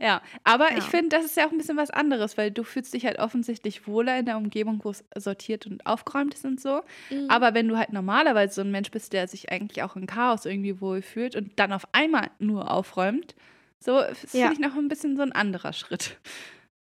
Ja, 0.00 0.22
aber 0.44 0.70
Ja. 0.72 0.78
ich 0.78 0.84
finde, 0.84 1.10
das 1.16 1.26
ist 1.26 1.36
ja 1.36 1.46
auch 1.46 1.52
ein 1.52 1.58
bisschen 1.58 1.76
was 1.76 1.90
anderes, 1.90 2.38
weil 2.38 2.50
du 2.50 2.62
fühlst 2.64 2.94
dich 2.94 3.04
halt 3.04 3.18
offensichtlich 3.18 3.86
wohler 3.86 4.18
in 4.18 4.24
der 4.24 4.36
Umgebung, 4.38 4.80
wo 4.82 4.90
es 4.90 5.04
sortiert 5.16 5.66
und 5.66 5.84
aufgeräumt 5.84 6.32
ist 6.34 6.44
und 6.46 6.60
so. 6.60 6.80
Mhm. 7.10 7.26
Aber 7.28 7.52
wenn 7.54 7.68
du 7.68 7.76
halt 7.76 7.92
normalerweise 7.92 8.54
so 8.54 8.60
ein 8.62 8.70
Mensch 8.70 8.90
bist, 8.90 9.12
der 9.12 9.28
sich 9.28 9.52
eigentlich 9.52 9.82
auch 9.82 9.96
in 9.96 10.06
Chaos 10.06 10.46
irgendwie 10.46 10.80
wohlfühlt 10.80 11.36
und 11.36 11.58
dann 11.58 11.72
auf 11.72 11.84
einmal 11.92 12.30
nur 12.38 12.70
aufräumt, 12.70 13.34
so 13.78 13.98
ist 14.00 14.32
Ja. 14.34 14.48
finde 14.48 14.54
ich 14.54 14.58
noch 14.60 14.74
ein 14.76 14.88
bisschen 14.88 15.16
so 15.16 15.22
ein 15.22 15.32
anderer 15.32 15.72
Schritt. 15.74 16.18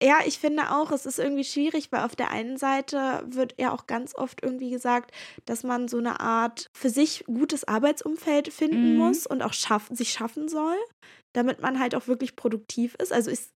Ja, 0.03 0.19
ich 0.27 0.41
finde 0.41 0.71
auch, 0.73 0.91
es 0.91 1.07
ist 1.07 1.21
irgendwie 1.21 1.45
schwierig, 1.45 1.93
weil 1.93 2.01
auf 2.05 2.17
der 2.17 2.33
einen 2.33 2.57
Seite 2.57 3.23
wird 3.27 3.55
ja 3.61 3.73
auch 3.73 3.87
ganz 3.87 4.17
oft 4.17 4.43
irgendwie 4.43 4.71
gesagt, 4.71 5.13
dass 5.45 5.63
man 5.63 5.87
so 5.87 5.99
eine 5.99 6.19
Art 6.19 6.67
für 6.73 6.91
sich 6.91 7.23
gutes 7.27 7.63
Arbeitsumfeld 7.69 8.53
finden 8.53 8.93
Mhm. 8.95 8.99
muss 8.99 9.27
und 9.29 9.43
auch 9.43 9.53
schaff 9.53 9.89
sich 9.93 10.11
schaffen 10.13 10.49
soll, 10.49 10.75
damit 11.35 11.61
man 11.61 11.79
halt 11.79 11.95
auch 11.95 12.07
wirklich 12.07 12.37
produktiv 12.37 12.95
ist. 12.97 13.13
Also 13.13 13.31
es 13.31 13.51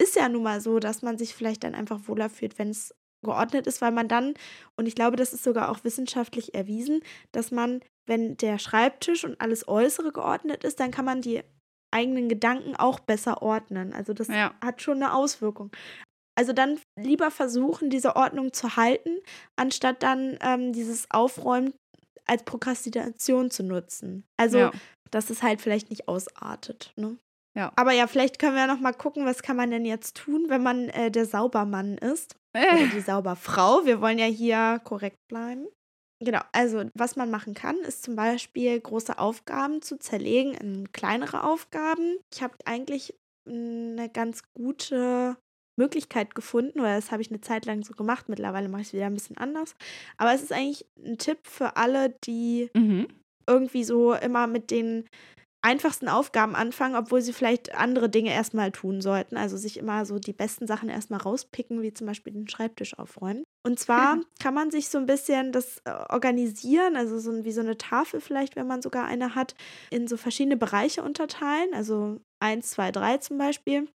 ist 0.00 0.16
ja 0.16 0.28
nun 0.28 0.42
mal 0.42 0.60
so, 0.60 0.78
dass 0.78 1.02
man 1.02 1.18
sich 1.18 1.34
vielleicht 1.34 1.64
dann 1.64 1.74
einfach 1.74 2.08
wohler 2.08 2.30
fühlt, 2.30 2.58
wenn 2.58 2.70
es 2.70 2.94
geordnet 3.22 3.66
ist, 3.66 3.82
weil 3.82 3.92
man 3.92 4.08
dann, 4.08 4.34
und 4.76 4.86
ich 4.86 4.94
glaube, 4.94 5.16
das 5.16 5.32
ist 5.32 5.44
sogar 5.44 5.70
auch 5.70 5.84
wissenschaftlich 5.84 6.54
erwiesen, 6.54 7.02
dass 7.32 7.50
man, 7.50 7.80
wenn 8.08 8.36
der 8.38 8.58
Schreibtisch 8.58 9.24
und 9.24 9.40
alles 9.40 9.68
Äußere 9.68 10.10
geordnet 10.12 10.64
ist, 10.64 10.80
dann 10.80 10.90
kann 10.90 11.04
man 11.04 11.20
die 11.20 11.42
eigenen 11.92 12.28
Gedanken 12.28 12.76
auch 12.76 13.00
besser 13.00 13.42
ordnen. 13.42 13.92
Also 13.92 14.14
das 14.14 14.28
Ja. 14.28 14.54
hat 14.64 14.80
schon 14.80 15.02
eine 15.02 15.12
Auswirkung. 15.12 15.70
Also 16.38 16.52
dann 16.52 16.80
lieber 16.98 17.30
versuchen, 17.30 17.90
diese 17.90 18.16
Ordnung 18.16 18.52
zu 18.52 18.76
halten, 18.76 19.18
anstatt 19.56 20.02
dann 20.02 20.38
ähm, 20.40 20.72
dieses 20.72 21.10
Aufräumen 21.10 21.74
als 22.26 22.44
Prokrastination 22.44 23.50
zu 23.50 23.64
nutzen. 23.64 24.24
Also, 24.38 24.58
ja. 24.58 24.72
Dass 25.10 25.30
es 25.30 25.42
halt 25.42 25.60
vielleicht 25.60 25.90
nicht 25.90 26.08
ausartet. 26.08 26.92
Ne? 26.96 27.16
Ja. 27.56 27.72
Aber 27.76 27.92
ja, 27.92 28.06
vielleicht 28.06 28.38
können 28.38 28.54
wir 28.54 28.62
ja 28.62 28.66
noch 28.66 28.80
mal 28.80 28.92
gucken, 28.92 29.26
was 29.26 29.42
kann 29.42 29.56
man 29.56 29.70
denn 29.70 29.84
jetzt 29.84 30.16
tun, 30.16 30.46
wenn 30.48 30.62
man 30.62 30.88
äh, 30.90 31.10
der 31.10 31.26
Saubermann 31.26 31.98
ist 31.98 32.36
oder 32.54 32.80
Äh, 32.80 32.88
die 32.88 33.00
Sauberfrau. 33.00 33.84
Wir 33.84 34.00
wollen 34.00 34.18
ja 34.18 34.26
hier 34.26 34.80
korrekt 34.84 35.18
bleiben. 35.28 35.66
Genau, 36.22 36.40
also 36.52 36.84
was 36.94 37.16
man 37.16 37.30
machen 37.30 37.54
kann, 37.54 37.76
ist 37.78 38.02
zum 38.02 38.14
Beispiel 38.14 38.78
große 38.78 39.18
Aufgaben 39.18 39.80
zu 39.80 39.98
zerlegen 39.98 40.52
in 40.54 40.92
kleinere 40.92 41.44
Aufgaben. 41.44 42.18
Ich 42.32 42.42
habe 42.42 42.54
eigentlich 42.66 43.14
eine 43.48 44.10
ganz 44.12 44.42
gute 44.52 45.38
Möglichkeit 45.78 46.34
gefunden, 46.34 46.80
oder 46.80 46.94
das 46.94 47.10
habe 47.10 47.22
ich 47.22 47.30
eine 47.30 47.40
Zeit 47.40 47.64
lang 47.64 47.82
so 47.82 47.94
gemacht. 47.94 48.28
Mittlerweile 48.28 48.68
mache 48.68 48.82
ich 48.82 48.88
es 48.88 48.92
wieder 48.92 49.06
ein 49.06 49.14
bisschen 49.14 49.38
anders. 49.38 49.74
Aber 50.18 50.34
es 50.34 50.42
ist 50.42 50.52
eigentlich 50.52 50.84
ein 50.98 51.16
Tipp 51.16 51.38
für 51.44 51.76
alle, 51.76 52.10
die 52.24 52.68
mhm. 52.74 53.08
Irgendwie 53.50 53.84
so 53.84 54.14
immer 54.14 54.46
mit 54.46 54.70
den 54.70 55.04
einfachsten 55.62 56.08
Aufgaben 56.08 56.54
anfangen, 56.54 56.96
obwohl 56.96 57.20
sie 57.20 57.32
vielleicht 57.32 57.74
andere 57.74 58.08
Dinge 58.08 58.32
erstmal 58.32 58.72
tun 58.72 59.00
sollten. 59.00 59.36
Also 59.36 59.56
sich 59.56 59.76
immer 59.76 60.06
so 60.06 60.18
die 60.18 60.32
besten 60.32 60.66
Sachen 60.66 60.88
erstmal 60.88 61.20
rauspicken, 61.20 61.82
wie 61.82 61.92
zum 61.92 62.06
Beispiel 62.06 62.32
den 62.32 62.48
Schreibtisch 62.48 62.98
aufräumen. 62.98 63.44
Und 63.62 63.78
zwar 63.78 64.18
kann 64.40 64.54
man 64.54 64.70
sich 64.70 64.88
so 64.88 64.96
ein 64.96 65.06
bisschen 65.06 65.52
das 65.52 65.82
äh, 65.84 65.90
organisieren, 66.08 66.96
also 66.96 67.18
so 67.18 67.44
wie 67.44 67.52
so 67.52 67.60
eine 67.60 67.76
Tafel 67.76 68.20
vielleicht, 68.20 68.56
wenn 68.56 68.66
man 68.66 68.80
sogar 68.80 69.04
eine 69.04 69.34
hat, 69.34 69.54
in 69.90 70.08
so 70.08 70.16
verschiedene 70.16 70.56
Bereiche 70.56 71.02
unterteilen. 71.02 71.74
Also 71.74 72.20
eins, 72.42 72.70
zwei, 72.70 72.90
drei 72.90 73.18
zum 73.18 73.36
Beispiel. 73.36 73.86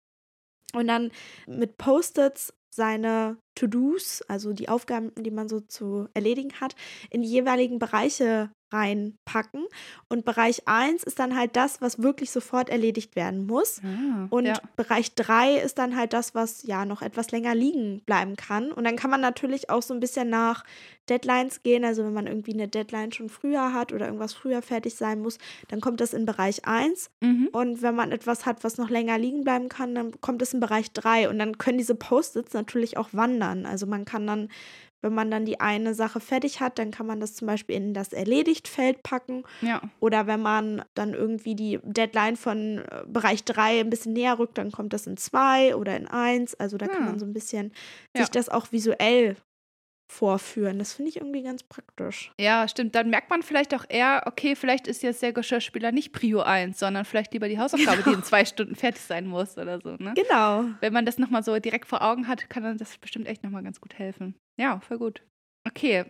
Und 0.74 0.88
dann 0.88 1.12
mit 1.48 1.78
Post-its 1.78 2.54
seine 2.76 3.38
To-Dos, 3.56 4.22
also 4.24 4.54
die 4.54 4.70
Aufgaben, 4.70 5.12
die 5.16 5.32
man 5.32 5.48
so 5.48 5.62
zu 5.62 6.10
erledigen 6.14 6.60
hat, 6.60 6.76
in 7.10 7.22
die 7.22 7.30
jeweiligen 7.30 7.80
Bereiche 7.80 8.52
reinpacken. 8.72 9.66
Und 10.10 10.26
Bereich 10.26 10.68
1 10.68 11.04
ist 11.04 11.20
dann 11.20 11.38
halt 11.38 11.56
das, 11.56 11.82
was 11.82 12.02
wirklich 12.02 12.32
sofort 12.32 12.70
erledigt 12.70 13.16
werden 13.16 13.46
muss. 13.46 13.82
Ah, 13.84 14.28
und 14.30 14.46
ja. 14.46 14.60
Bereich 14.76 15.14
3 15.16 15.58
ist 15.58 15.78
dann 15.78 15.96
halt 15.96 16.14
das, 16.14 16.36
was 16.36 16.64
ja 16.64 16.86
noch 16.86 17.02
etwas 17.02 17.32
länger 17.32 17.56
liegen 17.56 18.02
bleiben 18.06 18.36
kann. 18.36 18.72
Und 18.72 18.84
dann 18.84 18.96
kann 18.96 19.12
man 19.12 19.22
natürlich 19.22 19.70
auch 19.70 19.82
so 19.82 19.94
ein 19.94 20.00
bisschen 20.00 20.30
nach 20.30 20.64
Deadlines 21.10 21.64
gehen. 21.64 21.86
Also 21.86 22.04
wenn 22.04 22.14
man 22.14 22.28
irgendwie 22.28 22.54
eine 22.54 22.68
Deadline 22.68 23.12
schon 23.12 23.30
früher 23.30 23.74
hat 23.74 23.94
oder 23.94 24.06
irgendwas 24.06 24.34
früher 24.34 24.62
fertig 24.62 24.96
sein 24.96 25.22
muss, 25.22 25.38
dann 25.68 25.82
kommt 25.82 26.02
das 26.02 26.14
in 26.14 26.26
Bereich 26.26 26.66
1. 26.66 27.12
Mhm. 27.22 27.50
Und 27.52 27.82
wenn 27.82 27.96
man 27.96 28.12
etwas 28.12 28.46
hat, 28.46 28.64
was 28.64 28.78
noch 28.78 28.90
länger 28.90 29.18
liegen 29.18 29.44
bleiben 29.44 29.70
kann, 29.70 29.96
dann 29.96 30.20
kommt 30.22 30.42
es 30.42 30.54
in 30.54 30.60
Bereich 30.60 30.92
3. 30.92 31.30
Und 31.30 31.40
dann 31.40 31.58
können 31.58 31.78
diese 31.78 31.96
Post-its 31.96 32.54
natürlich 32.54 32.98
auch 32.98 33.10
wandern. 33.14 33.66
Also 33.66 33.86
man 33.86 34.06
kann 34.06 34.28
dann 34.28 34.50
wenn 35.06 35.14
man 35.14 35.30
dann 35.32 35.46
die 35.46 35.60
eine 35.62 35.94
Sache 35.94 36.20
fertig 36.20 36.60
hat, 36.60 36.80
dann 36.80 36.90
kann 36.92 37.06
man 37.06 37.20
das 37.20 37.36
zum 37.36 37.46
Beispiel 37.48 37.76
in 37.76 37.94
das 37.94 38.12
Erledigt-Feld 38.12 39.04
packen. 39.04 39.44
Ja. 39.62 39.82
Oder 40.00 40.26
wenn 40.28 40.42
man 40.42 40.84
dann 40.96 41.14
irgendwie 41.14 41.54
die 41.56 41.80
Deadline 41.84 42.36
von 42.36 42.80
äh, 42.80 43.04
Bereich 43.08 43.44
3 43.46 43.82
ein 43.82 43.90
bisschen 43.92 44.14
näher 44.14 44.40
rückt, 44.40 44.58
dann 44.58 44.72
kommt 44.72 44.92
das 44.94 45.06
in 45.08 45.16
2 45.16 45.76
oder 45.76 45.96
in 45.96 46.08
1. 46.08 46.56
Also 46.56 46.78
da 46.78 46.88
kann 46.88 47.04
Ah. 47.04 47.06
man 47.12 47.20
so 47.20 47.26
ein 47.26 47.34
bisschen 47.34 47.72
Ja. 48.16 48.22
sich 48.24 48.32
das 48.32 48.50
auch 48.50 48.72
visuell 48.72 49.36
vorführen. 50.08 50.80
Das 50.80 50.94
finde 50.94 51.10
ich 51.10 51.18
irgendwie 51.18 51.44
ganz 51.44 51.64
praktisch. 51.64 52.32
Ja, 52.40 52.68
stimmt. 52.68 52.96
Dann 52.96 53.10
merkt 53.10 53.30
man 53.30 53.42
vielleicht 53.42 53.74
auch 53.74 53.86
eher, 53.88 54.24
okay, 54.26 54.56
vielleicht 54.56 54.88
ist 54.88 55.04
jetzt 55.04 55.22
der 55.22 55.34
Geschirrspüler 55.34 55.92
nicht 55.92 56.14
Prio 56.14 56.42
1, 56.42 56.80
sondern 56.80 57.06
vielleicht 57.06 57.34
lieber 57.34 57.50
die 57.50 57.60
Hausaufgabe, 57.60 58.04
die 58.04 58.14
in 58.14 58.24
zwei 58.24 58.46
Stunden 58.46 58.76
fertig 58.76 59.02
sein 59.02 59.28
muss 59.28 59.58
oder 59.58 59.80
so. 59.82 59.96
Ne? 59.98 60.14
Genau. 60.16 60.66
Wenn 60.80 60.94
man 60.94 61.06
das 61.06 61.18
nochmal 61.18 61.44
so 61.44 61.58
direkt 61.60 61.88
vor 61.88 62.02
Augen 62.02 62.28
hat, 62.28 62.50
kann 62.50 62.64
dann 62.64 62.78
das 62.78 62.98
bestimmt 62.98 63.28
echt 63.28 63.44
nochmal 63.44 63.64
ganz 63.64 63.82
gut 63.82 63.98
helfen. 63.98 64.36
Ja, 64.60 64.80
voll 64.80 64.98
gut. 64.98 65.22
Okay, 65.68 66.06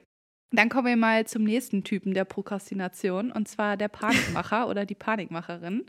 dann 0.52 0.70
kommen 0.70 0.88
wir 0.88 0.98
mal 0.98 1.26
zum 1.26 1.44
nächsten 1.44 1.84
Typen 1.84 2.14
der 2.14 2.26
Prokrastination 2.26 3.32
und 3.32 3.48
zwar 3.48 3.78
der 3.78 3.88
Panikmacher 3.88 4.68
oder 4.70 4.86
die 4.86 4.96
Panikmacherin. 4.96 5.86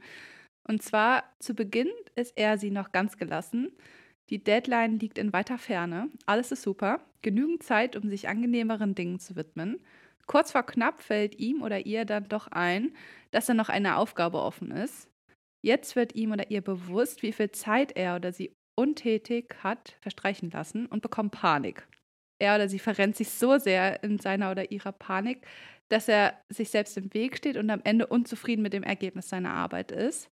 Und 0.68 0.82
zwar 0.82 1.24
zu 1.38 1.54
Beginn 1.54 1.90
ist 2.14 2.36
er 2.36 2.58
sie 2.58 2.70
noch 2.70 2.92
ganz 2.92 3.16
gelassen. 3.16 3.72
Die 4.30 4.42
Deadline 4.42 4.98
liegt 4.98 5.18
in 5.18 5.32
weiter 5.32 5.58
Ferne. 5.58 6.10
Alles 6.26 6.52
ist 6.52 6.62
super. 6.62 7.00
Genügend 7.22 7.62
Zeit, 7.62 7.96
um 7.96 8.08
sich 8.08 8.28
angenehmeren 8.28 8.94
Dingen 8.94 9.18
zu 9.18 9.36
widmen. 9.36 9.80
Kurz 10.26 10.50
vor 10.50 10.64
knapp 10.64 11.00
fällt 11.00 11.38
ihm 11.38 11.62
oder 11.62 11.86
ihr 11.86 12.04
dann 12.04 12.28
doch 12.28 12.48
ein, 12.48 12.94
dass 13.30 13.46
da 13.46 13.54
noch 13.54 13.68
eine 13.68 13.96
Aufgabe 13.96 14.38
offen 14.42 14.72
ist. 14.72 15.08
Jetzt 15.64 15.96
wird 15.96 16.14
ihm 16.14 16.32
oder 16.32 16.50
ihr 16.50 16.60
bewusst, 16.60 17.22
wie 17.22 17.32
viel 17.32 17.50
Zeit 17.52 17.92
er 17.96 18.16
oder 18.16 18.32
sie 18.32 18.52
untätig 18.76 19.54
hat 19.62 19.96
verstreichen 20.00 20.50
lassen 20.50 20.86
und 20.86 21.02
bekommt 21.02 21.32
Panik. 21.32 21.86
Er 22.38 22.56
oder 22.56 22.68
sie 22.68 22.78
verrennt 22.78 23.16
sich 23.16 23.30
so 23.30 23.58
sehr 23.58 24.02
in 24.02 24.18
seiner 24.18 24.50
oder 24.50 24.70
ihrer 24.70 24.92
Panik, 24.92 25.46
dass 25.88 26.08
er 26.08 26.40
sich 26.48 26.70
selbst 26.70 26.96
im 26.96 27.12
Weg 27.14 27.36
steht 27.36 27.56
und 27.56 27.70
am 27.70 27.80
Ende 27.84 28.06
unzufrieden 28.06 28.62
mit 28.62 28.72
dem 28.72 28.82
Ergebnis 28.82 29.28
seiner 29.28 29.54
Arbeit 29.54 29.92
ist. 29.92 30.28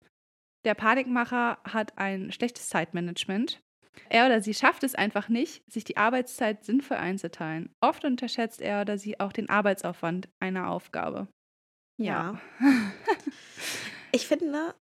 Der 0.65 0.75
Panikmacher 0.75 1.59
hat 1.65 1.97
ein 1.97 2.33
schlechtes 2.33 2.69
Zeitmanagement. 2.69 3.61
Er 4.09 4.27
oder 4.27 4.41
sie 4.41 4.55
schafft 4.55 4.85
es 4.85 4.95
einfach 4.95 5.29
nicht, 5.29 5.63
sich 5.71 5.85
die 5.85 5.97
Arbeitszeit 5.97 6.65
sinnvoll 6.65 6.97
einzuteilen. 6.97 7.71
Oft 7.81 8.05
unterschätzt 8.05 8.61
er 8.61 8.83
oder 8.83 8.99
sie 8.99 9.21
auch 9.21 9.33
den 9.33 9.49
Arbeitsaufwand 9.49 10.29
einer 10.41 10.71
Aufgabe. 10.71 11.29
Ja. 12.01 12.41
Ich 14.13 14.29
finde, 14.29 14.77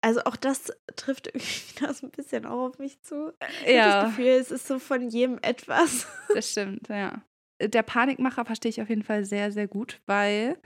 also 0.00 0.24
auch 0.24 0.34
das 0.34 0.72
trifft 0.96 1.28
irgendwie 1.28 1.46
so 1.94 2.06
ein 2.06 2.10
bisschen 2.10 2.44
auch 2.44 2.68
auf 2.68 2.78
mich 2.78 3.00
zu. 3.02 3.32
Ich 3.64 3.78
habe 3.78 3.90
das 3.90 4.04
Gefühl, 4.06 4.26
es 4.26 4.50
ist 4.50 4.66
so 4.66 4.78
von 4.78 5.08
jedem 5.08 5.38
etwas. 5.40 6.06
Das 6.34 6.50
stimmt, 6.50 6.88
ja. 6.88 7.22
Der 7.62 7.82
Panikmacher 7.84 8.44
verstehe 8.44 8.70
ich 8.70 8.82
auf 8.82 8.88
jeden 8.88 9.04
Fall 9.04 9.24
sehr, 9.24 9.52
sehr 9.52 9.68
gut, 9.68 10.00
weil 10.06 10.58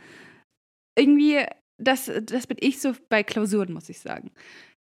irgendwie, 0.99 1.45
das, 1.77 2.11
das 2.23 2.47
bin 2.47 2.57
ich 2.59 2.81
so 2.81 2.95
bei 3.11 3.23
Klausuren, 3.23 3.75
muss 3.75 3.91
ich 3.91 4.01
sagen. 4.01 4.31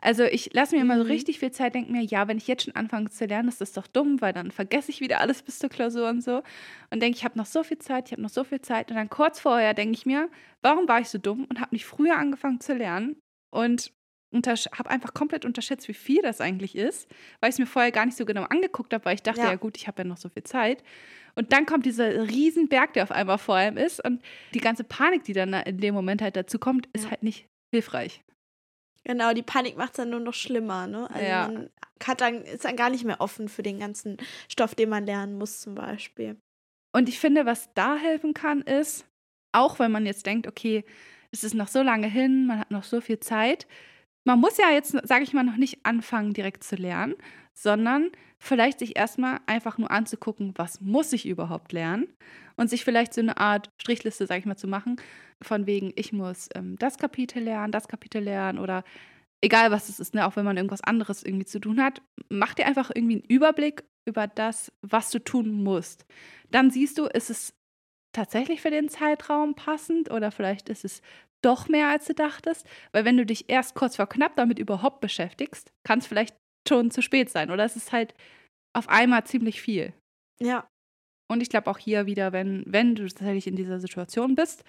Also 0.04 0.24
ich 0.24 0.52
lasse 0.52 0.74
mir 0.76 0.82
immer 0.82 0.98
so 0.98 1.04
Mhm. 1.04 1.10
richtig 1.10 1.38
viel 1.38 1.50
Zeit, 1.50 1.74
denke 1.74 1.90
mir, 1.90 2.02
ja, 2.02 2.28
wenn 2.28 2.36
ich 2.36 2.46
jetzt 2.46 2.64
schon 2.64 2.76
anfange 2.76 3.08
zu 3.08 3.24
lernen, 3.24 3.48
ist 3.48 3.62
das 3.62 3.72
doch 3.72 3.86
dumm, 3.86 4.20
weil 4.20 4.34
dann 4.34 4.50
vergesse 4.50 4.90
ich 4.90 5.00
wieder 5.00 5.20
alles 5.20 5.42
bis 5.42 5.58
zur 5.58 5.70
Klausur 5.70 6.10
und 6.10 6.20
so. 6.20 6.42
Und 6.90 7.00
denke, 7.02 7.16
ich 7.16 7.24
habe 7.24 7.38
noch 7.38 7.46
so 7.46 7.62
viel 7.64 7.78
Zeit, 7.78 8.08
ich 8.08 8.12
habe 8.12 8.20
noch 8.20 8.28
so 8.28 8.44
viel 8.44 8.60
Zeit. 8.60 8.90
Und 8.90 8.96
dann 8.96 9.08
kurz 9.08 9.40
vorher 9.40 9.72
denke 9.72 9.94
ich 9.94 10.04
mir, 10.04 10.28
warum 10.60 10.86
war 10.88 11.00
ich 11.00 11.08
so 11.08 11.16
dumm 11.16 11.46
und 11.48 11.58
habe 11.58 11.74
nicht 11.74 11.86
früher 11.86 12.16
angefangen 12.18 12.60
zu 12.60 12.74
lernen 12.74 13.16
und 13.50 13.92
habe 14.76 14.90
einfach 14.90 15.14
komplett 15.14 15.44
unterschätzt, 15.44 15.86
wie 15.86 15.94
viel 15.94 16.20
das 16.20 16.40
eigentlich 16.40 16.74
ist, 16.74 17.08
weil 17.40 17.50
ich 17.50 17.54
es 17.54 17.58
mir 17.60 17.66
vorher 17.66 17.92
gar 17.92 18.04
nicht 18.04 18.16
so 18.18 18.24
genau 18.26 18.42
angeguckt 18.42 18.92
habe, 18.92 19.04
weil 19.04 19.14
ich 19.14 19.22
dachte, 19.22 19.40
Ja. 19.40 19.50
ja, 19.50 19.54
gut, 19.54 19.76
ich 19.76 19.86
habe 19.86 20.02
ja 20.02 20.08
noch 20.08 20.16
so 20.16 20.28
viel 20.28 20.42
Zeit. 20.42 20.82
Und 21.36 21.52
dann 21.52 21.66
kommt 21.66 21.86
dieser 21.86 22.28
Riesenberg, 22.28 22.92
der 22.94 23.04
auf 23.04 23.12
einmal 23.12 23.38
vor 23.38 23.54
einem 23.54 23.76
ist 23.76 24.04
und 24.04 24.22
die 24.52 24.58
ganze 24.60 24.82
Panik, 24.82 25.22
die 25.22 25.34
dann 25.34 25.54
in 25.54 25.78
dem 25.78 25.94
Moment 25.94 26.20
halt 26.20 26.34
dazu 26.36 26.58
kommt, 26.58 26.88
ist 26.92 27.04
Ja. 27.04 27.10
halt 27.12 27.22
nicht 27.22 27.46
hilfreich. 27.72 28.23
Genau, 29.04 29.32
die 29.34 29.42
Panik 29.42 29.76
macht 29.76 29.90
es 29.90 29.96
dann 29.96 30.10
nur 30.10 30.20
noch 30.20 30.34
schlimmer, 30.34 30.86
ne? 30.86 31.08
Also 31.10 31.26
Ja. 31.26 31.48
man 31.48 31.70
hat 32.02 32.20
dann, 32.20 32.42
ist 32.42 32.64
dann 32.64 32.76
gar 32.76 32.90
nicht 32.90 33.04
mehr 33.04 33.20
offen 33.20 33.48
für 33.48 33.62
den 33.62 33.78
ganzen 33.78 34.16
Stoff, 34.48 34.74
den 34.74 34.88
man 34.88 35.04
lernen 35.06 35.38
muss, 35.38 35.60
zum 35.60 35.74
Beispiel. 35.74 36.36
Und 36.92 37.08
ich 37.08 37.18
finde, 37.18 37.44
was 37.44 37.72
da 37.74 37.96
helfen 37.96 38.34
kann, 38.34 38.62
ist, 38.62 39.06
auch 39.52 39.78
wenn 39.78 39.92
man 39.92 40.06
jetzt 40.06 40.26
denkt, 40.26 40.46
okay, 40.46 40.84
es 41.32 41.44
ist 41.44 41.54
noch 41.54 41.68
so 41.68 41.82
lange 41.82 42.06
hin, 42.06 42.46
man 42.46 42.60
hat 42.60 42.70
noch 42.70 42.84
so 42.84 43.00
viel 43.00 43.20
Zeit. 43.20 43.66
Man 44.24 44.40
muss 44.40 44.56
ja 44.56 44.70
jetzt, 44.70 44.96
sage 45.06 45.24
ich 45.24 45.32
mal, 45.32 45.44
noch 45.44 45.56
nicht 45.56 45.84
anfangen, 45.84 46.32
direkt 46.32 46.64
zu 46.64 46.76
lernen, 46.76 47.14
sondern 47.52 48.10
vielleicht 48.44 48.78
sich 48.78 48.96
erstmal 48.96 49.40
einfach 49.46 49.78
nur 49.78 49.90
anzugucken, 49.90 50.52
was 50.56 50.80
muss 50.80 51.12
ich 51.12 51.26
überhaupt 51.26 51.72
lernen 51.72 52.08
und 52.56 52.68
sich 52.68 52.84
vielleicht 52.84 53.14
so 53.14 53.20
eine 53.20 53.38
Art 53.38 53.70
Strichliste, 53.80 54.26
sage 54.26 54.40
ich 54.40 54.46
mal, 54.46 54.56
zu 54.56 54.68
machen, 54.68 54.96
von 55.42 55.66
wegen, 55.66 55.92
ich 55.96 56.12
muss 56.12 56.48
ähm, 56.54 56.76
das 56.78 56.98
Kapitel 56.98 57.42
lernen, 57.42 57.72
das 57.72 57.88
Kapitel 57.88 58.22
lernen 58.22 58.58
oder 58.58 58.84
egal 59.40 59.70
was 59.70 59.88
es 59.88 59.98
ist, 59.98 60.14
ne, 60.14 60.26
auch 60.26 60.36
wenn 60.36 60.44
man 60.44 60.56
irgendwas 60.56 60.82
anderes 60.82 61.22
irgendwie 61.22 61.46
zu 61.46 61.58
tun 61.58 61.82
hat, 61.82 62.02
mach 62.28 62.54
dir 62.54 62.66
einfach 62.66 62.90
irgendwie 62.94 63.14
einen 63.14 63.24
Überblick 63.24 63.84
über 64.04 64.26
das, 64.26 64.70
was 64.82 65.10
du 65.10 65.18
tun 65.18 65.62
musst. 65.62 66.04
Dann 66.50 66.70
siehst 66.70 66.98
du, 66.98 67.06
ist 67.06 67.30
es 67.30 67.54
tatsächlich 68.12 68.60
für 68.60 68.70
den 68.70 68.90
Zeitraum 68.90 69.54
passend 69.54 70.10
oder 70.10 70.30
vielleicht 70.30 70.68
ist 70.68 70.84
es 70.84 71.00
doch 71.40 71.68
mehr, 71.68 71.88
als 71.88 72.06
du 72.06 72.14
dachtest. 72.14 72.66
Weil 72.92 73.04
wenn 73.04 73.16
du 73.16 73.26
dich 73.26 73.48
erst 73.48 73.74
kurz 73.74 73.96
vor 73.96 74.06
knapp 74.06 74.36
damit 74.36 74.58
überhaupt 74.58 75.00
beschäftigst, 75.00 75.72
kann 75.82 75.98
es 75.98 76.06
vielleicht 76.06 76.36
schon 76.68 76.90
zu 76.90 77.02
spät 77.02 77.30
sein 77.30 77.50
oder 77.50 77.64
es 77.64 77.76
ist 77.76 77.92
halt 77.92 78.14
auf 78.74 78.88
einmal 78.88 79.24
ziemlich 79.24 79.60
viel. 79.60 79.92
Ja. 80.40 80.66
Und 81.30 81.40
ich 81.40 81.48
glaube 81.48 81.70
auch 81.70 81.78
hier 81.78 82.06
wieder, 82.06 82.32
wenn, 82.32 82.64
wenn 82.66 82.94
du 82.94 83.04
tatsächlich 83.04 83.46
in 83.46 83.56
dieser 83.56 83.80
Situation 83.80 84.34
bist, 84.34 84.64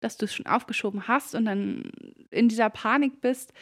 dass 0.00 0.16
du 0.16 0.26
es 0.26 0.34
schon 0.34 0.46
aufgeschoben 0.46 1.08
hast 1.08 1.34
und 1.34 1.44
dann 1.44 1.90
in 2.30 2.48
dieser 2.48 2.70
Panik 2.70 3.20
bist, 3.20 3.52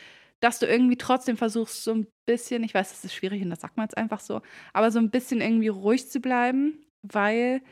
dass 0.41 0.59
du 0.59 0.67
irgendwie 0.67 0.97
trotzdem 0.97 1.37
versuchst, 1.37 1.83
so 1.83 1.93
ein 1.93 2.07
bisschen, 2.27 2.63
ich 2.63 2.75
weiß, 2.75 2.91
das 2.91 3.05
ist 3.05 3.15
schwierig 3.15 3.43
und 3.43 3.51
das 3.51 3.61
sagt 3.61 3.77
man 3.77 3.87
jetzt 3.87 3.97
einfach 3.97 4.21
so, 4.21 4.43
aber 4.73 4.91
so 4.91 4.99
ein 4.99 5.11
bisschen 5.11 5.41
irgendwie 5.41 5.69
ruhig 5.69 6.09
zu 6.11 6.21
bleiben, 6.21 6.85
weil 7.03 7.63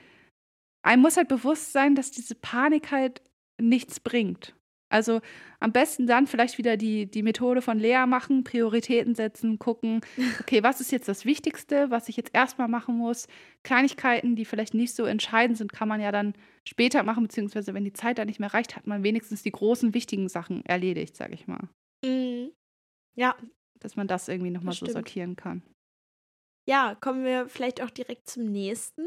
einem 0.82 1.02
muss 1.02 1.16
halt 1.16 1.28
bewusst 1.28 1.72
sein, 1.72 1.94
dass 1.94 2.10
diese 2.10 2.34
Panik 2.34 2.90
halt 2.90 3.22
nichts 3.60 4.00
bringt. 4.00 4.54
Also 4.90 5.20
am 5.60 5.72
besten 5.72 6.06
dann 6.06 6.26
vielleicht 6.26 6.58
wieder 6.58 6.76
die, 6.76 7.06
die 7.06 7.22
Methode 7.22 7.62
von 7.62 7.78
Lea 7.78 8.04
machen, 8.06 8.44
Prioritäten 8.44 9.14
setzen, 9.14 9.58
gucken, 9.58 10.02
okay, 10.40 10.62
was 10.62 10.80
ist 10.80 10.92
jetzt 10.92 11.08
das 11.08 11.24
Wichtigste, 11.24 11.90
was 11.90 12.08
ich 12.08 12.16
jetzt 12.16 12.34
erstmal 12.34 12.68
machen 12.68 12.96
muss. 12.96 13.26
Kleinigkeiten, 13.62 14.36
die 14.36 14.44
vielleicht 14.44 14.74
nicht 14.74 14.94
so 14.94 15.04
entscheidend 15.04 15.58
sind, 15.58 15.72
kann 15.72 15.88
man 15.88 16.00
ja 16.00 16.12
dann 16.12 16.34
später 16.68 17.02
machen, 17.02 17.24
beziehungsweise 17.24 17.74
wenn 17.74 17.84
die 17.84 17.92
Zeit 17.92 18.18
da 18.18 18.24
nicht 18.24 18.40
mehr 18.40 18.54
reicht, 18.54 18.76
hat 18.76 18.86
man 18.86 19.02
wenigstens 19.02 19.42
die 19.42 19.52
großen, 19.52 19.94
wichtigen 19.94 20.28
Sachen 20.28 20.64
erledigt, 20.64 21.16
sage 21.16 21.34
ich 21.34 21.46
mal. 21.46 21.68
Mhm. 22.04 22.52
Ja. 23.16 23.36
Dass 23.80 23.96
man 23.96 24.06
das 24.06 24.28
irgendwie 24.28 24.50
nochmal 24.50 24.74
so 24.74 24.86
sortieren 24.86 25.36
kann. 25.36 25.62
Ja, 26.66 26.94
kommen 26.94 27.24
wir 27.24 27.48
vielleicht 27.48 27.82
auch 27.82 27.90
direkt 27.90 28.28
zum 28.28 28.44
nächsten. 28.44 29.06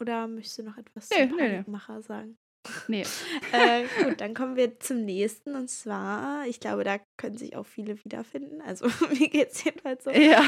Oder 0.00 0.26
möchtest 0.26 0.58
du 0.58 0.62
noch 0.64 0.76
etwas 0.76 1.10
Nee, 1.10 1.28
zum 1.28 1.36
nee, 1.36 1.42
nee. 1.42 1.48
Panikmacher 1.50 2.02
sagen? 2.02 2.36
Nee. 2.88 3.04
äh, 3.52 3.84
gut, 4.02 4.20
dann 4.20 4.34
kommen 4.34 4.56
wir 4.56 4.78
zum 4.80 5.04
nächsten. 5.04 5.54
Und 5.54 5.68
zwar, 5.68 6.46
ich 6.46 6.60
glaube, 6.60 6.84
da 6.84 6.98
können 7.16 7.36
sich 7.36 7.56
auch 7.56 7.66
viele 7.66 8.02
wiederfinden. 8.04 8.60
Also 8.60 8.86
mir 9.18 9.28
geht 9.28 9.52
es 9.52 9.64
jedenfalls 9.64 10.04
so. 10.04 10.10
Ja. 10.10 10.42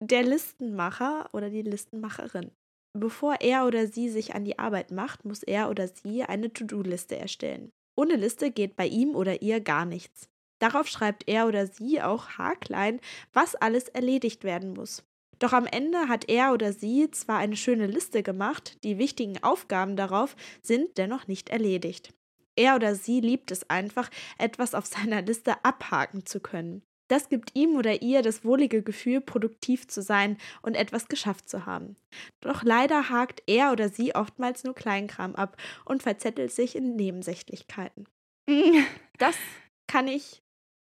Der 0.00 0.22
Listenmacher 0.22 1.28
oder 1.32 1.50
die 1.50 1.62
Listenmacherin. 1.62 2.50
Bevor 2.98 3.36
er 3.40 3.66
oder 3.66 3.86
sie 3.86 4.08
sich 4.08 4.34
an 4.34 4.44
die 4.44 4.58
Arbeit 4.58 4.90
macht, 4.90 5.24
muss 5.24 5.42
er 5.42 5.70
oder 5.70 5.88
sie 5.88 6.22
eine 6.24 6.52
To-Do-Liste 6.52 7.16
erstellen. 7.16 7.70
Ohne 7.96 8.16
Liste 8.16 8.50
geht 8.50 8.76
bei 8.76 8.86
ihm 8.86 9.14
oder 9.14 9.42
ihr 9.42 9.60
gar 9.60 9.84
nichts. 9.84 10.28
Darauf 10.60 10.88
schreibt 10.88 11.28
er 11.28 11.46
oder 11.46 11.66
sie 11.66 12.02
auch 12.02 12.30
haarklein, 12.30 13.00
was 13.32 13.54
alles 13.54 13.88
erledigt 13.88 14.44
werden 14.44 14.72
muss. 14.72 15.04
Doch 15.38 15.52
am 15.52 15.66
Ende 15.66 16.08
hat 16.08 16.28
er 16.28 16.52
oder 16.52 16.72
sie 16.72 17.10
zwar 17.10 17.38
eine 17.38 17.56
schöne 17.56 17.86
Liste 17.86 18.22
gemacht, 18.22 18.76
die 18.84 18.98
wichtigen 18.98 19.42
Aufgaben 19.42 19.96
darauf 19.96 20.36
sind 20.62 20.98
dennoch 20.98 21.26
nicht 21.28 21.48
erledigt. 21.48 22.12
Er 22.56 22.74
oder 22.74 22.94
sie 22.94 23.20
liebt 23.20 23.52
es 23.52 23.70
einfach, 23.70 24.10
etwas 24.36 24.74
auf 24.74 24.86
seiner 24.86 25.22
Liste 25.22 25.64
abhaken 25.64 26.26
zu 26.26 26.40
können. 26.40 26.82
Das 27.08 27.30
gibt 27.30 27.52
ihm 27.54 27.76
oder 27.76 28.02
ihr 28.02 28.20
das 28.20 28.44
wohlige 28.44 28.82
Gefühl, 28.82 29.20
produktiv 29.20 29.88
zu 29.88 30.02
sein 30.02 30.36
und 30.60 30.74
etwas 30.74 31.08
geschafft 31.08 31.48
zu 31.48 31.64
haben. 31.64 31.96
Doch 32.40 32.62
leider 32.62 33.08
hakt 33.08 33.42
er 33.46 33.72
oder 33.72 33.88
sie 33.88 34.14
oftmals 34.14 34.64
nur 34.64 34.74
Kleinkram 34.74 35.34
ab 35.34 35.56
und 35.86 36.02
verzettelt 36.02 36.52
sich 36.52 36.76
in 36.76 36.96
Nebensächlichkeiten. 36.96 38.06
Das 39.18 39.36
kann 39.88 40.06
ich 40.06 40.44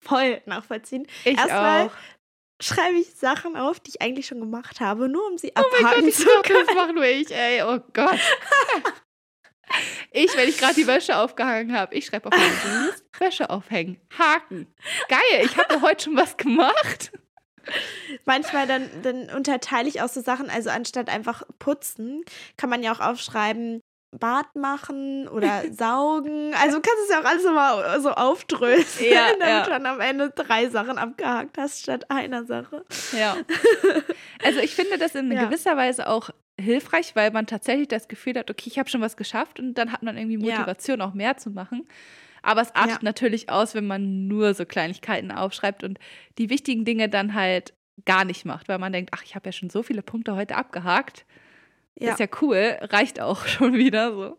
voll 0.05 0.43
nachvollziehen. 0.45 1.07
Ich 1.25 1.39
Erstmal 1.39 1.87
auch. 1.87 1.93
Schreibe 2.61 2.99
ich 2.99 3.15
Sachen 3.15 3.57
auf, 3.57 3.81
die 3.81 3.91
ich 3.91 4.03
eigentlich 4.03 4.27
schon 4.27 4.41
gemacht 4.41 4.81
habe, 4.81 5.09
nur 5.09 5.27
um 5.27 5.39
sie 5.39 5.53
Oh 5.57 5.63
mein 5.73 5.85
abhaken 5.85 6.01
Gott, 6.01 6.09
ich 6.09 6.17
zu 6.17 6.25
glaub, 6.25 6.43
können. 6.45 6.67
das 6.67 6.75
mache 6.75 6.93
nur 6.93 7.05
ich, 7.05 7.31
ey. 7.35 7.63
Oh 7.63 7.79
Gott. 7.93 8.19
Ich, 10.11 10.37
wenn 10.37 10.49
ich 10.49 10.59
gerade 10.59 10.75
die 10.75 10.87
Wäsche 10.87 11.17
aufgehangen 11.17 11.73
habe, 11.77 11.95
ich 11.95 12.07
schreibe 12.07 12.27
auf 12.27 12.33
meine 12.37 12.53
To-Do-List, 12.61 13.05
Wäsche 13.21 13.51
aufhängen, 13.51 14.01
Haken. 14.19 14.67
Geil, 15.09 15.45
ich 15.45 15.57
habe 15.57 15.81
heute 15.81 16.05
schon 16.05 16.17
was 16.17 16.37
gemacht. 16.37 17.13
Manchmal 18.25 18.67
dann, 18.67 18.91
dann 19.03 19.31
unterteile 19.31 19.89
ich 19.89 20.03
auch 20.03 20.09
so 20.09 20.21
Sachen, 20.23 20.51
also 20.51 20.71
anstatt 20.71 21.09
einfach 21.09 21.43
putzen, 21.61 22.25
kann 22.57 22.69
man 22.71 22.83
ja 22.83 22.93
auch 22.93 23.01
aufschreiben, 23.01 23.81
Bad 24.13 24.57
machen 24.57 25.29
oder 25.29 25.63
saugen. 25.73 26.53
Also 26.61 26.77
du 26.79 26.83
kannst 26.83 27.05
es 27.05 27.11
ja 27.11 27.21
auch 27.21 27.25
alles 27.25 27.45
immer 27.45 28.01
so 28.01 28.11
aufdröseln, 28.11 29.13
Ja, 29.13 29.29
damit 29.39 29.49
ja. 29.49 29.65
du 29.65 29.71
dann 29.71 29.87
am 29.87 30.01
Ende 30.01 30.31
drei 30.31 30.69
Sachen 30.69 30.99
abgehakt 30.99 31.57
hast 31.59 31.83
statt 31.83 32.11
einer 32.11 32.45
Sache. 32.45 32.85
Ja. 33.17 33.37
Also 34.43 34.61
ich 34.61 34.75
finde 34.75 34.97
das 34.97 35.15
in 35.15 35.31
Ja. 35.31 35.45
gewisser 35.45 35.77
Weise 35.77 36.09
auch 36.09 36.31
hilfreich, 36.59 37.15
weil 37.15 37.31
man 37.31 37.47
tatsächlich 37.47 37.89
das 37.89 38.09
Gefühl 38.09 38.39
hat, 38.39 38.51
okay, 38.51 38.65
ich 38.69 38.79
habe 38.79 38.89
schon 38.89 39.01
was 39.03 39.17
geschafft 39.19 39.61
und 39.61 39.75
dann 39.75 39.93
hat 39.93 40.03
man 40.03 40.17
irgendwie. 40.17 40.39
Motivation, 40.39 41.01
auch 41.03 41.13
mehr 41.15 41.37
zu 41.37 41.51
machen. 41.51 41.87
Aber 42.43 42.63
es 42.63 42.75
artet 42.75 43.03
natürlich 43.03 43.51
aus, 43.51 43.75
wenn 43.75 43.87
man 43.87 44.27
nur 44.29 44.55
so 44.55 44.65
Kleinigkeiten 44.65 45.31
aufschreibt 45.31 45.85
und 45.85 45.99
die 46.39 46.49
wichtigen 46.49 46.87
Dinge 46.87 47.11
dann 47.11 47.35
halt 47.35 47.75
gar 48.07 48.25
nicht 48.25 48.47
macht, 48.47 48.69
weil 48.69 48.79
man 48.79 48.93
denkt, 48.95 49.11
ach, 49.15 49.23
ich 49.25 49.35
habe 49.35 49.47
ja 49.47 49.53
schon 49.53 49.69
so 49.69 49.83
viele 49.83 50.01
Punkte 50.03 50.35
heute 50.37 50.57
abgehakt. 50.57 51.27
Ja. 52.01 52.13
Ist 52.13 52.21
ja 52.21 52.27
cool, 52.41 52.77
reicht 52.81 53.21
auch 53.21 53.47
schon 53.47 53.75
wieder 53.75 54.13
so. 54.15 54.39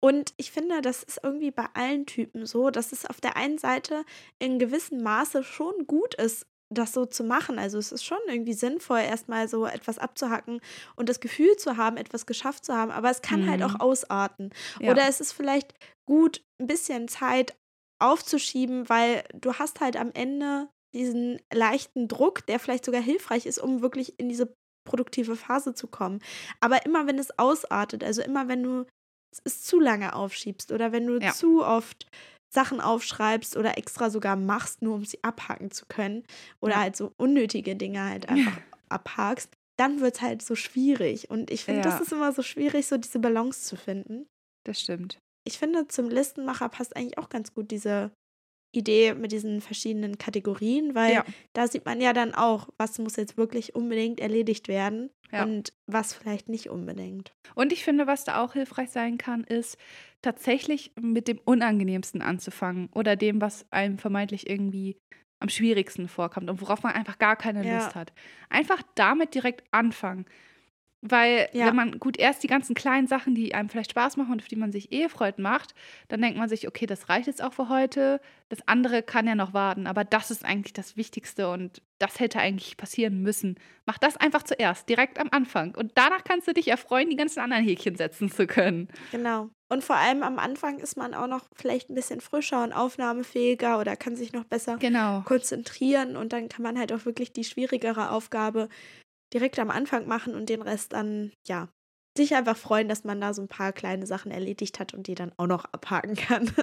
Und 0.00 0.34
ich 0.36 0.50
finde, 0.50 0.82
das 0.82 1.02
ist 1.04 1.20
irgendwie 1.22 1.52
bei 1.52 1.66
allen 1.74 2.06
Typen 2.06 2.44
so, 2.44 2.70
dass 2.70 2.90
es 2.92 3.06
auf 3.06 3.20
der 3.20 3.36
einen 3.36 3.58
Seite 3.58 4.04
in 4.40 4.58
gewissem 4.58 5.02
Maße 5.02 5.44
schon 5.44 5.86
gut 5.86 6.14
ist, 6.16 6.44
das 6.70 6.92
so 6.92 7.04
zu 7.06 7.22
machen. 7.22 7.58
Also 7.58 7.78
es 7.78 7.92
ist 7.92 8.02
schon 8.04 8.18
irgendwie 8.28 8.54
sinnvoll, 8.54 9.00
erstmal 9.00 9.46
so 9.46 9.64
etwas 9.66 9.98
abzuhacken 9.98 10.60
und 10.96 11.08
das 11.08 11.20
Gefühl 11.20 11.56
zu 11.56 11.76
haben, 11.76 11.96
etwas 11.98 12.26
geschafft 12.26 12.64
zu 12.64 12.74
haben. 12.74 12.90
Aber 12.90 13.10
es 13.10 13.22
kann 13.22 13.48
halt 13.48 13.60
Mhm. 13.60 13.66
auch 13.66 13.80
ausarten. 13.80 14.50
Ja. 14.80 14.90
Oder 14.90 15.06
es 15.08 15.20
ist 15.20 15.32
vielleicht 15.32 15.74
gut, 16.06 16.42
ein 16.60 16.66
bisschen 16.66 17.06
Zeit 17.08 17.54
aufzuschieben, 18.00 18.88
weil 18.88 19.22
du 19.34 19.54
hast 19.54 19.80
halt 19.80 19.96
am 19.96 20.10
Ende 20.14 20.68
diesen 20.94 21.40
leichten 21.52 22.08
Druck, 22.08 22.44
der 22.46 22.58
vielleicht 22.58 22.84
sogar 22.84 23.00
hilfreich 23.02 23.46
ist, 23.46 23.58
um 23.58 23.82
wirklich 23.82 24.18
in 24.18 24.28
diese 24.28 24.52
produktive 24.84 25.36
Phase 25.36 25.74
zu 25.74 25.86
kommen. 25.86 26.20
Aber 26.60 26.84
immer 26.86 27.06
wenn 27.06 27.18
es 27.18 27.38
ausartet, 27.38 28.04
also 28.04 28.22
immer 28.22 28.48
wenn 28.48 28.62
du 28.62 28.86
es 29.44 29.62
zu 29.62 29.80
lange 29.80 30.14
aufschiebst 30.14 30.72
oder 30.72 30.92
wenn 30.92 31.06
du 31.06 31.18
Ja. 31.18 31.32
zu 31.32 31.64
oft 31.64 32.06
Sachen 32.52 32.80
aufschreibst 32.80 33.56
oder 33.56 33.78
extra 33.78 34.10
sogar 34.10 34.36
machst, 34.36 34.82
nur 34.82 34.94
um 34.96 35.04
sie 35.06 35.22
abhaken 35.24 35.70
zu 35.70 35.86
können 35.86 36.24
oder 36.60 36.74
Ja. 36.74 36.80
halt 36.80 36.96
so 36.96 37.12
unnötige 37.16 37.76
Dinge 37.76 38.04
halt 38.04 38.28
einfach 38.28 38.60
abhakst, 38.90 39.48
dann 39.78 40.00
wird 40.00 40.16
es 40.16 40.20
halt 40.20 40.42
so 40.42 40.54
schwierig. 40.54 41.30
Und 41.30 41.50
ich 41.50 41.64
finde, 41.64 41.80
das 41.80 41.94
Ja. 41.94 42.00
ist 42.02 42.12
immer 42.12 42.32
so 42.32 42.42
schwierig, 42.42 42.86
so 42.86 42.98
diese 42.98 43.18
Balance 43.20 43.64
zu 43.64 43.76
finden 43.76 44.26
Das 44.66 44.80
stimmt. 44.80 45.18
ich 45.48 45.58
finde, 45.58 45.88
zum 45.88 46.08
Listenmacher 46.10 46.68
passt 46.68 46.94
eigentlich 46.94 47.18
auch 47.18 47.30
ganz 47.30 47.54
gut 47.54 47.70
diese 47.70 48.12
Idee 48.72 49.14
mit 49.14 49.32
diesen 49.32 49.60
verschiedenen 49.60 50.18
Kategorien, 50.18 50.94
weil 50.94 51.12
Ja. 51.12 51.24
da 51.52 51.68
sieht 51.68 51.84
man 51.84 52.00
ja 52.00 52.12
dann 52.12 52.34
auch, 52.34 52.68
was 52.78 52.98
muss 52.98 53.16
jetzt 53.16 53.36
wirklich 53.36 53.74
unbedingt 53.74 54.18
erledigt 54.20 54.66
werden 54.68 55.10
Ja. 55.30 55.44
und 55.44 55.72
was 55.86 56.14
vielleicht 56.14 56.48
nicht 56.48 56.70
unbedingt. 56.70 57.32
Und 57.54 57.72
ich 57.72 57.84
finde, 57.84 58.06
was 58.06 58.24
da 58.24 58.42
auch 58.42 58.54
hilfreich 58.54 58.90
sein 58.90 59.18
kann, 59.18 59.44
ist 59.44 59.76
tatsächlich 60.22 60.92
mit 61.00 61.28
dem 61.28 61.38
Unangenehmsten 61.44 62.22
anzufangen 62.22 62.88
oder 62.94 63.16
dem, 63.16 63.40
was 63.40 63.66
einem 63.70 63.98
vermeintlich 63.98 64.48
irgendwie 64.48 64.96
am 65.40 65.48
schwierigsten 65.48 66.06
vorkommt 66.08 66.48
und 66.48 66.60
worauf 66.60 66.82
man 66.84 66.92
einfach 66.92 67.18
gar 67.18 67.36
keine 67.36 67.66
Ja. 67.66 67.76
Lust 67.76 67.94
hat. 67.96 68.12
Einfach 68.48 68.80
damit 68.94 69.34
direkt 69.34 69.64
anfangen. 69.72 70.24
Weil, 71.04 71.48
Ja. 71.52 71.66
wenn 71.66 71.74
man 71.74 71.98
gut 71.98 72.16
erst 72.16 72.44
die 72.44 72.46
ganzen 72.46 72.76
kleinen 72.76 73.08
Sachen, 73.08 73.34
die 73.34 73.56
einem 73.56 73.68
vielleicht 73.68 73.90
Spaß 73.90 74.16
machen 74.16 74.32
und 74.34 74.40
auf 74.40 74.46
die 74.46 74.54
man 74.54 74.70
sich 74.70 74.92
eh 74.92 75.08
freut, 75.08 75.40
macht, 75.40 75.74
dann 76.06 76.22
denkt 76.22 76.38
man 76.38 76.48
sich, 76.48 76.68
okay, 76.68 76.86
das 76.86 77.08
reicht 77.08 77.26
jetzt 77.26 77.42
auch 77.42 77.52
für 77.52 77.68
heute. 77.68 78.20
Das 78.50 78.60
andere 78.68 79.02
kann 79.02 79.26
ja 79.26 79.34
noch 79.34 79.52
warten, 79.52 79.88
aber 79.88 80.04
das 80.04 80.30
ist 80.30 80.44
eigentlich 80.44 80.74
das 80.74 80.96
Wichtigste 80.96 81.50
und 81.50 81.82
das 81.98 82.20
hätte 82.20 82.38
eigentlich 82.38 82.76
passieren 82.76 83.20
müssen. 83.20 83.56
Mach 83.84 83.98
das 83.98 84.16
einfach 84.16 84.44
zuerst, 84.44 84.88
direkt 84.88 85.18
am 85.18 85.28
Anfang. 85.32 85.74
Und 85.74 85.90
danach 85.96 86.22
kannst 86.22 86.46
du 86.46 86.52
dich 86.54 86.68
erfreuen, 86.68 87.10
die 87.10 87.16
ganzen 87.16 87.40
anderen 87.40 87.64
Häkchen 87.64 87.96
setzen 87.96 88.30
zu 88.30 88.46
können. 88.46 88.86
Genau. 89.10 89.50
Und 89.68 89.82
vor 89.82 89.96
allem 89.96 90.22
am 90.22 90.38
Anfang 90.38 90.78
ist 90.78 90.96
man 90.96 91.14
auch 91.14 91.26
noch 91.26 91.46
vielleicht 91.56 91.90
ein 91.90 91.94
bisschen 91.96 92.20
frischer 92.20 92.62
und 92.62 92.72
aufnahmefähiger 92.72 93.80
oder 93.80 93.96
kann 93.96 94.14
sich 94.14 94.32
noch 94.32 94.44
besser 94.44 94.76
Genau. 94.76 95.22
konzentrieren 95.22 96.16
und 96.16 96.32
dann 96.32 96.48
kann 96.48 96.62
man 96.62 96.78
halt 96.78 96.92
auch 96.92 97.06
wirklich 97.06 97.32
die 97.32 97.42
schwierigere 97.44 98.10
Aufgabe 98.10 98.68
direkt 99.32 99.58
am 99.58 99.70
Anfang 99.70 100.06
machen 100.06 100.34
und 100.34 100.48
den 100.48 100.62
Rest 100.62 100.92
dann, 100.92 101.32
ja, 101.46 101.68
sich 102.16 102.34
einfach 102.34 102.56
freuen, 102.56 102.88
dass 102.88 103.04
man 103.04 103.20
da 103.20 103.32
so 103.32 103.40
ein 103.42 103.48
paar 103.48 103.72
kleine 103.72 104.06
Sachen 104.06 104.30
erledigt 104.30 104.78
hat 104.78 104.92
und 104.92 105.06
die 105.06 105.14
dann 105.14 105.32
auch 105.36 105.46
noch 105.46 105.64
abhaken 105.66 106.14
kann. 106.16 106.50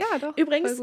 Ja, 0.00 0.18
doch. 0.18 0.36
Übrigens- 0.36 0.80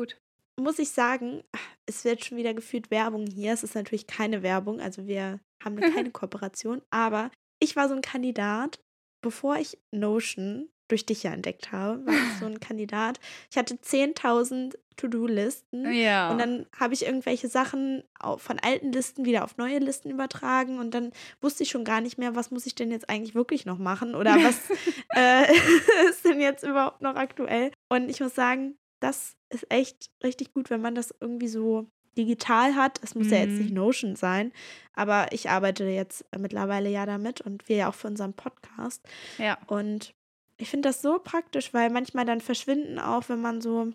muss 0.59 0.77
ich 0.79 0.91
sagen, 0.91 1.43
es 1.85 2.03
wird 2.05 2.23
schon 2.23 2.37
wieder 2.37 2.53
gefühlt 2.53 2.91
Werbung 2.91 3.25
hier. 3.25 3.53
Es 3.53 3.63
ist 3.63 3.75
natürlich 3.75 4.07
keine 4.07 4.43
Werbung, 4.43 4.79
also 4.81 5.07
wir 5.07 5.39
haben 5.63 5.77
keine 6.07 6.11
Kooperation, 6.11 6.81
aber 6.89 7.31
ich 7.59 7.75
war 7.75 7.87
so 7.89 7.95
ein 7.95 8.01
Kandidat, 8.01 8.79
bevor 9.21 9.57
ich 9.57 9.77
Notion 9.91 10.69
durch 10.89 11.05
dich 11.05 11.23
ja 11.23 11.31
entdeckt 11.31 11.71
habe, 11.71 12.05
war 12.05 12.13
ich 12.13 12.39
so 12.39 12.45
ein 12.45 12.59
Kandidat. 12.59 13.19
Ich 13.49 13.57
hatte 13.57 13.75
10.000 13.75 14.75
To-Do-Listen. 14.97 15.93
Ja. 15.93 16.29
Und 16.31 16.39
dann 16.39 16.65
habe 16.77 16.93
ich 16.93 17.05
irgendwelche 17.05 17.47
Sachen 17.47 18.03
von 18.37 18.59
alten 18.59 18.91
Listen 18.91 19.23
wieder 19.23 19.43
auf 19.45 19.55
neue 19.57 19.79
Listen 19.79 20.09
übertragen 20.09 20.77
und 20.79 20.93
dann 20.93 21.11
wusste 21.41 21.63
ich 21.63 21.69
schon 21.69 21.85
gar 21.85 22.01
nicht 22.01 22.17
mehr, 22.17 22.35
was 22.35 22.51
muss 22.51 22.65
ich 22.65 22.75
denn 22.75 22.91
jetzt 22.91 23.09
eigentlich 23.09 23.33
wirklich 23.33 23.65
noch 23.65 23.77
machen 23.77 24.13
oder 24.13 24.35
was 24.35 24.59
äh, 25.15 25.45
ist 26.09 26.25
denn 26.25 26.41
jetzt 26.41 26.63
überhaupt 26.63 27.01
noch 27.01 27.15
aktuell. 27.15 27.71
Und 27.87 28.09
ich 28.09 28.19
muss 28.19 28.35
sagen, 28.35 28.75
das 28.99 29.35
ist 29.49 29.65
echt 29.71 30.09
richtig 30.23 30.53
gut, 30.53 30.69
wenn 30.69 30.81
man 30.81 30.95
das 30.95 31.13
irgendwie 31.21 31.47
so 31.47 31.89
digital 32.17 32.75
hat. 32.75 32.99
Es 33.01 33.15
muss 33.15 33.31
ja 33.31 33.37
jetzt 33.37 33.51
Mhm. 33.53 33.57
nicht 33.59 33.73
Notion 33.73 34.15
sein, 34.17 34.51
aber 34.93 35.27
ich 35.31 35.49
arbeite 35.49 35.85
jetzt 35.85 36.25
mittlerweile 36.37 36.89
ja 36.89 37.05
damit 37.05 37.39
und 37.39 37.69
wir 37.69 37.77
ja 37.77 37.89
auch 37.89 37.95
für 37.95 38.07
unseren 38.07 38.33
Podcast. 38.33 39.01
ja. 39.37 39.57
Und 39.67 40.13
ich 40.59 40.69
finde 40.69 40.89
das 40.89 41.01
so 41.01 41.19
praktisch, 41.19 41.73
weil 41.73 41.89
manchmal 41.89 42.25
dann 42.25 42.41
verschwinden 42.41 42.99
auch, 42.99 43.29
wenn 43.29 43.41
man 43.41 43.61
so, 43.61 43.91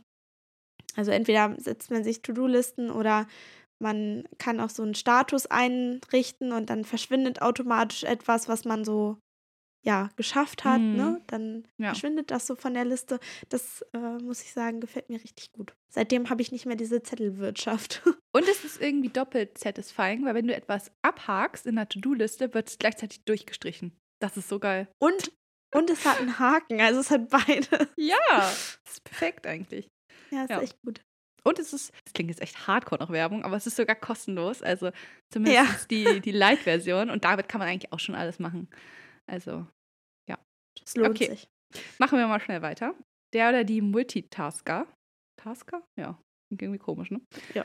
also 0.96 1.10
entweder 1.10 1.54
setzt 1.58 1.90
man 1.90 2.04
sich 2.04 2.22
To-Do-Listen 2.22 2.90
oder 2.90 3.26
man 3.82 4.26
kann 4.38 4.60
auch 4.60 4.70
so 4.70 4.82
einen 4.82 4.94
Status 4.94 5.46
einrichten 5.46 6.52
und 6.52 6.70
dann 6.70 6.84
verschwindet 6.84 7.42
automatisch 7.42 8.04
etwas, 8.04 8.48
was 8.48 8.64
man 8.64 8.84
so 8.84 9.18
ja 9.84 10.08
geschafft 10.16 10.64
hat, 10.64 10.80
Mhm. 10.80 10.96
ne? 10.96 11.22
Dann 11.26 11.68
Ja. 11.78 11.88
verschwindet 11.88 12.30
das 12.30 12.46
so 12.46 12.54
von 12.56 12.72
der 12.72 12.86
Liste. 12.86 13.20
Das 13.50 13.82
äh, 13.92 13.98
muss 14.22 14.42
ich 14.42 14.52
sagen, 14.54 14.80
gefällt 14.80 15.10
mir 15.10 15.22
richtig 15.22 15.52
gut. 15.52 15.74
Seitdem 15.90 16.30
habe 16.30 16.40
ich 16.40 16.52
nicht 16.52 16.64
mehr 16.64 16.76
diese 16.76 17.02
Zettelwirtschaft. 17.02 18.02
Und 18.34 18.48
es 18.48 18.64
ist 18.64 18.80
irgendwie 18.80 19.10
doppelt 19.10 19.58
satisfying, 19.58 20.24
weil 20.24 20.34
wenn 20.34 20.46
du 20.46 20.54
etwas 20.54 20.90
abhakst 21.02 21.66
in 21.66 21.76
der 21.76 21.88
To-Do-Liste, 21.88 22.54
wird 22.54 22.68
es 22.68 22.78
gleichzeitig 22.78 23.24
durchgestrichen. 23.24 23.92
Das 24.20 24.36
ist 24.38 24.48
so 24.48 24.58
geil. 24.58 24.88
Und 24.98 25.32
und 25.74 25.90
es 25.90 26.04
hat 26.06 26.18
einen 26.20 26.38
Haken, 26.38 26.80
also 26.80 27.00
es 27.00 27.10
hat 27.10 27.28
beide. 27.28 27.88
Ja, 27.96 28.16
das 28.30 28.78
ist 28.86 29.04
perfekt 29.04 29.46
eigentlich. 29.46 29.88
Ja, 30.30 30.44
ist 30.44 30.50
Ja. 30.50 30.60
echt 30.62 30.76
gut. 30.82 31.00
Und 31.46 31.58
es 31.58 31.74
ist, 31.74 31.92
das 32.04 32.14
klingt 32.14 32.30
jetzt 32.30 32.40
echt 32.40 32.66
hardcore 32.66 33.00
nach 33.02 33.10
Werbung, 33.10 33.44
aber 33.44 33.56
es 33.56 33.66
ist 33.66 33.76
sogar 33.76 33.96
kostenlos. 33.96 34.62
Also 34.62 34.90
zumindest 35.30 35.90
die, 35.90 36.20
die 36.20 36.30
Light-Version. 36.32 37.10
Und 37.10 37.24
damit 37.24 37.48
kann 37.50 37.58
man 37.58 37.68
eigentlich 37.68 37.92
auch 37.92 38.00
schon 38.00 38.14
alles 38.14 38.38
machen. 38.38 38.68
Also 39.30 39.66
Es 40.82 40.96
lohnt 40.96 41.10
Okay. 41.10 41.30
sich. 41.30 41.48
machen 41.98 42.18
wir 42.18 42.26
mal 42.26 42.40
schnell 42.40 42.60
weiter. 42.62 42.94
Der 43.32 43.48
oder 43.50 43.64
die 43.64 43.80
Multitasker. 43.80 44.86
Tasker? 45.36 45.82
Ja, 45.98 46.18
klingt 46.48 46.62
irgendwie 46.62 46.78
komisch, 46.78 47.10
ne? 47.10 47.20
Ja. 47.54 47.64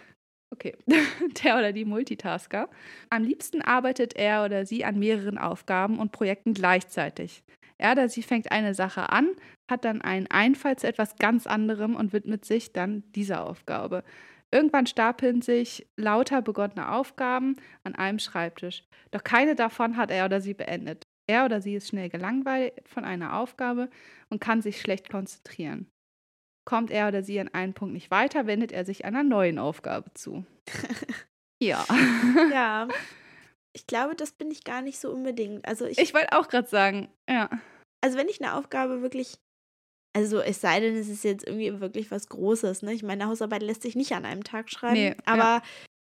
Okay. 0.53 0.76
Der 1.43 1.57
oder 1.57 1.72
die 1.74 1.86
Multitasker. 1.86 2.70
Am 3.10 3.24
liebsten 3.24 3.62
arbeitet 3.62 4.16
er 4.16 4.43
oder 4.45 4.66
sie 4.66 4.84
an 4.86 4.97
mehreren 4.99 5.38
Aufgaben 5.38 5.99
und 5.99 6.12
Projekten 6.12 6.53
gleichzeitig. 6.53 7.43
Er 7.80 7.93
oder 7.93 8.09
sie 8.09 8.23
fängt 8.23 8.51
eine 8.51 8.73
Sache 8.73 9.09
an, 9.09 9.30
hat 9.69 9.86
dann 9.86 10.01
einen 10.01 10.27
Einfall 10.27 10.75
zu 10.75 10.88
etwas 10.88 11.15
ganz 11.15 11.47
anderem 11.47 11.95
und 11.95 12.13
widmet 12.13 12.45
sich 12.45 12.73
dann 12.73 13.03
dieser 13.13 13.45
Aufgabe. 13.45 14.03
Irgendwann 14.51 14.86
stapeln 14.86 15.41
sich 15.41 15.88
lauter 15.95 16.41
begonnene 16.41 16.91
Aufgaben 16.91 17.55
an 17.84 17.95
einem 17.95 18.19
Schreibtisch. 18.19 18.84
Doch 19.11 19.23
keine 19.23 19.55
davon 19.55 19.95
hat 19.95 20.11
er 20.11 20.25
oder 20.25 20.41
sie 20.41 20.53
beendet. 20.53 21.03
Er 21.27 21.45
oder 21.45 21.61
sie 21.61 21.75
ist 21.75 21.88
schnell 21.88 22.09
gelangweilt 22.09 22.73
von 22.88 23.05
einer 23.05 23.38
Aufgabe 23.38 23.89
und 24.30 24.41
kann 24.41 24.61
sich 24.61 24.82
schlecht 24.82 25.09
konzentrieren. 25.09 25.88
Kommt 26.65 26.91
er 26.91 27.07
oder 27.07 27.23
sie 27.23 27.39
an 27.39 27.49
einen 27.49 27.73
Punkt 27.73 27.93
nicht 27.93 28.11
weiter, 28.11 28.47
wendet 28.47 28.71
er 28.71 28.84
sich 28.84 29.05
einer 29.05 29.23
neuen 29.23 29.59
Aufgabe 29.59 30.11
zu. 30.15 30.45
ja. 31.61 31.86
Ja. 32.51 32.88
Ich 33.80 33.88
glaube, 33.88 34.15
das 34.15 34.32
bin 34.34 34.51
ich 34.51 34.63
gar 34.65 34.82
nicht 34.82 34.99
so 34.99 35.09
unbedingt. 35.11 35.65
Also 35.65 35.86
ich, 35.86 35.97
Ich 35.97 36.13
wollte 36.13 36.34
auch 36.38 36.47
gerade 36.49 36.67
sagen, 36.67 37.09
ja. 37.30 37.49
also 38.03 38.17
wenn 38.17 38.27
ich 38.27 38.41
eine 38.41 38.55
Aufgabe 38.55 39.01
wirklich, 39.01 39.38
also 40.15 40.39
es 40.41 40.59
sei 40.59 40.80
denn, 40.82 40.95
es 40.97 41.07
ist 41.07 41.23
jetzt 41.23 41.47
irgendwie 41.47 41.80
wirklich 41.80 42.11
was 42.11 42.27
Großes, 42.27 42.82
ne? 42.82 42.93
Ich 42.93 43.03
meine, 43.03 43.23
eine 43.23 43.32
Hausarbeit 43.32 43.63
lässt 43.63 43.82
sich 43.84 43.95
nicht 43.95 44.11
an 44.13 44.25
einem 44.25 44.43
Tag 44.43 44.69
schreiben, 44.69 44.95
Nee, 44.95 45.09
ja. 45.09 45.15
aber 45.25 45.61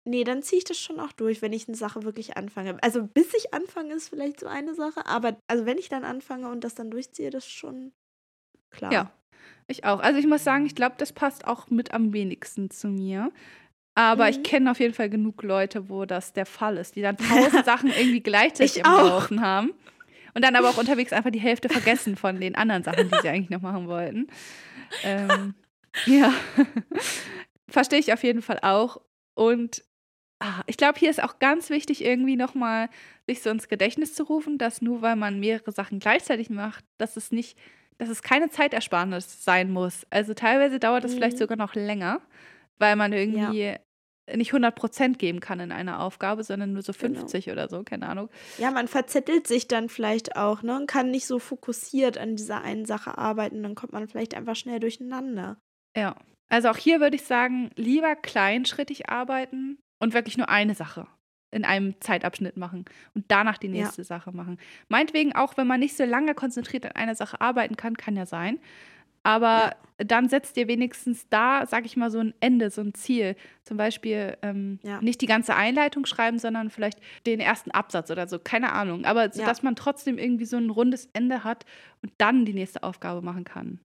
nee, 0.07 0.23
dann 0.23 0.43
ziehe 0.43 0.59
ich 0.59 0.63
das 0.63 0.77
schon 0.77 0.99
auch 0.99 1.11
durch, 1.11 1.41
wenn 1.41 1.53
ich 1.53 1.67
eine 1.67 1.75
Sache 1.77 2.03
wirklich 2.03 2.37
anfange. 2.37 2.77
Also 2.83 3.03
bis 3.07 3.33
ich 3.33 3.53
anfange, 3.53 3.93
ist 3.95 4.09
vielleicht 4.09 4.39
so 4.39 4.47
eine 4.47 4.75
Sache, 4.75 5.05
aber 5.07 5.37
also 5.47 5.65
wenn 5.65 5.79
ich 5.79 5.89
dann 5.89 6.03
anfange 6.03 6.49
und 6.49 6.63
das 6.63 6.75
dann 6.75 6.91
durchziehe, 6.91 7.31
das 7.31 7.45
ist 7.45 7.51
schon 7.53 7.93
klar. 8.69 8.91
Ja. 8.91 9.11
Ich 9.67 9.83
auch. 9.85 9.99
Also 9.99 10.19
ich 10.19 10.27
muss 10.27 10.43
sagen, 10.43 10.67
ich 10.67 10.75
glaube, 10.75 10.95
das 10.99 11.11
passt 11.11 11.47
auch 11.47 11.69
mit 11.71 11.91
am 11.93 12.13
wenigsten 12.13 12.69
zu 12.69 12.87
mir. 12.87 13.31
Aber 13.95 14.29
ich 14.29 14.37
Mhm. 14.39 14.43
kenne 14.43 14.71
auf 14.71 14.79
jeden 14.79 14.93
Fall 14.93 15.09
genug 15.09 15.41
Leute, 15.41 15.89
wo 15.89 16.05
das 16.05 16.33
der 16.33 16.45
Fall 16.45 16.77
ist, 16.77 16.95
die 16.95 17.01
dann 17.01 17.15
tausend 17.17 17.65
Sachen 17.65 17.89
irgendwie 17.89 18.19
gleichzeitig 18.21 18.75
Ich 18.75 18.83
im 18.83 18.85
auch. 18.91 18.97
Laufen 19.21 19.41
haben. 19.41 19.71
Und 20.33 20.43
dann 20.43 20.55
aber 20.57 20.69
auch 20.69 20.77
unterwegs 20.77 21.13
einfach 21.13 21.31
die 21.31 21.39
Hälfte 21.39 21.69
vergessen 21.69 22.17
von 22.17 22.41
den 22.41 22.55
anderen 22.55 22.83
Sachen, 22.83 23.09
die 23.09 23.15
sie 23.21 23.29
eigentlich 23.29 23.49
noch 23.49 23.61
machen 23.61 23.87
wollten. 23.87 24.27
Ähm, 25.05 25.53
ja. 26.05 26.33
Verstehe 27.69 27.99
ich 27.99 28.11
auf 28.13 28.23
jeden 28.23 28.41
Fall 28.41 28.59
auch. 28.61 28.99
Und 29.33 29.83
ah, 30.39 30.61
ich 30.67 30.75
glaube, 30.77 30.99
hier 30.99 31.09
ist 31.09 31.23
auch 31.23 31.39
ganz 31.39 31.69
wichtig, 31.69 32.03
irgendwie 32.03 32.35
nochmal 32.35 32.89
sich 33.27 33.41
so 33.41 33.49
ins 33.49 33.67
Gedächtnis 33.69 34.13
zu 34.13 34.23
rufen, 34.23 34.57
dass 34.57 34.81
nur 34.81 35.01
weil 35.01 35.15
man 35.15 35.39
mehrere 35.39 35.71
Sachen 35.71 35.99
gleichzeitig 35.99 36.49
macht, 36.49 36.83
dass 36.97 37.15
es 37.17 37.31
nicht, 37.31 37.57
dass 37.97 38.09
es 38.09 38.21
keine 38.21 38.49
Zeitersparnis 38.49 39.43
sein 39.43 39.71
muss. 39.71 40.05
Also 40.09 40.33
teilweise 40.33 40.79
dauert 40.79 41.05
es 41.05 41.13
vielleicht 41.13 41.37
Mhm. 41.37 41.39
sogar 41.39 41.57
noch 41.57 41.75
länger, 41.75 42.19
weil 42.77 42.95
man 42.97 43.13
irgendwie 43.13 43.75
nicht 44.33 44.53
100% 44.53 45.17
geben 45.17 45.39
kann 45.39 45.59
in 45.59 45.71
einer 45.71 46.01
Aufgabe, 46.01 46.43
sondern 46.43 46.73
nur 46.73 46.81
so 46.81 46.93
Genau. 46.93 47.19
50 47.19 47.51
oder 47.51 47.69
so, 47.69 47.83
keine 47.83 48.07
Ahnung. 48.09 48.29
Ja, 48.57 48.71
man 48.71 48.87
verzettelt 48.87 49.47
sich 49.47 49.67
dann 49.67 49.89
vielleicht 49.89 50.35
auch, 50.35 50.63
ne? 50.63 50.75
Und 50.77 50.87
kann 50.87 51.11
nicht 51.11 51.27
so 51.27 51.39
fokussiert 51.39 52.17
an 52.17 52.35
dieser 52.35 52.61
einen 52.61 52.85
Sache 52.85 53.17
arbeiten, 53.17 53.61
dann 53.63 53.75
kommt 53.75 53.93
man 53.93 54.07
vielleicht 54.07 54.35
einfach 54.35 54.55
schnell 54.55 54.79
durcheinander. 54.79 55.57
Ja. 55.95 56.15
Also 56.49 56.69
auch 56.69 56.77
hier 56.77 56.99
würde 56.99 57.15
ich 57.15 57.23
sagen, 57.23 57.71
lieber 57.75 58.15
kleinschrittig 58.15 59.09
arbeiten 59.09 59.79
und 59.99 60.13
wirklich 60.13 60.37
nur 60.37 60.49
eine 60.49 60.75
Sache 60.75 61.07
in 61.51 61.63
einem 61.63 61.99
Zeitabschnitt 62.01 62.57
machen 62.57 62.85
und 63.13 63.25
danach 63.29 63.57
die 63.57 63.67
Ja. 63.67 63.83
nächste 63.83 64.03
Sache 64.03 64.31
machen. 64.31 64.59
Meinetwegen 64.89 65.33
auch, 65.35 65.55
wenn 65.57 65.67
man 65.67 65.79
nicht 65.79 65.95
so 65.95 66.03
lange 66.03 66.35
konzentriert 66.35 66.85
an 66.85 66.91
einer 66.91 67.15
Sache 67.15 67.39
arbeiten 67.41 67.77
kann, 67.77 67.95
kann 67.95 68.15
ja 68.15 68.25
sein. 68.25 68.59
Aber 69.25 69.75
dann 69.97 70.29
setzt 70.29 70.55
ihr 70.57 70.67
wenigstens 70.67 71.27
da, 71.29 71.65
sag 71.65 71.85
ich 71.85 71.97
mal, 71.97 72.11
so 72.11 72.19
ein 72.19 72.33
Ende, 72.41 72.69
so 72.69 72.81
ein 72.81 72.93
Ziel. 72.93 73.35
Zum 73.63 73.77
Beispiel 73.77 74.37
ähm, 74.41 74.79
Ja. 74.83 75.01
nicht 75.01 75.21
die 75.21 75.25
ganze 75.25 75.55
Einleitung 75.55 76.05
schreiben, 76.05 76.37
sondern 76.37 76.69
vielleicht 76.69 76.99
den 77.25 77.39
ersten 77.39 77.71
Absatz 77.71 78.11
oder 78.11 78.27
so, 78.27 78.37
keine 78.37 78.73
Ahnung. 78.73 79.05
Aber 79.05 79.31
so, 79.31 79.41
Ja. 79.41 79.47
dass 79.47 79.63
man 79.63 79.75
trotzdem 79.75 80.17
irgendwie 80.17 80.45
so 80.45 80.57
ein 80.57 80.69
rundes 80.69 81.09
Ende 81.13 81.43
hat 81.43 81.65
und 82.03 82.11
dann 82.17 82.45
die 82.45 82.53
nächste 82.53 82.83
Aufgabe 82.83 83.21
machen 83.21 83.45
kann. 83.45 83.79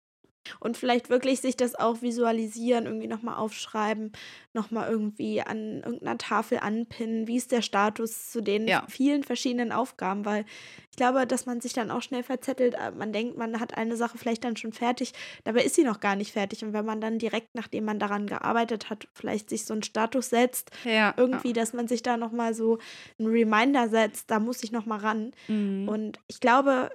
Und 0.58 0.76
vielleicht 0.76 1.08
wirklich 1.10 1.40
sich 1.40 1.56
das 1.56 1.74
auch 1.74 2.02
visualisieren, 2.02 2.86
irgendwie 2.86 3.06
nochmal 3.06 3.36
aufschreiben, 3.36 4.12
nochmal 4.52 4.90
irgendwie 4.90 5.40
an 5.42 5.82
irgendeiner 5.82 6.18
Tafel 6.18 6.58
anpinnen. 6.58 7.26
Wie 7.28 7.36
ist 7.36 7.52
der 7.52 7.62
Status 7.62 8.30
zu 8.30 8.40
den 8.40 8.66
Ja. 8.66 8.84
vielen 8.88 9.22
verschiedenen 9.22 9.70
Aufgaben? 9.72 10.24
Weil 10.24 10.44
ich 10.90 10.96
glaube, 10.96 11.26
dass 11.26 11.46
man 11.46 11.60
sich 11.60 11.72
dann 11.72 11.90
auch 11.90 12.02
schnell 12.02 12.22
verzettelt. 12.22 12.74
äh, 12.74 12.90
Man 12.90 13.12
denkt, 13.12 13.36
man 13.36 13.60
hat 13.60 13.76
eine 13.76 13.96
Sache 13.96 14.18
vielleicht 14.18 14.44
dann 14.44 14.56
schon 14.56 14.72
fertig, 14.72 15.12
dabei 15.44 15.62
ist 15.62 15.76
sie 15.76 15.84
noch 15.84 16.00
gar 16.00 16.16
nicht 16.16 16.32
fertig. 16.32 16.64
Und 16.64 16.72
wenn 16.72 16.84
man 16.84 17.00
dann 17.00 17.18
direkt, 17.18 17.54
nachdem 17.54 17.84
man 17.84 17.98
daran 17.98 18.26
gearbeitet 18.26 18.90
hat, 18.90 19.06
vielleicht 19.12 19.48
sich 19.50 19.64
so 19.64 19.72
einen 19.74 19.82
Status 19.82 20.30
setzt, 20.30 20.70
Ja. 20.84 21.14
irgendwie, 21.16 21.52
dass 21.52 21.72
man 21.72 21.86
sich 21.88 22.02
da 22.02 22.16
nochmal 22.16 22.54
so 22.54 22.78
einen 23.18 23.28
Reminder 23.28 23.88
setzt, 23.88 24.30
da 24.30 24.40
muss 24.40 24.62
ich 24.62 24.72
nochmal 24.72 24.98
ran. 25.00 25.32
Mhm. 25.48 25.88
Und 25.88 26.18
ich 26.26 26.40
glaube, 26.40 26.90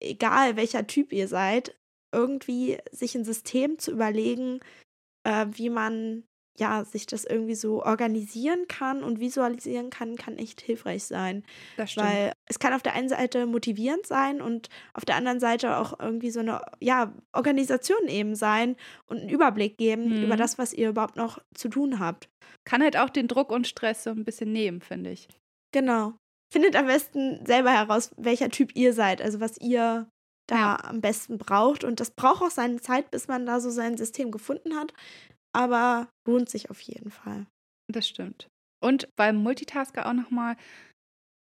egal 0.00 0.56
welcher 0.56 0.86
Typ 0.86 1.12
ihr 1.12 1.28
seid, 1.28 1.74
irgendwie 2.12 2.78
sich 2.90 3.14
ein 3.14 3.24
System 3.24 3.78
zu 3.78 3.90
überlegen, 3.92 4.60
äh, 5.26 5.46
wie 5.50 5.70
man 5.70 6.24
ja 6.58 6.84
sich 6.84 7.06
das 7.06 7.24
irgendwie 7.24 7.54
so 7.54 7.82
organisieren 7.82 8.66
kann 8.68 9.02
und 9.02 9.20
visualisieren 9.20 9.88
kann, 9.88 10.16
kann 10.16 10.36
echt 10.36 10.60
hilfreich 10.60 11.04
sein. 11.04 11.44
das 11.78 11.92
stimmt. 11.92 12.06
Weil 12.06 12.32
es 12.46 12.58
kann 12.58 12.74
auf 12.74 12.82
der 12.82 12.92
einen 12.92 13.08
Seite 13.08 13.46
motivierend 13.46 14.06
sein 14.06 14.42
und 14.42 14.68
auf 14.92 15.06
der 15.06 15.16
anderen 15.16 15.40
Seite 15.40 15.78
auch 15.78 15.98
irgendwie 15.98 16.30
so 16.30 16.40
eine 16.40 16.60
ja, 16.78 17.14
Organisation 17.34 18.06
eben 18.06 18.34
sein 18.34 18.76
und 19.06 19.20
einen 19.20 19.30
Überblick 19.30 19.78
geben 19.78 20.10
Mhm. 20.18 20.24
über 20.24 20.36
das, 20.36 20.58
was 20.58 20.74
ihr 20.74 20.90
überhaupt 20.90 21.16
noch 21.16 21.38
zu 21.54 21.70
tun 21.70 21.98
habt. 21.98 22.28
Kann 22.66 22.82
halt 22.82 22.98
auch 22.98 23.08
den 23.08 23.28
Druck 23.28 23.50
und 23.50 23.66
Stress 23.66 24.04
so 24.04 24.10
ein 24.10 24.24
bisschen 24.26 24.52
nehmen, 24.52 24.82
finde 24.82 25.10
ich. 25.10 25.28
Genau. 25.72 26.12
Findet 26.52 26.76
am 26.76 26.84
besten 26.86 27.46
selber 27.46 27.70
heraus, 27.72 28.10
welcher 28.18 28.50
Typ 28.50 28.76
ihr 28.76 28.92
seid, 28.92 29.22
also 29.22 29.40
was 29.40 29.56
ihr 29.58 30.06
da 30.48 30.56
Ja. 30.56 30.76
am 30.84 31.00
besten 31.00 31.38
braucht. 31.38 31.84
Und 31.84 32.00
das 32.00 32.10
braucht 32.10 32.42
auch 32.42 32.50
seine 32.50 32.80
Zeit, 32.80 33.10
bis 33.10 33.28
man 33.28 33.46
da 33.46 33.60
so 33.60 33.70
sein 33.70 33.96
System 33.96 34.30
gefunden 34.30 34.76
hat. 34.76 34.92
Aber 35.54 36.08
lohnt 36.26 36.48
sich 36.50 36.70
auf 36.70 36.80
jeden 36.80 37.10
Fall. 37.10 37.46
Das 37.88 38.08
stimmt. 38.08 38.48
Und 38.82 39.08
beim 39.16 39.36
Multitasker 39.36 40.06
auch 40.06 40.12
nochmal, 40.12 40.56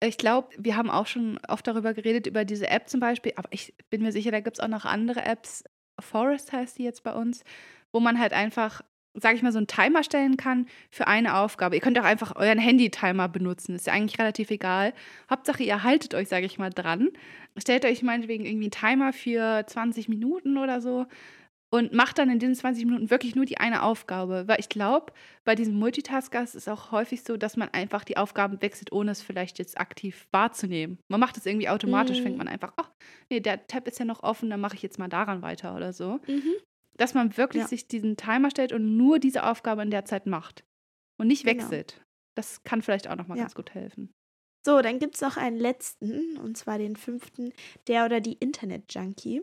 ich 0.03 0.17
glaube, 0.17 0.49
wir 0.57 0.75
haben 0.77 0.89
auch 0.91 1.07
schon 1.07 1.39
oft 1.47 1.67
darüber 1.67 1.93
geredet, 1.93 2.27
über 2.27 2.45
diese 2.45 2.69
App 2.69 2.89
zum 2.89 2.99
Beispiel, 2.99 3.33
aber 3.35 3.49
ich 3.51 3.73
bin 3.91 4.01
mir 4.03 4.11
sicher, 4.11 4.31
da 4.31 4.39
gibt 4.41 4.57
es 4.57 4.63
auch 4.63 4.67
noch 4.69 4.85
andere 4.85 5.23
Apps. 5.25 5.63
Forest 5.99 6.51
heißt 6.53 6.77
die 6.77 6.83
jetzt 6.83 7.03
bei 7.03 7.13
uns, 7.13 7.43
wo 7.93 7.99
man 7.99 8.19
halt 8.19 8.33
einfach, 8.33 8.81
sage 9.19 9.35
ich 9.35 9.41
mal, 9.43 9.51
so 9.51 9.57
einen 9.57 9.67
Timer 9.67 10.03
stellen 10.03 10.37
kann 10.37 10.67
für 10.89 11.07
eine 11.07 11.37
Aufgabe. 11.37 11.75
Ihr 11.75 11.81
könnt 11.81 11.99
auch 11.99 12.03
einfach 12.03 12.35
euren 12.35 12.59
Handy-Timer 12.59 13.27
benutzen, 13.27 13.75
ist 13.75 13.87
ja 13.87 13.93
eigentlich 13.93 14.19
relativ 14.19 14.51
egal. 14.51 14.93
Hauptsache, 15.29 15.63
ihr 15.63 15.83
haltet 15.83 16.13
euch, 16.13 16.27
sage 16.27 16.45
ich 16.45 16.57
mal, 16.59 16.69
dran. 16.69 17.09
Stellt 17.57 17.85
euch 17.85 18.03
meinetwegen 18.03 18.45
irgendwie 18.45 18.65
einen 18.65 18.71
Timer 18.71 19.13
für 19.13 19.63
20 19.65 20.09
Minuten 20.09 20.57
oder 20.57 20.79
so 20.81 21.05
und 21.69 21.91
macht 21.91 22.17
dann 22.17 22.29
in 22.29 22.39
diesen 22.39 22.55
20 22.55 22.85
Minuten 22.85 23.09
wirklich 23.09 23.35
nur 23.35 23.43
die 23.45 23.57
eine 23.57 23.83
Aufgabe. 23.83 24.43
Weil 24.47 24.59
ich 24.59 24.69
glaube, 24.69 25.11
bei 25.43 25.53
diesem 25.53 25.73
Multitasker 25.77 26.41
ist 26.41 26.55
es 26.55 26.67
auch 26.69 26.91
häufig 26.91 27.23
so, 27.23 27.35
dass 27.35 27.57
man 27.57 27.67
einfach 27.73 28.05
die 28.05 28.15
Aufgaben 28.15 28.61
wechselt, 28.61 28.91
ohne 28.93 29.11
es 29.11 29.21
vielleicht 29.21 29.59
jetzt 29.59 29.77
aktiv 29.79 30.27
wahrzunehmen. 30.31 30.97
Man 31.09 31.19
macht 31.19 31.35
es 31.37 31.45
irgendwie 31.45 31.67
automatisch, 31.67 32.19
Mhm. 32.19 32.23
fängt 32.23 32.37
man 32.37 32.47
einfach, 32.47 32.71
ach, 32.77 32.89
nee, 33.29 33.41
der 33.41 33.67
Tab 33.67 33.85
ist 33.87 33.99
ja 33.99 34.05
noch 34.05 34.23
offen, 34.23 34.49
dann 34.49 34.61
mache 34.61 34.75
ich 34.75 34.81
jetzt 34.81 34.97
mal 34.99 35.09
daran 35.09 35.41
weiter 35.41 35.75
oder 35.75 35.91
so. 35.91 36.19
Mhm. 36.27 36.53
Dass 36.97 37.13
man 37.13 37.37
wirklich 37.37 37.63
Ja. 37.63 37.67
sich 37.67 37.87
diesen 37.87 38.17
Timer 38.17 38.49
stellt 38.51 38.73
und 38.73 38.97
nur 38.97 39.19
diese 39.19 39.43
Aufgabe 39.45 39.81
in 39.83 39.91
der 39.91 40.05
Zeit 40.05 40.25
macht. 40.25 40.63
Und 41.19 41.27
nicht 41.27 41.45
Genau. 41.45 41.63
wechselt. 41.63 42.03
Das 42.35 42.63
kann 42.63 42.81
vielleicht 42.81 43.07
auch 43.07 43.15
nochmal 43.15 43.37
Ja. 43.37 43.43
ganz 43.43 43.55
gut 43.55 43.73
helfen. 43.73 44.11
So, 44.65 44.81
dann 44.81 44.99
gibt 44.99 45.15
es 45.15 45.21
noch 45.21 45.37
einen 45.37 45.57
letzten, 45.57 46.37
und 46.37 46.57
zwar 46.57 46.77
den 46.77 46.95
fünften, 46.95 47.53
der 47.87 48.05
oder 48.05 48.19
die 48.19 48.33
Internet-Junkie. 48.33 49.41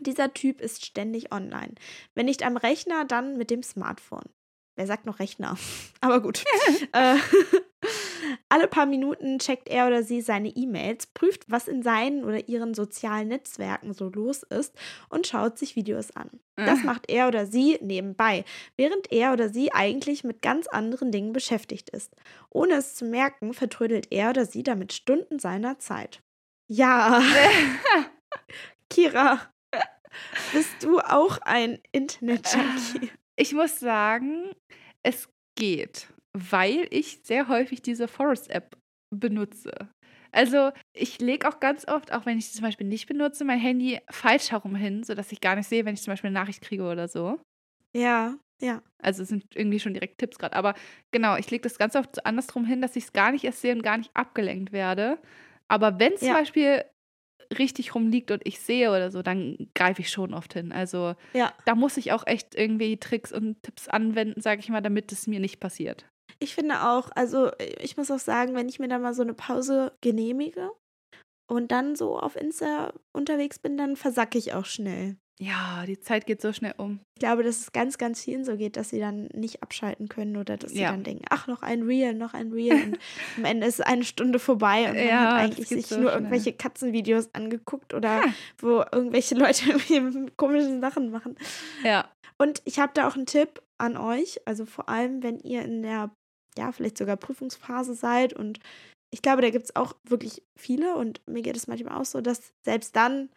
Dieser 0.00 0.34
Typ 0.34 0.60
ist 0.60 0.84
ständig 0.84 1.32
online. 1.32 1.74
Wenn 2.14 2.26
nicht 2.26 2.42
am 2.44 2.56
Rechner, 2.56 3.04
dann 3.04 3.36
mit 3.38 3.50
dem 3.50 3.62
Smartphone. 3.62 4.28
Wer 4.76 4.86
sagt 4.86 5.06
noch 5.06 5.20
Rechner? 5.20 5.56
Aber 6.00 6.20
gut. 6.20 6.44
äh, 6.92 7.16
alle 8.56 8.68
paar 8.68 8.86
Minuten 8.86 9.38
checkt 9.38 9.68
er 9.68 9.86
oder 9.86 10.02
sie 10.02 10.22
seine 10.22 10.48
E-Mails, 10.48 11.08
prüft, 11.08 11.44
was 11.46 11.68
in 11.68 11.82
seinen 11.82 12.24
oder 12.24 12.48
ihren 12.48 12.72
sozialen 12.72 13.28
Netzwerken 13.28 13.92
so 13.92 14.08
los 14.08 14.44
ist 14.44 14.74
und 15.10 15.26
schaut 15.26 15.58
sich 15.58 15.76
Videos 15.76 16.16
an. 16.16 16.30
Das 16.56 16.82
macht 16.82 17.10
er 17.10 17.28
oder 17.28 17.44
sie 17.44 17.76
nebenbei, 17.82 18.46
während 18.78 19.12
er 19.12 19.34
oder 19.34 19.50
sie 19.50 19.72
eigentlich 19.72 20.24
mit 20.24 20.40
ganz 20.40 20.68
anderen 20.68 21.12
Dingen 21.12 21.34
beschäftigt 21.34 21.90
ist. 21.90 22.14
Ohne 22.48 22.76
es 22.76 22.94
zu 22.94 23.04
merken, 23.04 23.52
vertrödelt 23.52 24.06
er 24.10 24.30
oder 24.30 24.46
sie 24.46 24.62
damit 24.62 24.94
Stunden 24.94 25.38
seiner 25.38 25.78
Zeit. 25.78 26.22
Ja, 26.66 27.22
Kira, 28.90 29.52
bist 30.54 30.82
du 30.82 31.00
auch 31.00 31.36
ein 31.42 31.78
Internet-Junkie? 31.92 33.10
Ich 33.36 33.52
muss 33.52 33.80
sagen, 33.80 34.54
es 35.02 35.28
geht, 35.56 36.08
weil 36.36 36.86
ich 36.90 37.20
sehr 37.24 37.48
häufig 37.48 37.82
diese 37.82 38.08
Forest-App 38.08 38.76
benutze. 39.14 39.72
Also 40.32 40.72
ich 40.92 41.20
lege 41.20 41.48
auch 41.48 41.60
ganz 41.60 41.88
oft, 41.88 42.12
auch 42.12 42.26
wenn 42.26 42.38
ich 42.38 42.52
zum 42.52 42.62
Beispiel 42.62 42.86
nicht 42.86 43.06
benutze, 43.06 43.44
mein 43.44 43.58
Handy 43.58 44.00
falsch 44.10 44.50
herum 44.50 44.74
hin, 44.74 45.02
sodass 45.02 45.32
ich 45.32 45.40
gar 45.40 45.56
nicht 45.56 45.68
sehe, 45.68 45.84
wenn 45.84 45.94
ich 45.94 46.02
zum 46.02 46.12
Beispiel 46.12 46.28
eine 46.28 46.38
Nachricht 46.38 46.60
kriege 46.62 46.84
oder 46.84 47.08
so. 47.08 47.40
Ja, 47.94 48.38
ja. 48.60 48.82
Also 49.02 49.22
es 49.22 49.28
sind 49.28 49.44
irgendwie 49.54 49.80
schon 49.80 49.94
direkt 49.94 50.18
Tipps 50.18 50.38
gerade. 50.38 50.56
Aber 50.56 50.74
genau, 51.12 51.36
ich 51.36 51.50
lege 51.50 51.62
das 51.62 51.78
ganz 51.78 51.94
oft 51.96 52.16
so 52.16 52.22
andersrum 52.24 52.64
hin, 52.64 52.80
dass 52.82 52.96
ich 52.96 53.04
es 53.04 53.12
gar 53.12 53.32
nicht 53.32 53.44
erst 53.44 53.60
sehe 53.60 53.74
und 53.74 53.82
gar 53.82 53.98
nicht 53.98 54.10
abgelenkt 54.14 54.72
werde. 54.72 55.18
Aber 55.68 55.98
wenn 55.98 56.16
zum 56.16 56.28
Ja. 56.28 56.34
Beispiel 56.34 56.84
richtig 57.58 57.94
rumliegt 57.94 58.30
und 58.30 58.42
ich 58.46 58.60
sehe 58.60 58.90
oder 58.90 59.10
so, 59.10 59.22
dann 59.22 59.70
greife 59.74 60.02
ich 60.02 60.10
schon 60.10 60.34
oft 60.34 60.54
hin. 60.54 60.72
Also 60.72 61.14
Ja. 61.32 61.52
da 61.66 61.74
muss 61.74 61.96
ich 61.96 62.12
auch 62.12 62.26
echt 62.26 62.54
irgendwie 62.54 62.98
Tricks 62.98 63.32
und 63.32 63.62
Tipps 63.62 63.88
anwenden, 63.88 64.40
sage 64.40 64.60
ich 64.60 64.68
mal, 64.70 64.82
damit 64.82 65.12
es 65.12 65.26
mir 65.26 65.40
nicht 65.40 65.60
passiert. 65.60 66.06
Ich 66.38 66.54
finde 66.54 66.82
auch, 66.88 67.10
also 67.14 67.50
ich 67.80 67.96
muss 67.96 68.10
auch 68.10 68.18
sagen, 68.18 68.54
wenn 68.54 68.68
ich 68.68 68.78
mir 68.78 68.88
da 68.88 68.98
mal 68.98 69.14
so 69.14 69.22
eine 69.22 69.34
Pause 69.34 69.92
genehmige 70.02 70.70
und 71.50 71.70
dann 71.72 71.96
so 71.96 72.18
auf 72.18 72.36
Insta 72.36 72.92
unterwegs 73.12 73.58
bin, 73.58 73.76
dann 73.76 73.96
versacke 73.96 74.36
ich 74.38 74.52
auch 74.52 74.66
schnell. 74.66 75.16
Ja, 75.38 75.84
die 75.86 76.00
Zeit 76.00 76.24
geht 76.24 76.40
so 76.40 76.54
schnell 76.54 76.72
um. 76.78 77.00
Ich 77.14 77.20
glaube, 77.20 77.42
dass 77.42 77.60
es 77.60 77.72
ganz, 77.72 77.98
ganz 77.98 78.24
vielen 78.24 78.44
so 78.46 78.56
geht, 78.56 78.78
dass 78.78 78.88
sie 78.88 78.98
dann 79.00 79.28
nicht 79.34 79.62
abschalten 79.62 80.08
können 80.08 80.38
oder 80.38 80.56
dass 80.56 80.72
sie 80.72 80.80
Ja. 80.80 80.90
dann 80.90 81.02
denken, 81.04 81.26
ach, 81.28 81.46
noch 81.46 81.60
ein 81.62 81.82
Reel, 81.82 82.14
noch 82.14 82.32
ein 82.32 82.52
Reel 82.52 82.72
und 82.82 82.98
am 83.36 83.44
Ende 83.44 83.66
ist 83.66 83.86
eine 83.86 84.04
Stunde 84.04 84.38
vorbei 84.38 84.88
und 84.88 84.96
man 84.96 85.06
Ja, 85.06 85.20
hat 85.34 85.44
eigentlich 85.44 85.68
sich 85.68 85.86
so 85.88 85.96
nur 85.96 86.04
schnell. 86.10 86.22
irgendwelche 86.22 86.52
Katzenvideos 86.54 87.28
angeguckt 87.34 87.92
oder 87.92 88.22
Ha. 88.22 88.24
wo 88.58 88.82
irgendwelche 88.90 89.34
Leute 89.38 89.64
irgendwie 89.90 90.32
komische 90.38 90.80
Sachen 90.80 91.10
machen. 91.10 91.36
Ja. 91.84 92.10
Und 92.38 92.62
ich 92.64 92.78
habe 92.78 92.92
da 92.94 93.06
auch 93.06 93.14
einen 93.16 93.26
Tipp 93.26 93.60
an 93.78 93.96
euch, 93.96 94.40
also 94.46 94.64
vor 94.64 94.88
allem, 94.88 95.22
wenn 95.22 95.38
ihr 95.40 95.62
in 95.62 95.82
der, 95.82 96.10
ja, 96.56 96.72
vielleicht 96.72 96.98
sogar 96.98 97.16
Prüfungsphase 97.16 97.94
seid 97.94 98.32
und 98.32 98.60
ich 99.12 99.22
glaube, 99.22 99.42
da 99.42 99.50
gibt 99.50 99.66
es 99.66 99.76
auch 99.76 99.94
wirklich 100.04 100.42
viele 100.58 100.96
und 100.96 101.20
mir 101.26 101.42
geht 101.42 101.56
es 101.56 101.68
manchmal 101.68 102.00
auch 102.00 102.04
so, 102.04 102.20
dass 102.20 102.52
selbst 102.64 102.96
dann 102.96 103.30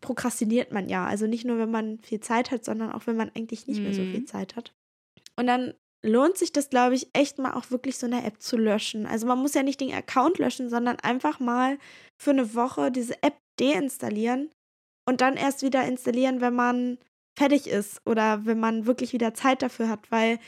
prokrastiniert 0.00 0.72
man 0.72 0.88
ja. 0.88 1.06
Also 1.06 1.26
nicht 1.26 1.44
nur, 1.44 1.58
wenn 1.58 1.70
man 1.70 1.98
viel 2.00 2.20
Zeit 2.20 2.50
hat, 2.50 2.64
sondern 2.64 2.92
auch, 2.92 3.06
wenn 3.06 3.16
man 3.16 3.30
eigentlich 3.34 3.66
nicht 3.66 3.82
mehr 3.82 3.92
so 3.94 4.02
viel 4.04 4.20
Mhm. 4.20 4.26
Zeit 4.26 4.56
hat. 4.56 4.72
Und 5.36 5.46
dann 5.46 5.74
lohnt 6.04 6.38
sich 6.38 6.52
das, 6.52 6.70
glaube 6.70 6.94
ich, 6.94 7.08
echt 7.12 7.38
mal 7.38 7.54
auch 7.54 7.70
wirklich 7.70 7.98
so 7.98 8.06
eine 8.06 8.24
App 8.24 8.40
zu 8.40 8.56
löschen. 8.56 9.06
Also 9.06 9.26
man 9.26 9.38
muss 9.38 9.54
ja 9.54 9.62
nicht 9.62 9.80
den 9.80 9.92
Account 9.92 10.38
löschen, 10.38 10.70
sondern 10.70 10.98
einfach 11.00 11.40
mal 11.40 11.78
für 12.20 12.30
eine 12.30 12.54
Woche 12.54 12.90
diese 12.90 13.22
App 13.22 13.36
deinstallieren 13.58 14.50
und 15.08 15.20
dann 15.20 15.36
erst 15.36 15.62
wieder 15.62 15.84
installieren, 15.84 16.40
wenn 16.40 16.54
man 16.54 16.98
fertig 17.38 17.66
ist 17.66 18.00
oder 18.06 18.44
wenn 18.46 18.60
man 18.60 18.86
wirklich 18.86 19.12
wieder 19.12 19.34
Zeit 19.34 19.62
dafür 19.62 19.88
hat, 19.88 20.10
weil 20.10 20.38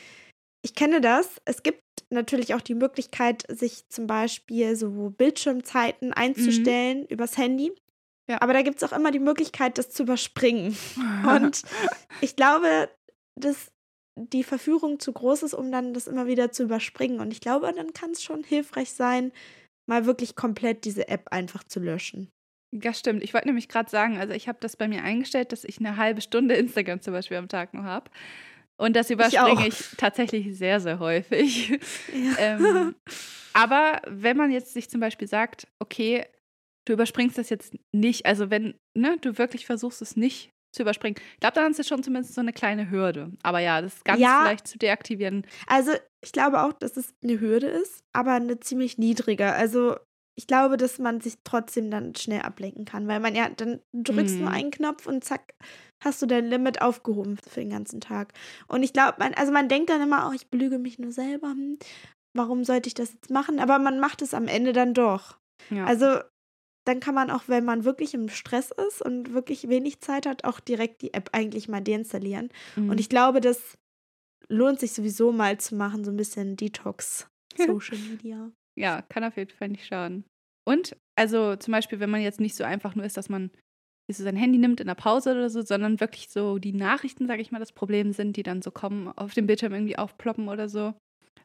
ich 0.63 0.75
kenne 0.75 1.01
das. 1.01 1.41
Es 1.45 1.63
gibt 1.63 1.83
natürlich 2.11 2.55
auch 2.55 2.61
die 2.61 2.75
Möglichkeit, 2.75 3.45
sich 3.49 3.89
zum 3.89 4.07
Beispiel 4.07 4.77
so 4.77 5.11
Bildschirmzeiten 5.11 6.13
einzustellen 6.13 7.07
übers 7.07 7.37
Handy. 7.37 7.73
Ja. 8.29 8.41
Aber 8.41 8.53
da 8.53 8.63
gibt 8.63 8.81
es 8.81 8.89
auch 8.89 8.97
immer 8.97 9.11
die 9.11 9.19
Möglichkeit, 9.19 9.79
das 9.79 9.91
zu 9.91 10.05
überspringen. 10.05 10.77
Und 11.29 11.63
ich 12.21 12.37
glaube, 12.37 12.89
dass 13.35 13.73
die 14.17 14.45
Verführung 14.45 15.01
zu 15.01 15.13
groß 15.13 15.43
ist, 15.43 15.55
um 15.55 15.73
dann 15.73 15.95
das 15.95 16.07
immer 16.07 16.27
wieder 16.27 16.53
zu 16.53 16.65
überspringen. 16.65 17.21
Und 17.21 17.33
ich 17.33 17.41
glaube, 17.41 17.73
dann 17.73 17.93
kann 17.93 18.13
es 18.13 18.23
schon 18.23 18.45
hilfreich 18.45 18.93
sein, 18.93 19.33
mal 19.89 20.07
wirklich 20.07 20.37
komplett 20.37 20.85
diese 20.85 21.09
App 21.09 21.29
einfach 21.31 21.65
zu 21.65 21.81
löschen. 21.81 22.29
Ja, 22.73 22.95
stimmt. 22.95 23.23
Ich 23.23 23.35
wollte 23.35 23.49
nämlich 23.49 23.69
gerade 23.69 23.91
sagen, 23.91 24.19
also 24.19 24.33
ich 24.33 24.49
habe 24.49 24.59
das 24.61 24.77
bei 24.77 24.89
mir 24.89 25.03
eingestellt, 25.03 25.53
dass 25.53 25.65
ich 25.65 25.79
eine 25.79 25.97
halbe 25.97 26.21
Stunde 26.21 26.55
Instagram 26.57 27.01
zum 27.03 27.13
Beispiel 27.13 27.37
am 27.37 27.49
Tag 27.49 27.75
nur 27.75 27.85
habe. 27.85 28.11
Und 28.77 28.97
das 28.97 29.11
überspringe 29.11 29.61
auch. 29.61 29.67
ich, 29.67 29.77
tatsächlich 29.97 30.57
sehr, 30.57 30.81
sehr 30.81 30.99
häufig. 30.99 31.79
Ja. 32.13 32.33
ähm, 32.39 32.95
aber 33.53 34.01
wenn 34.09 34.37
man 34.37 34.51
jetzt 34.51 34.73
sich 34.73 34.89
zum 34.89 35.01
Beispiel 35.01 35.29
sagt, 35.29 35.69
okay, 35.79 36.27
du 36.87 36.95
überspringst 36.95 37.39
das 37.39 37.51
jetzt 37.51 37.75
nicht, 37.93 38.27
also 38.27 38.51
wenn 38.51 38.75
ne, 38.95 39.19
du 39.21 39.39
wirklich 39.39 39.67
versuchst, 39.67 40.03
es 40.03 40.17
nicht 40.17 40.51
zu 40.75 40.83
überspringen, 40.83 41.17
ich 41.35 41.41
glaube, 41.41 41.55
dann 41.55 41.71
ist 41.71 41.79
es 41.81 41.87
schon 41.87 42.03
zumindest 42.03 42.35
so 42.35 42.41
eine 42.41 42.53
kleine 42.53 42.91
Hürde. 42.91 43.31
Aber 43.43 43.59
ja, 43.61 43.83
das 43.83 44.03
ganz 44.05 44.21
Ja. 44.21 44.41
vielleicht 44.43 44.67
zu 44.67 44.79
deaktivieren. 44.79 45.47
Also, 45.67 45.93
ich 46.25 46.33
glaube 46.33 46.63
auch, 46.63 46.73
dass 46.73 46.97
es 46.97 47.15
eine 47.23 47.39
Hürde 47.41 47.67
ist, 47.67 48.03
aber 48.13 48.33
eine 48.33 48.59
ziemlich 48.59 48.97
niedrige. 48.97 49.53
Also, 49.53 49.97
ich 50.39 50.47
glaube, 50.47 50.77
dass 50.77 50.99
man 50.99 51.21
sich 51.21 51.37
trotzdem 51.45 51.91
dann 51.91 52.15
schnell 52.15 52.41
ablenken 52.43 52.85
kann, 52.85 53.07
weil 53.07 53.21
man 53.21 53.35
ja, 53.35 53.49
dann 53.51 53.81
drückst 53.93 54.37
Mhm. 54.37 54.41
nur 54.43 54.51
einen 54.51 54.71
Knopf 54.71 55.07
und 55.07 55.23
zack, 55.25 55.55
hast 56.03 56.23
du 56.23 56.27
dein 56.27 56.47
Limit 56.47 56.81
aufgehoben 56.81 57.37
für 57.37 57.61
den 57.61 57.71
ganzen 57.71 58.01
Tag. 58.01 58.33
Und 58.67 58.83
ich 58.83 58.93
glaube, 58.93 59.17
man, 59.19 59.35
also 59.35 59.53
man 59.53 59.69
denkt 59.69 59.91
dann 59.91 60.01
immer, 60.03 60.29
oh, 60.31 60.35
ich 60.35 60.49
belüge 60.49 60.79
mich 60.79 60.99
nur 60.99 61.13
selber. 61.13 61.51
Hm, 61.51 61.79
warum 62.35 62.65
sollte 62.65 62.89
ich 62.89 62.95
das 62.95 63.13
jetzt 63.13 63.31
machen? 63.31 63.61
Aber 63.61 63.79
man 63.79 64.01
macht 64.01 64.23
es 64.23 64.33
am 64.35 64.49
Ende 64.49 64.73
dann 64.73 64.95
doch. 64.95 65.39
Ja. 65.71 65.85
Also, 65.85 66.21
dann 66.85 66.99
kann 66.99 67.15
man 67.15 67.31
auch, 67.31 67.45
wenn 67.47 67.65
man 67.65 67.85
wirklich 67.85 68.13
im 68.15 68.29
Stress 68.29 68.73
ist 68.89 69.03
und 69.03 69.33
wirklich 69.35 69.69
wenig 69.69 70.01
Zeit 70.01 70.27
hat, 70.27 70.43
auch 70.45 70.59
direkt 70.59 71.03
die 71.03 71.15
App 71.15 71.29
eigentlich 71.33 71.69
mal 71.69 71.81
deinstallieren. 71.81 72.49
Mhm. 72.75 72.91
Und 72.91 72.99
ich 72.99 73.09
glaube, 73.09 73.41
das 73.41 73.79
lohnt 74.49 74.81
sich 74.81 74.93
sowieso 74.93 75.31
mal 75.31 75.59
zu 75.59 75.77
machen, 75.77 76.05
so 76.05 76.11
ein 76.11 76.17
bisschen 76.17 76.57
Detox 76.57 77.29
Social 77.57 77.99
Media. 77.99 78.51
Ja, 78.77 79.03
kann 79.03 79.25
auf 79.25 79.37
jeden 79.37 79.51
Fall 79.51 79.69
nicht 79.69 79.87
schaden. 79.87 80.25
Und, 80.65 80.97
also 81.17 81.57
zum 81.57 81.73
Beispiel, 81.73 82.01
wenn 82.01 82.11
man 82.11 82.23
jetzt 82.23 82.41
nicht 82.41 82.55
so 82.55 82.65
einfach 82.65 82.95
nur 82.95 83.05
ist, 83.05 83.17
dass 83.17 83.29
man 83.29 83.51
so 84.11 84.25
sein 84.25 84.37
Handy 84.37 84.59
nimmt 84.59 84.81
in 84.81 84.89
der 84.89 84.95
Pause 84.95 85.33
oder 85.33 85.51
so, 85.51 85.63
sondern 85.63 86.01
wirklich 86.01 86.29
so 86.31 86.59
die 86.59 86.73
Nachrichten, 86.75 87.27
sage 87.27 87.43
ich 87.43 87.51
mal, 87.53 87.59
das 87.61 87.73
Problem 87.73 88.13
sind, 88.13 88.37
die 88.37 88.43
dann 88.43 88.63
so 88.63 88.71
kommen, 88.71 89.09
auf 89.17 89.35
dem 89.35 89.47
Bildschirm 89.47 89.73
irgendwie 89.73 89.99
aufploppen 89.99 90.49
oder 90.49 90.69
so. 90.69 90.95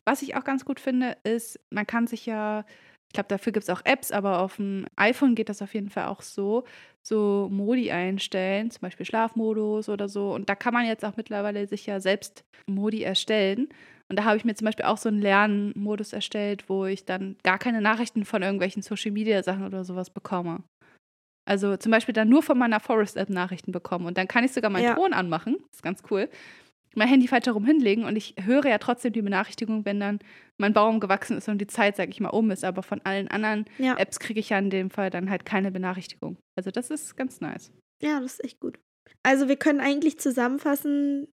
Was 0.05 0.21
ich 0.21 0.35
auch 0.35 0.43
ganz 0.45 0.65
gut 0.65 0.79
finde, 0.79 1.17
ist, 1.23 1.59
man 1.71 1.87
kann 1.87 2.07
sich 2.07 2.25
ja, 2.25 2.65
ich 3.09 3.13
glaube, 3.13 3.29
dafür 3.29 3.53
gibt 3.53 3.63
es 3.65 3.69
auch 3.69 3.81
Apps, 3.85 4.11
aber 4.11 4.41
auf 4.41 4.57
dem 4.57 4.87
iPhone 4.97 5.35
geht 5.35 5.49
das 5.49 5.61
auf 5.61 5.73
jeden 5.73 5.89
Fall 5.89 6.07
auch 6.07 6.21
so, 6.21 6.65
so 7.03 7.49
Modi 7.51 7.91
einstellen, 7.91 8.71
zum 8.71 8.81
Beispiel 8.81 9.05
Schlafmodus 9.05 9.89
oder 9.89 10.09
so. 10.09 10.33
Und 10.33 10.49
da 10.49 10.55
kann 10.55 10.73
man 10.73 10.85
jetzt 10.87 11.05
auch 11.05 11.17
mittlerweile 11.17 11.67
sich 11.67 11.85
ja 11.85 11.99
selbst 12.01 12.43
Modi 12.67 13.03
erstellen. 13.03 13.69
Und 14.09 14.17
da 14.17 14.23
habe 14.23 14.37
ich 14.37 14.45
mir 14.45 14.55
zum 14.55 14.65
Beispiel 14.65 14.85
auch 14.85 14.97
so 14.97 15.09
einen 15.09 15.21
Lernmodus 15.21 16.13
erstellt, 16.13 16.69
wo 16.69 16.85
ich 16.85 17.03
dann 17.05 17.35
gar 17.43 17.57
keine 17.59 17.81
Nachrichten 17.81 18.23
von 18.25 18.41
irgendwelchen 18.41 18.81
Social 18.81 19.11
Media 19.11 19.43
Sachen 19.43 19.65
oder 19.65 19.83
sowas 19.83 20.09
bekomme. 20.09 20.63
Also 21.45 21.77
zum 21.77 21.91
Beispiel 21.91 22.13
dann 22.13 22.29
nur 22.29 22.43
von 22.43 22.57
meiner 22.57 22.79
Forest-App 22.79 23.29
Nachrichten 23.29 23.71
bekommen. 23.71 24.05
Und 24.05 24.17
dann 24.17 24.27
kann 24.27 24.43
ich 24.43 24.51
sogar 24.51 24.69
meinen 24.69 24.83
Ja. 24.85 24.95
Ton 24.95 25.13
anmachen. 25.13 25.57
Das 25.71 25.77
ist 25.77 25.83
ganz 25.83 26.03
cool. 26.11 26.29
Mein 26.95 27.09
Handy 27.09 27.27
falsch 27.27 27.45
herum 27.45 27.63
hinlegen 27.65 28.05
und 28.05 28.15
ich 28.15 28.33
höre 28.41 28.65
ja 28.65 28.79
trotzdem 28.79 29.13
die 29.13 29.21
Benachrichtigung, 29.21 29.85
wenn 29.85 29.99
dann 29.99 30.19
mein 30.57 30.73
Baum 30.73 30.99
gewachsen 30.99 31.37
ist 31.37 31.47
und 31.47 31.59
die 31.59 31.67
Zeit, 31.67 31.95
sag 31.95 32.09
ich 32.09 32.19
mal, 32.19 32.29
um 32.29 32.49
ist. 32.49 32.63
Aber 32.63 32.81
von 32.81 33.01
allen 33.03 33.27
anderen 33.27 33.65
Ja. 33.77 33.95
Apps 33.97 34.19
kriege 34.19 34.39
ich 34.39 34.49
ja 34.49 34.57
in 34.57 34.69
dem 34.71 34.89
Fall 34.89 35.09
dann 35.09 35.29
halt 35.29 35.45
keine 35.45 35.69
Benachrichtigung. 35.71 36.37
Also 36.57 36.71
das 36.71 36.89
ist 36.89 37.15
ganz 37.15 37.39
nice. 37.39 37.71
ja, 38.01 38.19
das 38.19 38.33
ist 38.33 38.43
echt 38.43 38.59
gut. 38.59 38.79
Also 39.23 39.47
wir 39.47 39.57
können 39.57 39.79
eigentlich 39.79 40.17
zusammenfassen, 40.19 41.27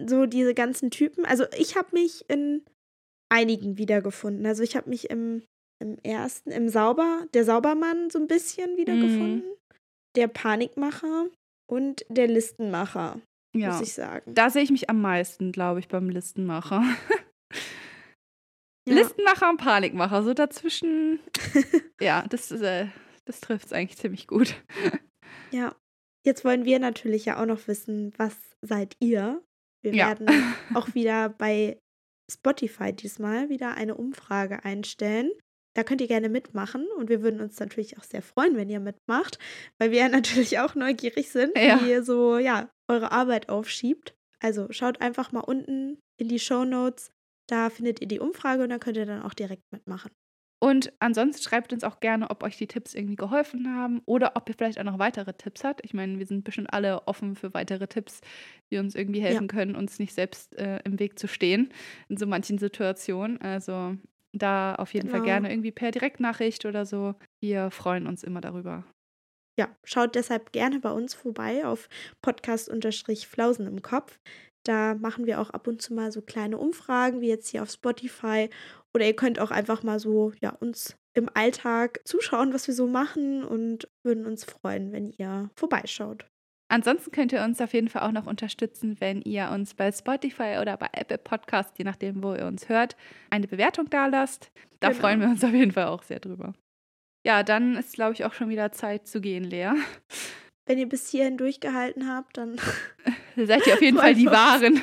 so 0.00 0.26
diese 0.26 0.54
ganzen 0.54 0.90
Typen. 0.90 1.24
Also 1.24 1.44
ich 1.56 1.76
habe 1.76 1.88
mich 1.92 2.24
in 2.28 2.64
einigen 3.30 3.78
wiedergefunden. 3.78 4.46
Also 4.46 4.62
ich 4.62 4.76
habe 4.76 4.90
mich 4.90 5.10
im, 5.10 5.42
im 5.80 5.98
ersten, 6.02 6.50
im 6.50 6.68
Sauber, 6.68 7.26
der 7.34 7.44
Saubermann 7.44 8.10
so 8.10 8.18
ein 8.18 8.26
bisschen 8.26 8.76
wiedergefunden. 8.76 9.44
Der 10.16 10.28
Panikmacher 10.28 11.26
und 11.70 12.04
der 12.10 12.26
Listenmacher, 12.26 13.20
Ja. 13.56 13.72
muss 13.72 13.80
ich 13.80 13.94
sagen. 13.94 14.34
Da 14.34 14.50
sehe 14.50 14.62
ich 14.62 14.70
mich 14.70 14.90
am 14.90 15.00
meisten, 15.00 15.52
glaube 15.52 15.80
ich, 15.80 15.88
beim 15.88 16.08
Listenmacher. 16.08 16.82
Ja. 18.88 18.94
Listenmacher 18.94 19.48
und 19.48 19.58
Panikmacher, 19.58 20.24
so 20.24 20.34
dazwischen. 20.34 21.20
ja, 22.00 22.26
das, 22.28 22.50
äh, 22.50 22.88
das 23.26 23.40
trifft 23.40 23.66
es 23.66 23.72
eigentlich 23.72 23.96
ziemlich 23.96 24.26
gut. 24.26 24.56
Ja. 25.52 25.76
Jetzt 26.26 26.44
wollen 26.44 26.64
wir 26.64 26.80
natürlich 26.80 27.24
ja 27.26 27.40
auch 27.40 27.46
noch 27.46 27.68
wissen, 27.68 28.12
was 28.16 28.34
seid 28.60 28.96
ihr? 28.98 29.40
Wir 29.82 29.94
Ja. 29.94 30.08
werden 30.08 30.28
auch 30.74 30.94
wieder 30.94 31.28
bei 31.28 31.78
Spotify 32.30 32.92
diesmal 32.92 33.48
wieder 33.48 33.74
eine 33.74 33.94
Umfrage 33.96 34.64
einstellen. 34.64 35.30
Da 35.74 35.84
könnt 35.84 36.00
ihr 36.02 36.06
gerne 36.06 36.28
mitmachen 36.28 36.86
und 36.98 37.08
wir 37.08 37.22
würden 37.22 37.40
uns 37.40 37.58
natürlich 37.58 37.98
auch 37.98 38.02
sehr 38.04 38.22
freuen, 38.22 38.56
wenn 38.56 38.68
ihr 38.68 38.80
mitmacht, 38.80 39.38
weil 39.78 39.90
wir 39.90 39.98
ja 40.00 40.08
natürlich 40.48 40.58
auch 40.58 40.74
neugierig 40.74 41.30
sind, 41.30 41.56
Ja. 41.56 41.80
wie 41.82 41.90
ihr 41.90 42.02
so 42.04 42.38
ja 42.38 42.70
eure 42.90 43.10
Arbeit 43.12 43.48
aufschiebt. 43.48 44.14
Also 44.40 44.66
schaut 44.70 45.00
einfach 45.00 45.32
mal 45.32 45.40
unten 45.40 45.98
in 46.20 46.28
die 46.28 46.38
Show 46.40 46.64
Notes, 46.64 47.10
da 47.48 47.70
findet 47.70 48.00
ihr 48.00 48.08
die 48.08 48.20
Umfrage 48.20 48.62
und 48.64 48.68
da 48.70 48.78
könnt 48.78 48.96
ihr 48.96 49.06
dann 49.06 49.22
auch 49.22 49.34
direkt 49.34 49.62
mitmachen. 49.72 50.10
Und 50.62 50.92
ansonsten 51.00 51.42
schreibt 51.42 51.72
uns 51.72 51.82
auch 51.82 51.98
gerne, 51.98 52.30
ob 52.30 52.44
euch 52.44 52.56
die 52.56 52.68
Tipps 52.68 52.94
irgendwie 52.94 53.16
geholfen 53.16 53.74
haben 53.74 54.00
oder 54.06 54.36
ob 54.36 54.48
ihr 54.48 54.54
vielleicht 54.56 54.78
auch 54.78 54.84
noch 54.84 55.00
weitere 55.00 55.32
Tipps 55.34 55.64
habt. 55.64 55.80
Ich 55.84 55.92
meine, 55.92 56.20
wir 56.20 56.26
sind 56.26 56.44
bestimmt 56.44 56.72
alle 56.72 57.08
offen 57.08 57.34
für 57.34 57.52
weitere 57.52 57.88
Tipps, 57.88 58.20
die 58.70 58.78
uns 58.78 58.94
irgendwie 58.94 59.20
helfen 59.20 59.48
können, 59.48 59.74
uns 59.74 59.98
nicht 59.98 60.14
selbst 60.14 60.54
äh, 60.56 60.78
im 60.84 61.00
Weg 61.00 61.18
zu 61.18 61.26
stehen 61.26 61.72
in 62.08 62.16
so 62.16 62.26
manchen 62.28 62.58
Situationen. 62.58 63.40
Also 63.40 63.96
da 64.32 64.76
auf 64.76 64.94
jeden 64.94 65.08
Fall 65.08 65.20
Genau. 65.20 65.32
gerne 65.32 65.50
irgendwie 65.50 65.72
per 65.72 65.90
Direktnachricht 65.90 66.64
oder 66.64 66.86
so. 66.86 67.16
Wir 67.42 67.72
freuen 67.72 68.06
uns 68.06 68.22
immer 68.22 68.40
darüber. 68.40 68.84
Ja, 69.58 69.68
schaut 69.84 70.14
deshalb 70.14 70.52
gerne 70.52 70.80
bei 70.80 70.90
uns 70.92 71.12
vorbei 71.14 71.66
auf 71.66 71.88
Podcast-Flausen 72.22 73.66
im 73.66 73.82
Kopf. 73.82 74.18
Da 74.64 74.94
machen 74.94 75.26
wir 75.26 75.40
auch 75.40 75.50
ab 75.50 75.66
und 75.66 75.82
zu 75.82 75.92
mal 75.92 76.12
so 76.12 76.22
kleine 76.22 76.56
Umfragen, 76.56 77.20
wie 77.20 77.28
jetzt 77.28 77.48
hier 77.48 77.62
auf 77.62 77.70
Spotify. 77.70 78.48
Oder 78.94 79.06
ihr 79.06 79.16
könnt 79.16 79.38
auch 79.38 79.50
einfach 79.50 79.82
mal 79.82 79.98
so, 79.98 80.32
ja, 80.40 80.50
uns 80.50 80.96
im 81.14 81.28
Alltag 81.34 82.00
zuschauen, 82.04 82.52
was 82.52 82.66
wir 82.66 82.74
so 82.74 82.86
machen 82.86 83.44
und 83.44 83.88
würden 84.04 84.26
uns 84.26 84.44
freuen, 84.44 84.92
wenn 84.92 85.10
ihr 85.10 85.50
vorbeischaut. 85.56 86.26
Ansonsten 86.70 87.10
könnt 87.10 87.32
ihr 87.32 87.42
uns 87.42 87.60
auf 87.60 87.74
jeden 87.74 87.88
Fall 87.88 88.02
auch 88.02 88.12
noch 88.12 88.26
unterstützen, 88.26 88.96
wenn 88.98 89.20
ihr 89.22 89.50
uns 89.50 89.74
bei 89.74 89.92
Spotify 89.92 90.56
oder 90.60 90.78
bei 90.78 90.88
Apple 90.92 91.18
Podcast, 91.18 91.76
je 91.78 91.84
nachdem, 91.84 92.22
wo 92.22 92.34
ihr 92.34 92.46
uns 92.46 92.70
hört, 92.70 92.96
eine 93.28 93.46
Bewertung 93.46 93.90
da 93.90 94.06
lasst. 94.06 94.50
Da 94.80 94.88
Genau. 94.88 95.00
freuen 95.00 95.20
wir 95.20 95.28
uns 95.28 95.44
auf 95.44 95.52
jeden 95.52 95.72
Fall 95.72 95.86
auch 95.88 96.02
sehr 96.02 96.18
drüber. 96.20 96.54
Ja, 97.26 97.42
dann 97.42 97.76
ist, 97.76 97.92
glaube 97.94 98.14
ich, 98.14 98.24
auch 98.24 98.32
schon 98.32 98.48
wieder 98.48 98.72
Zeit 98.72 99.06
zu 99.06 99.20
gehen, 99.20 99.44
Lea. 99.44 99.72
Wenn 100.66 100.78
ihr 100.78 100.88
bis 100.88 101.10
hierhin 101.10 101.36
durchgehalten 101.36 102.08
habt, 102.08 102.38
dann 102.38 102.56
seid 103.36 103.66
ihr 103.66 103.74
auf 103.74 103.82
jeden 103.82 103.98
Fall 103.98 104.14
die 104.14 104.26
Wahren. 104.26 104.80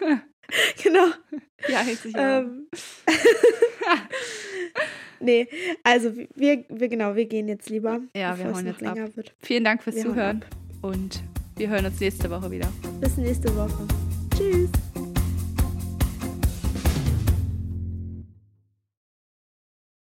genau. 0.82 1.06
Ja, 1.68 1.78
hält 1.78 1.98
sich 1.98 2.14
ähm. 2.16 2.66
Nee, 5.22 5.48
also 5.84 6.12
wir, 6.34 6.64
wir 6.70 6.88
genau, 6.88 7.14
wir 7.14 7.26
gehen 7.26 7.46
jetzt 7.46 7.68
lieber. 7.68 8.00
Ja, 8.16 8.38
wir 8.38 8.52
hauen 8.52 8.66
jetzt 8.66 8.82
ab. 8.82 8.96
Wird. 9.14 9.34
Vielen 9.42 9.64
Dank 9.64 9.82
fürs 9.82 9.96
wir 9.96 10.04
Zuhören 10.04 10.42
und 10.80 11.22
wir 11.56 11.68
hören 11.68 11.84
uns 11.84 12.00
nächste 12.00 12.30
Woche 12.30 12.50
wieder. 12.50 12.72
Bis 13.00 13.18
nächste 13.18 13.54
Woche. 13.54 13.86